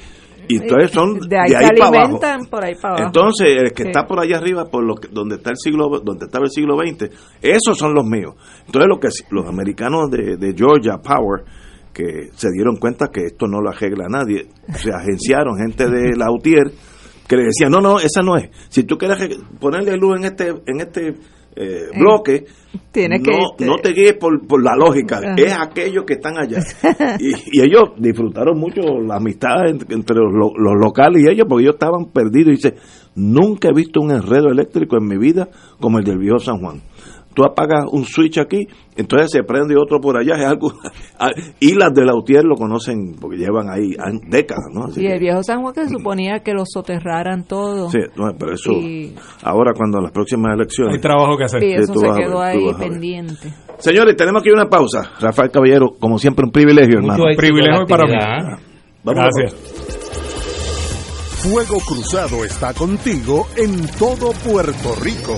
[0.48, 2.20] y entonces son de ahí se para abajo.
[2.50, 3.06] por ahí para abajo.
[3.08, 3.90] Entonces, el que Sí.
[3.90, 6.78] está por allá arriba, por lo que, donde está el siglo, donde estaba el siglo
[6.78, 7.10] XX,
[7.42, 8.36] esos son los míos.
[8.66, 11.44] Entonces, lo que los americanos de, de Georgia Power
[11.94, 16.32] que se dieron cuenta que esto no lo arregla nadie, se agenciaron gente de la
[16.32, 16.72] UTIER
[17.28, 18.50] que le decían, no, no, esa no es.
[18.70, 21.16] Si tú quieres re- ponerle luz en este en este
[21.60, 22.46] eh, bloque,
[22.92, 25.36] Tienes no, que- no te guíes por, por la lógica, Ajá.
[25.38, 26.60] es aquellos que están allá.
[27.20, 31.48] y, y ellos disfrutaron mucho la amistad entre, entre los, lo- los locales y ellos,
[31.50, 32.50] porque ellos estaban perdidos.
[32.50, 32.76] Y dice,
[33.16, 35.50] nunca he visto un enredo eléctrico en mi vida
[35.80, 36.82] como el del viejo San Juan.
[37.38, 40.34] Tú apagas un switch aquí, entonces se prende otro por allá.
[40.40, 40.72] Es algo,
[41.60, 43.92] y las de Lautier lo conocen porque llevan ahí
[44.28, 44.86] décadas, ¿no?
[44.86, 47.92] Así Y que- el viejo San Juan que se suponía que lo soterraran todo.
[47.92, 50.96] Sí, no, pero eso, Y- ahora cuando las próximas elecciones.
[50.96, 51.64] Hay trabajo que hacer.
[51.64, 53.54] Y eso tú se vas a quedó ver, ahí a pendiente.
[53.78, 55.12] Señores, tenemos aquí una pausa.
[55.22, 57.24] Rafael Caballero, como siempre, un privilegio, hermano.
[57.30, 58.14] éxito Privilegio para mí.
[59.04, 59.54] Vamos a Gracias.
[61.44, 65.36] Fuego Cruzado está contigo en todo Puerto Rico.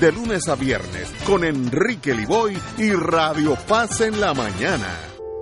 [0.00, 4.86] de lunes a viernes con Enrique Liboy y Radio Paz en la mañana.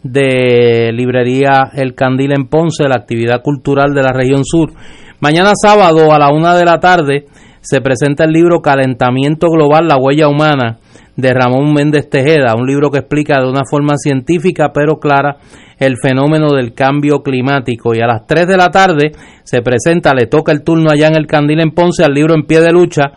[0.01, 4.71] de librería El Candil en Ponce, la actividad cultural de la región sur.
[5.19, 7.25] Mañana sábado a la una de la tarde
[7.61, 10.79] se presenta el libro Calentamiento Global, la huella humana
[11.15, 15.37] de Ramón Méndez Tejeda, un libro que explica de una forma científica pero clara
[15.79, 17.93] el fenómeno del cambio climático.
[17.95, 19.11] Y a las 3 de la tarde
[19.43, 22.43] se presenta, le toca el turno allá en el Candil en Ponce al libro En
[22.43, 23.11] pie de lucha,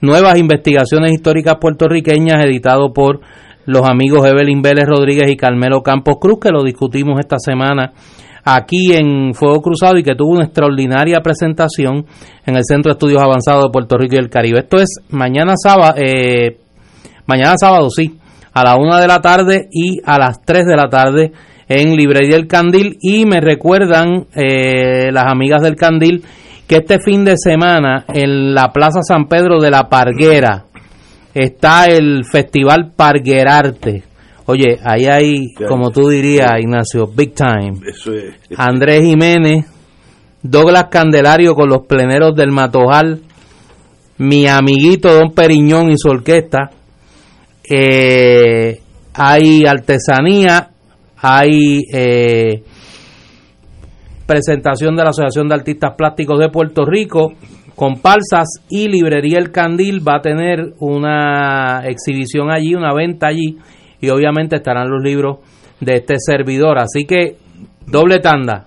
[0.00, 3.20] nuevas investigaciones históricas puertorriqueñas editado por
[3.66, 7.92] los amigos Evelyn Vélez Rodríguez y Carmelo Campos Cruz, que lo discutimos esta semana
[8.44, 12.04] aquí en Fuego Cruzado y que tuvo una extraordinaria presentación
[12.44, 14.60] en el Centro de Estudios Avanzados de Puerto Rico y el Caribe.
[14.60, 16.58] Esto es mañana sábado, eh,
[17.26, 18.18] mañana sábado sí,
[18.52, 21.32] a la una de la tarde y a las 3 de la tarde
[21.68, 26.24] en Librería El Candil y me recuerdan eh, las amigas del Candil
[26.66, 30.64] que este fin de semana en la Plaza San Pedro de la Parguera
[31.34, 34.04] está el Festival Parguerarte.
[34.46, 37.80] Oye, ahí hay, como tú dirías, Ignacio, big time.
[37.86, 38.34] Eso es.
[38.56, 39.66] Andrés Jiménez,
[40.42, 43.22] Douglas Candelario con los pleneros del Matojal,
[44.18, 46.70] mi amiguito Don Periñón y su orquesta.
[47.68, 48.80] Eh,
[49.14, 50.70] hay artesanía,
[51.16, 52.62] hay eh,
[54.26, 57.32] presentación de la Asociación de Artistas Plásticos de Puerto Rico,
[57.74, 63.56] comparsas y Librería El Candil va a tener una exhibición allí, una venta allí
[64.00, 65.38] y obviamente estarán los libros
[65.80, 66.78] de este servidor.
[66.78, 67.36] Así que
[67.86, 68.66] doble tanda.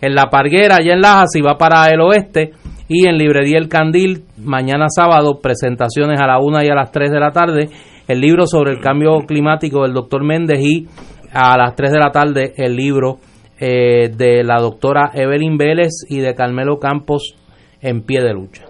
[0.00, 2.52] En la Parguera, allá en Laja, si va para el oeste.
[2.88, 7.10] Y en Librería El Candil, mañana sábado, presentaciones a la una y a las 3
[7.10, 7.68] de la tarde.
[8.08, 10.88] El libro sobre el cambio climático del doctor Méndez y
[11.30, 13.18] a las 3 de la tarde el libro
[13.60, 17.36] eh, de la doctora Evelyn Vélez y de Carmelo Campos
[17.82, 18.64] en pie de lucha.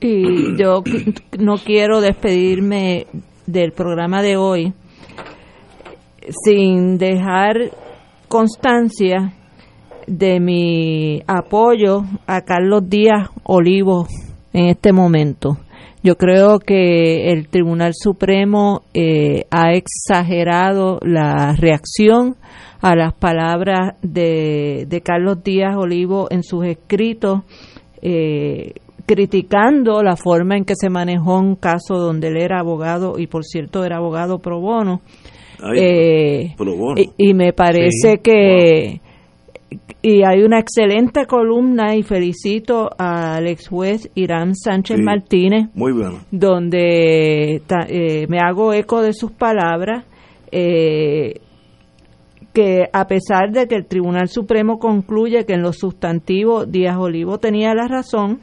[0.00, 0.82] Y yo
[1.38, 3.06] no quiero despedirme
[3.46, 4.72] del programa de hoy
[6.44, 7.72] sin dejar
[8.28, 9.32] constancia
[10.06, 14.06] de mi apoyo a Carlos Díaz Olivo
[14.52, 15.58] en este momento.
[16.02, 22.36] Yo creo que el Tribunal Supremo eh, ha exagerado la reacción
[22.80, 27.40] a las palabras de, de Carlos Díaz Olivo en sus escritos,
[28.00, 28.72] eh,
[29.04, 33.44] criticando la forma en que se manejó un caso donde él era abogado y por
[33.44, 35.02] cierto era abogado pro bono.
[35.76, 36.54] Eh,
[37.18, 39.02] y, me parece que
[40.02, 46.20] y hay una excelente columna y felicito al ex juez Irán Sánchez Martínez muy bueno.
[46.30, 50.04] donde eh, me hago eco de sus palabras
[50.50, 51.40] eh,
[52.52, 57.38] que a pesar de que el Tribunal Supremo concluye que en los sustantivos Díaz Olivo
[57.38, 58.40] tenía la razón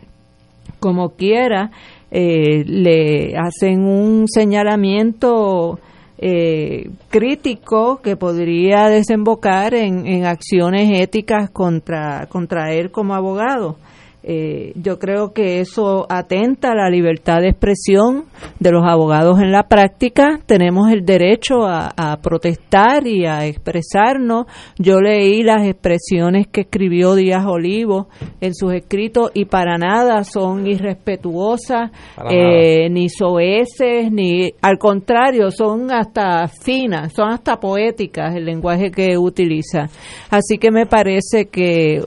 [0.79, 1.71] como quiera,
[2.11, 5.79] eh, le hacen un señalamiento
[6.19, 13.77] eh, crítico que podría desembocar en, en acciones éticas contra, contra él como abogado.
[14.23, 18.25] Eh, yo creo que eso atenta a la libertad de expresión
[18.59, 20.39] de los abogados en la práctica.
[20.45, 24.47] Tenemos el derecho a, a, protestar y a expresarnos.
[24.77, 28.09] Yo leí las expresiones que escribió Díaz Olivo
[28.41, 31.91] en sus escritos y para nada son irrespetuosas,
[32.29, 39.17] eh, ni soeces, ni al contrario, son hasta finas, son hasta poéticas el lenguaje que
[39.17, 39.85] utiliza.
[40.29, 42.03] Así que me parece que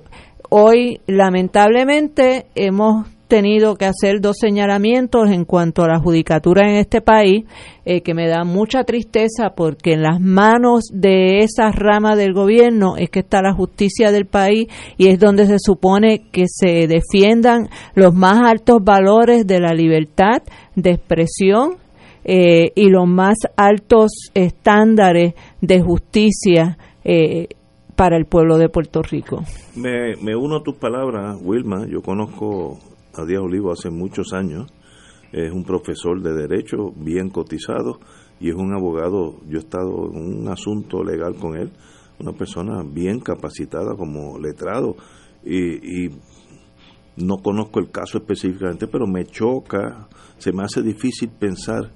[0.52, 7.00] Hoy, lamentablemente, hemos tenido que hacer dos señalamientos en cuanto a la judicatura en este
[7.00, 7.44] país,
[7.84, 12.96] eh, que me da mucha tristeza porque en las manos de esa rama del gobierno
[12.96, 14.66] es que está la justicia del país
[14.98, 20.42] y es donde se supone que se defiendan los más altos valores de la libertad
[20.74, 21.76] de expresión
[22.24, 26.76] eh, y los más altos estándares de justicia.
[27.04, 27.46] Eh,
[28.00, 29.44] para el pueblo de Puerto Rico.
[29.76, 31.86] Me, uno a tus palabras, Wilma.
[31.86, 32.78] Yo conozco
[33.12, 34.72] a Díaz Olivo hace muchos años.
[35.32, 38.00] Es un profesor de Derecho bien cotizado
[38.40, 39.34] y es un abogado.
[39.46, 41.72] Yo he estado en un asunto legal con él,
[42.18, 44.96] una persona bien capacitada como letrado.
[45.44, 46.10] Y, y
[47.18, 50.08] no conozco el caso específicamente, pero me choca,
[50.38, 51.92] se me hace difícil pensar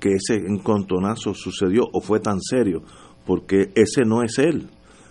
[0.00, 2.82] que ese encontonazo sucedió o fue tan serio,
[3.24, 4.68] porque ese no es él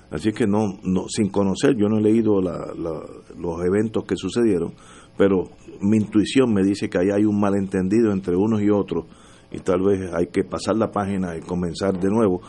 [0.09, 4.73] Así que no, no sin conocer, yo no he leído los eventos que sucedieron,
[5.17, 5.49] pero
[5.81, 9.05] mi intuición me dice que ahí hay un malentendido entre unos y otros
[9.51, 12.41] y tal vez hay que pasar la página y comenzar de nuevo.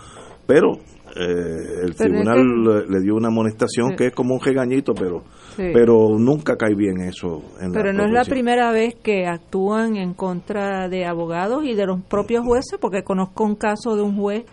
[0.47, 0.79] Pero
[1.15, 5.25] eh, el tribunal le, dio una amonestación que es como un regañito, pero
[5.57, 7.43] pero nunca cae bien eso.
[7.73, 12.01] pero no es la primera vez que actúan en contra de abogados y de los
[12.03, 14.45] propios jueces, porque conozco un caso de un juez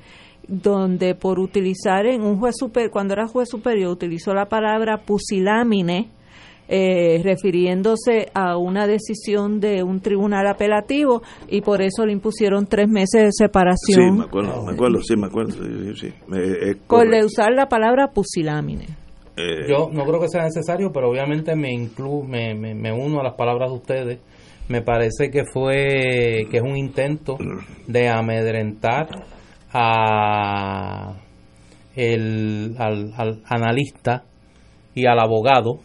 [0.47, 6.09] donde por utilizar en un juez super, cuando era juez superior utilizó la palabra pusilámine
[6.67, 12.89] eh, refiriéndose a una decisión de un tribunal apelativo y por eso le impusieron tres
[12.89, 14.13] meses de separación.
[14.13, 15.53] Sí, me acuerdo, me acuerdo, sí, me acuerdo.
[15.95, 16.11] Sí,
[16.88, 18.88] por usar la palabra pusilámine.
[19.38, 23.19] Eh, Yo no creo que sea necesario, pero obviamente me, inclu me, me, me uno
[23.19, 24.19] a las palabras de ustedes.
[24.67, 27.38] Me parece que fue que es un intento
[27.85, 29.07] de amedrentar
[29.77, 31.15] a
[31.97, 34.23] el, al, analista
[34.93, 35.80] y al abogado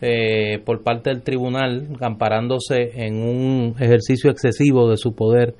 [0.00, 5.56] eh, por parte del tribunal, amparándose en un ejercicio excesivo de su poder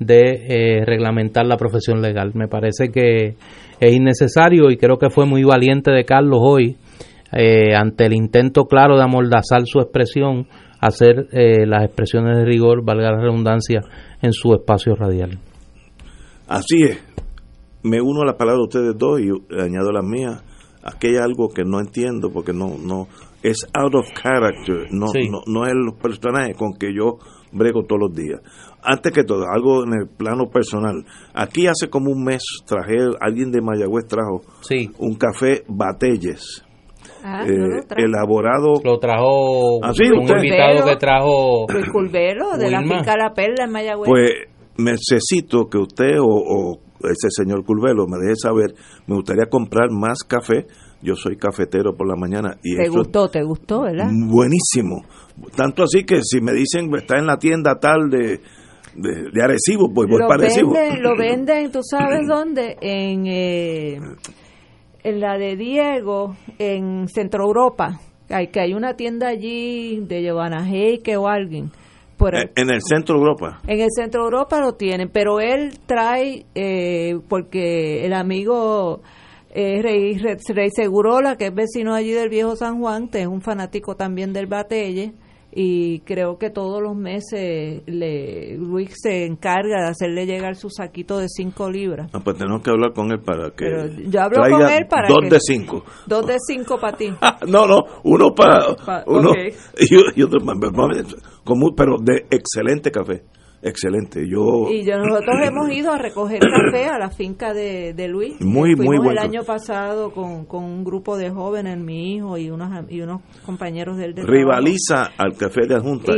[0.00, 2.32] de eh, reglamentar la profesión legal.
[2.34, 3.36] Me parece que
[3.78, 6.76] es innecesario y creo que fue muy valiente de Carlos hoy,
[7.32, 10.48] eh, ante el intento claro de amordazar su expresión,
[10.80, 13.82] hacer las expresiones de rigor, valga la redundancia,
[14.20, 15.38] en su espacio radial.
[16.48, 17.11] Así es.
[17.82, 19.30] Me uno a las palabras de ustedes dos y
[19.60, 20.42] añado las mías.
[20.84, 23.06] Aquí hay algo que no entiendo porque no no
[23.42, 27.18] es out of character, no, no, no es el personaje con que yo
[27.52, 28.40] brego todos los días.
[28.82, 31.04] Antes que todo, algo en el plano personal.
[31.34, 34.42] Aquí hace como un mes traje, alguien de Mayagüez trajo
[34.98, 36.64] un café Batelles.
[37.24, 38.74] Ah, eh, elaborado.
[38.82, 41.66] Lo trajo ¿Ah, un invitado que trajo.
[41.68, 44.08] Luis Culvero, de la finca La Perla en Mayagüez.
[44.08, 44.30] Pues
[44.76, 46.78] necesito que usted o,
[47.10, 48.74] ese señor Culvelo me deje saber,
[49.06, 50.66] me gustaría comprar más café.
[51.02, 52.58] Yo soy cafetero por la mañana.
[52.62, 53.28] y ¿Te gustó?
[53.28, 54.08] ¿Te gustó, verdad?
[54.12, 55.04] Buenísimo.
[55.56, 58.40] Tanto así que si me dicen está en la tienda tal de,
[58.94, 60.72] de, Arecibo, pues voy para Arecibo.
[61.00, 62.76] lo venden, ¿tú sabes dónde?
[62.80, 63.98] En, eh,
[65.02, 67.98] en la de Diego, en Centro Europa.
[68.28, 71.72] Hay, que hay una tienda allí de Giovanna Heike o alguien
[72.30, 73.60] en el centro Europa.
[73.66, 79.02] En el centro Europa lo tienen, pero él trae, eh, porque el amigo
[79.50, 83.96] eh, Rey, Rey Segurola, que es vecino allí del viejo San Juan, es un fanático
[83.96, 85.12] también del Batelle,
[85.54, 91.18] y creo que todos los meses le, Luis se encarga de hacerle llegar su saquito
[91.18, 92.10] de 5 libras.
[92.14, 93.66] Ah, pues tenemos que hablar con él para que
[94.08, 97.08] yo hablo con él para dos de 5 dos de 5 para ti.
[97.48, 98.76] No no uno para
[99.06, 99.30] uno
[100.16, 100.38] y, otro
[101.76, 103.24] pero de excelente café
[103.62, 104.28] excelente.
[104.28, 108.40] Yo y nosotros hemos ido a recoger café a la finca de, de Luis.
[108.40, 109.12] Muy muy bueno.
[109.12, 113.22] El año pasado con, con un grupo de jóvenes, mi hijo y unos y unos
[113.44, 116.12] compañeros del de rivaliza al café de Junta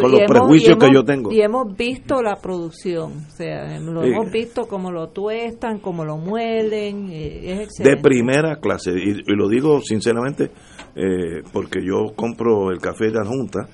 [0.00, 1.32] con los prejuicios que yo tengo.
[1.32, 6.16] Y hemos visto la producción, o sea, lo hemos visto como lo tuestan, como lo
[6.16, 7.96] muelen, es excelente.
[7.96, 10.50] De primera clase y, lo digo sinceramente
[10.94, 13.68] eh, porque yo compro el café de Junta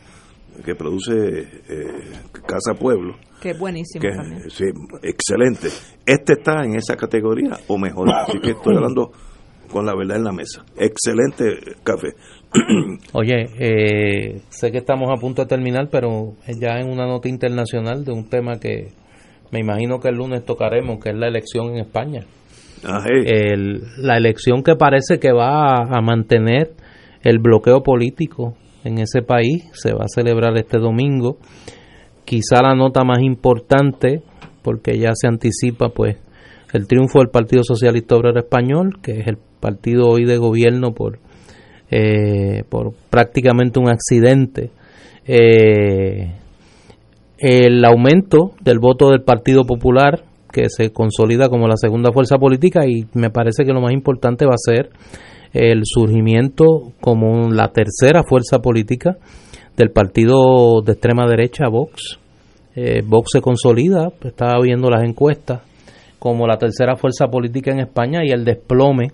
[0.64, 1.86] que produce eh,
[2.46, 3.14] Casa Pueblo.
[3.40, 4.50] Que es buenísimo que, también.
[4.50, 4.64] Sí,
[5.02, 5.68] excelente.
[6.06, 8.08] Este está en esa categoría o mejor.
[8.14, 9.12] Así que estoy hablando
[9.70, 10.64] con la verdad en la mesa.
[10.76, 12.14] Excelente café.
[13.12, 18.04] Oye, eh, sé que estamos a punto de terminar, pero ya en una nota internacional
[18.04, 18.88] de un tema que
[19.52, 22.24] me imagino que el lunes tocaremos, que es la elección en España.
[23.06, 26.72] El- la elección que parece que va a, a mantener
[27.22, 28.56] el bloqueo político
[28.86, 31.38] en ese país se va a celebrar este domingo.
[32.24, 34.22] Quizá la nota más importante,
[34.62, 36.16] porque ya se anticipa pues
[36.72, 41.18] el triunfo del Partido Socialista Obrero Español, que es el partido hoy de gobierno por
[41.90, 44.70] eh, por prácticamente un accidente.
[45.24, 46.32] Eh,
[47.38, 52.86] el aumento del voto del Partido Popular, que se consolida como la segunda fuerza política,
[52.86, 54.90] y me parece que lo más importante va a ser
[55.56, 59.16] el surgimiento como la tercera fuerza política
[59.76, 62.18] del partido de extrema derecha, Vox.
[62.74, 65.62] Eh, Vox se consolida, estaba viendo las encuestas,
[66.18, 69.12] como la tercera fuerza política en España y el desplome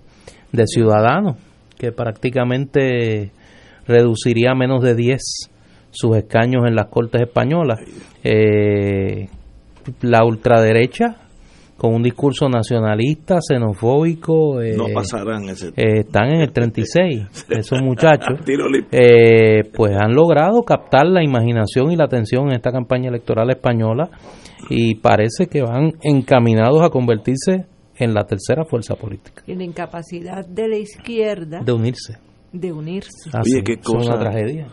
[0.51, 1.37] de Ciudadanos,
[1.77, 3.31] que prácticamente
[3.87, 5.21] reduciría a menos de 10
[5.91, 7.79] sus escaños en las Cortes Españolas.
[8.23, 9.27] Eh,
[10.01, 11.17] la ultraderecha,
[11.83, 15.67] con un discurso nacionalista, xenofóbico, eh, No pasarán ese.
[15.75, 18.39] eh, están en el 36, esos muchachos,
[18.91, 24.09] eh, pues han logrado captar la imaginación y la atención en esta campaña electoral española
[24.69, 27.65] y parece que van encaminados a convertirse
[27.97, 32.17] en la tercera fuerza política, Y la incapacidad de la izquierda de unirse.
[32.53, 33.29] de unirse.
[33.33, 34.19] Así, Oye, qué es una cosa.
[34.19, 34.67] tragedia.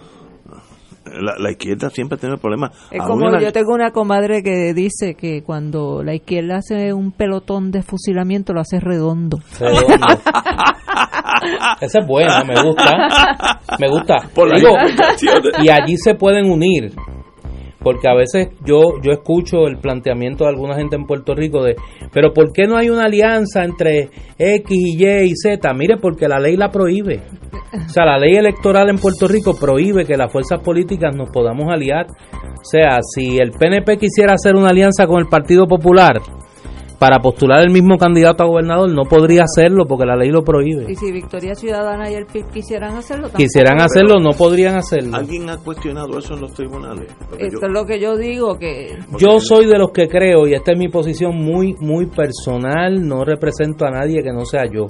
[1.05, 2.73] La, la izquierda siempre tiene problemas.
[2.91, 6.93] Es Aún como la- yo tengo una comadre que dice que cuando la izquierda hace
[6.93, 9.39] un pelotón de fusilamiento lo hace redondo.
[11.81, 13.59] Esa es buena, me gusta.
[13.79, 14.17] Me gusta.
[14.35, 14.75] Por Digo,
[15.63, 16.93] y allí se pueden unir.
[17.83, 21.77] Porque a veces yo, yo escucho el planteamiento de alguna gente en Puerto Rico de,
[22.13, 25.73] pero ¿por qué no hay una alianza entre X y Y y Z?
[25.75, 27.23] Mire, porque la ley la prohíbe.
[27.73, 31.71] O sea, la ley electoral en Puerto Rico prohíbe que las fuerzas políticas nos podamos
[31.71, 32.07] aliar.
[32.07, 36.21] O sea, si el PNP quisiera hacer una alianza con el Partido Popular
[37.01, 40.85] para postular el mismo candidato a gobernador, no podría hacerlo porque la ley lo prohíbe.
[40.87, 43.39] Y si Victoria Ciudadana y el PIB quisieran hacerlo, tampoco.
[43.43, 45.17] Quisieran hacerlo, no podrían hacerlo.
[45.17, 47.07] ¿Alguien ha cuestionado eso en los tribunales?
[47.31, 50.47] Porque Esto yo- es lo que yo digo, que Yo soy de los que creo,
[50.47, 54.67] y esta es mi posición muy, muy personal, no represento a nadie que no sea
[54.67, 54.87] yo.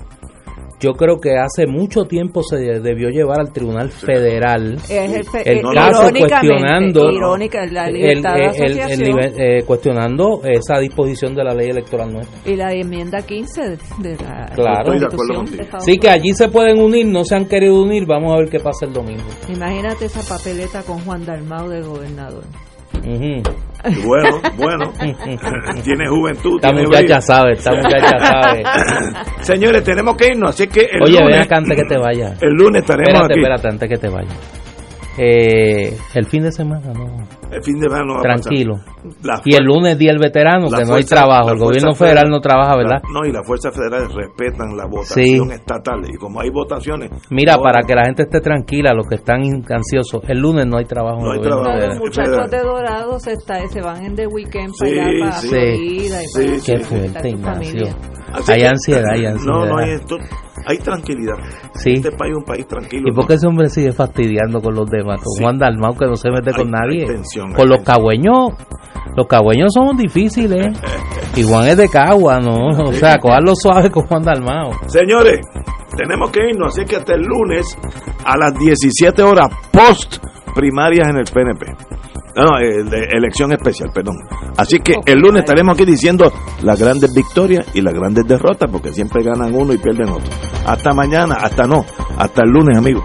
[0.80, 6.10] Yo creo que hace mucho tiempo se debió llevar al Tribunal Federal el, eh, caso
[6.10, 12.50] cuestionando irónica, la el- el- eh, cuestionando esa disposición de la ley electoral nuestra.
[12.50, 14.84] y la enmienda 15 de, la Claro.
[14.86, 18.38] Constitución de Sí que allí se pueden unir, no se han querido unir, vamos a
[18.38, 19.22] ver qué pasa el domingo.
[19.48, 22.44] Imagínate esa papeleta con Juan Dalmau de gobernador.
[23.06, 23.42] Ujú.
[24.06, 24.92] Bueno, bueno.
[25.84, 26.56] tiene juventud.
[26.56, 27.20] Esta tiene muchacha brillo.
[27.20, 28.62] sabe, esta muchacha sabe.
[29.40, 32.42] Señores, tenemos que irnos, así que el Oye, lunes, ven acá antes que te vayas.
[32.42, 33.40] el lunes estaremos Espérate, aquí.
[33.40, 34.59] espérate, antes que te vayas.
[35.22, 37.04] Eh, el fin de semana, no.
[37.52, 38.76] El fin de semana no va a Tranquilo.
[39.44, 41.50] Y el lunes día el veterano, la que no hay trabajo.
[41.50, 43.02] El gobierno federal no trabaja, ¿verdad?
[43.04, 45.54] la- no, y las fuerzas federales respetan la votación Sí.
[45.54, 46.00] estatal.
[46.08, 47.10] Y como hay votaciones.
[47.30, 50.78] Mira, no- para que la gente esté tranquila, los que están ansiosos, el lunes no
[50.78, 51.18] hay trabajo.
[51.18, 51.86] en No el hay gobierno trabajo.
[51.88, 55.32] Los muchachos de Dorado se, está, se van en the weekend Sí, para allá, para
[55.32, 55.48] sí.
[55.48, 56.62] Florida y Sí, para sí.
[56.72, 56.84] Qué sí.
[56.84, 57.86] fuerte, Ignacio.
[58.32, 59.54] Así Hay que- ansiedad, hay ansiedad.
[59.58, 60.16] No, no hay esto.
[60.66, 61.34] Hay tranquilidad.
[61.74, 61.92] Sí.
[61.94, 63.08] Este país es un país tranquilo.
[63.08, 65.16] ¿Y por qué ese hombre sigue fastidiando con los demás?
[65.22, 65.42] Con Sí.
[65.42, 67.06] Juan Dalmau, que no se mete con Hay- nadie.
[67.06, 67.96] tensión, con los tensión.
[67.96, 68.52] cagüeños,
[69.16, 70.66] los cagüeños somos difíciles.
[71.36, 72.68] y Juan es de Cagua, ¿no?
[72.88, 74.72] O sea, cogerlo suave con Juan Dalmau.
[74.88, 75.38] Señores,
[75.96, 77.78] tenemos que irnos, así que hasta el lunes
[78.24, 80.16] a las 17 horas post
[80.56, 81.66] primarias en el PNP.
[82.36, 84.16] No, no, elección especial, perdón.
[84.56, 86.32] Así que el lunes estaremos aquí diciendo
[86.62, 90.30] las grandes victorias y las grandes derrotas, porque siempre ganan uno y pierden otro.
[90.66, 91.84] Hasta mañana, hasta no,
[92.16, 93.04] hasta el lunes, amigos.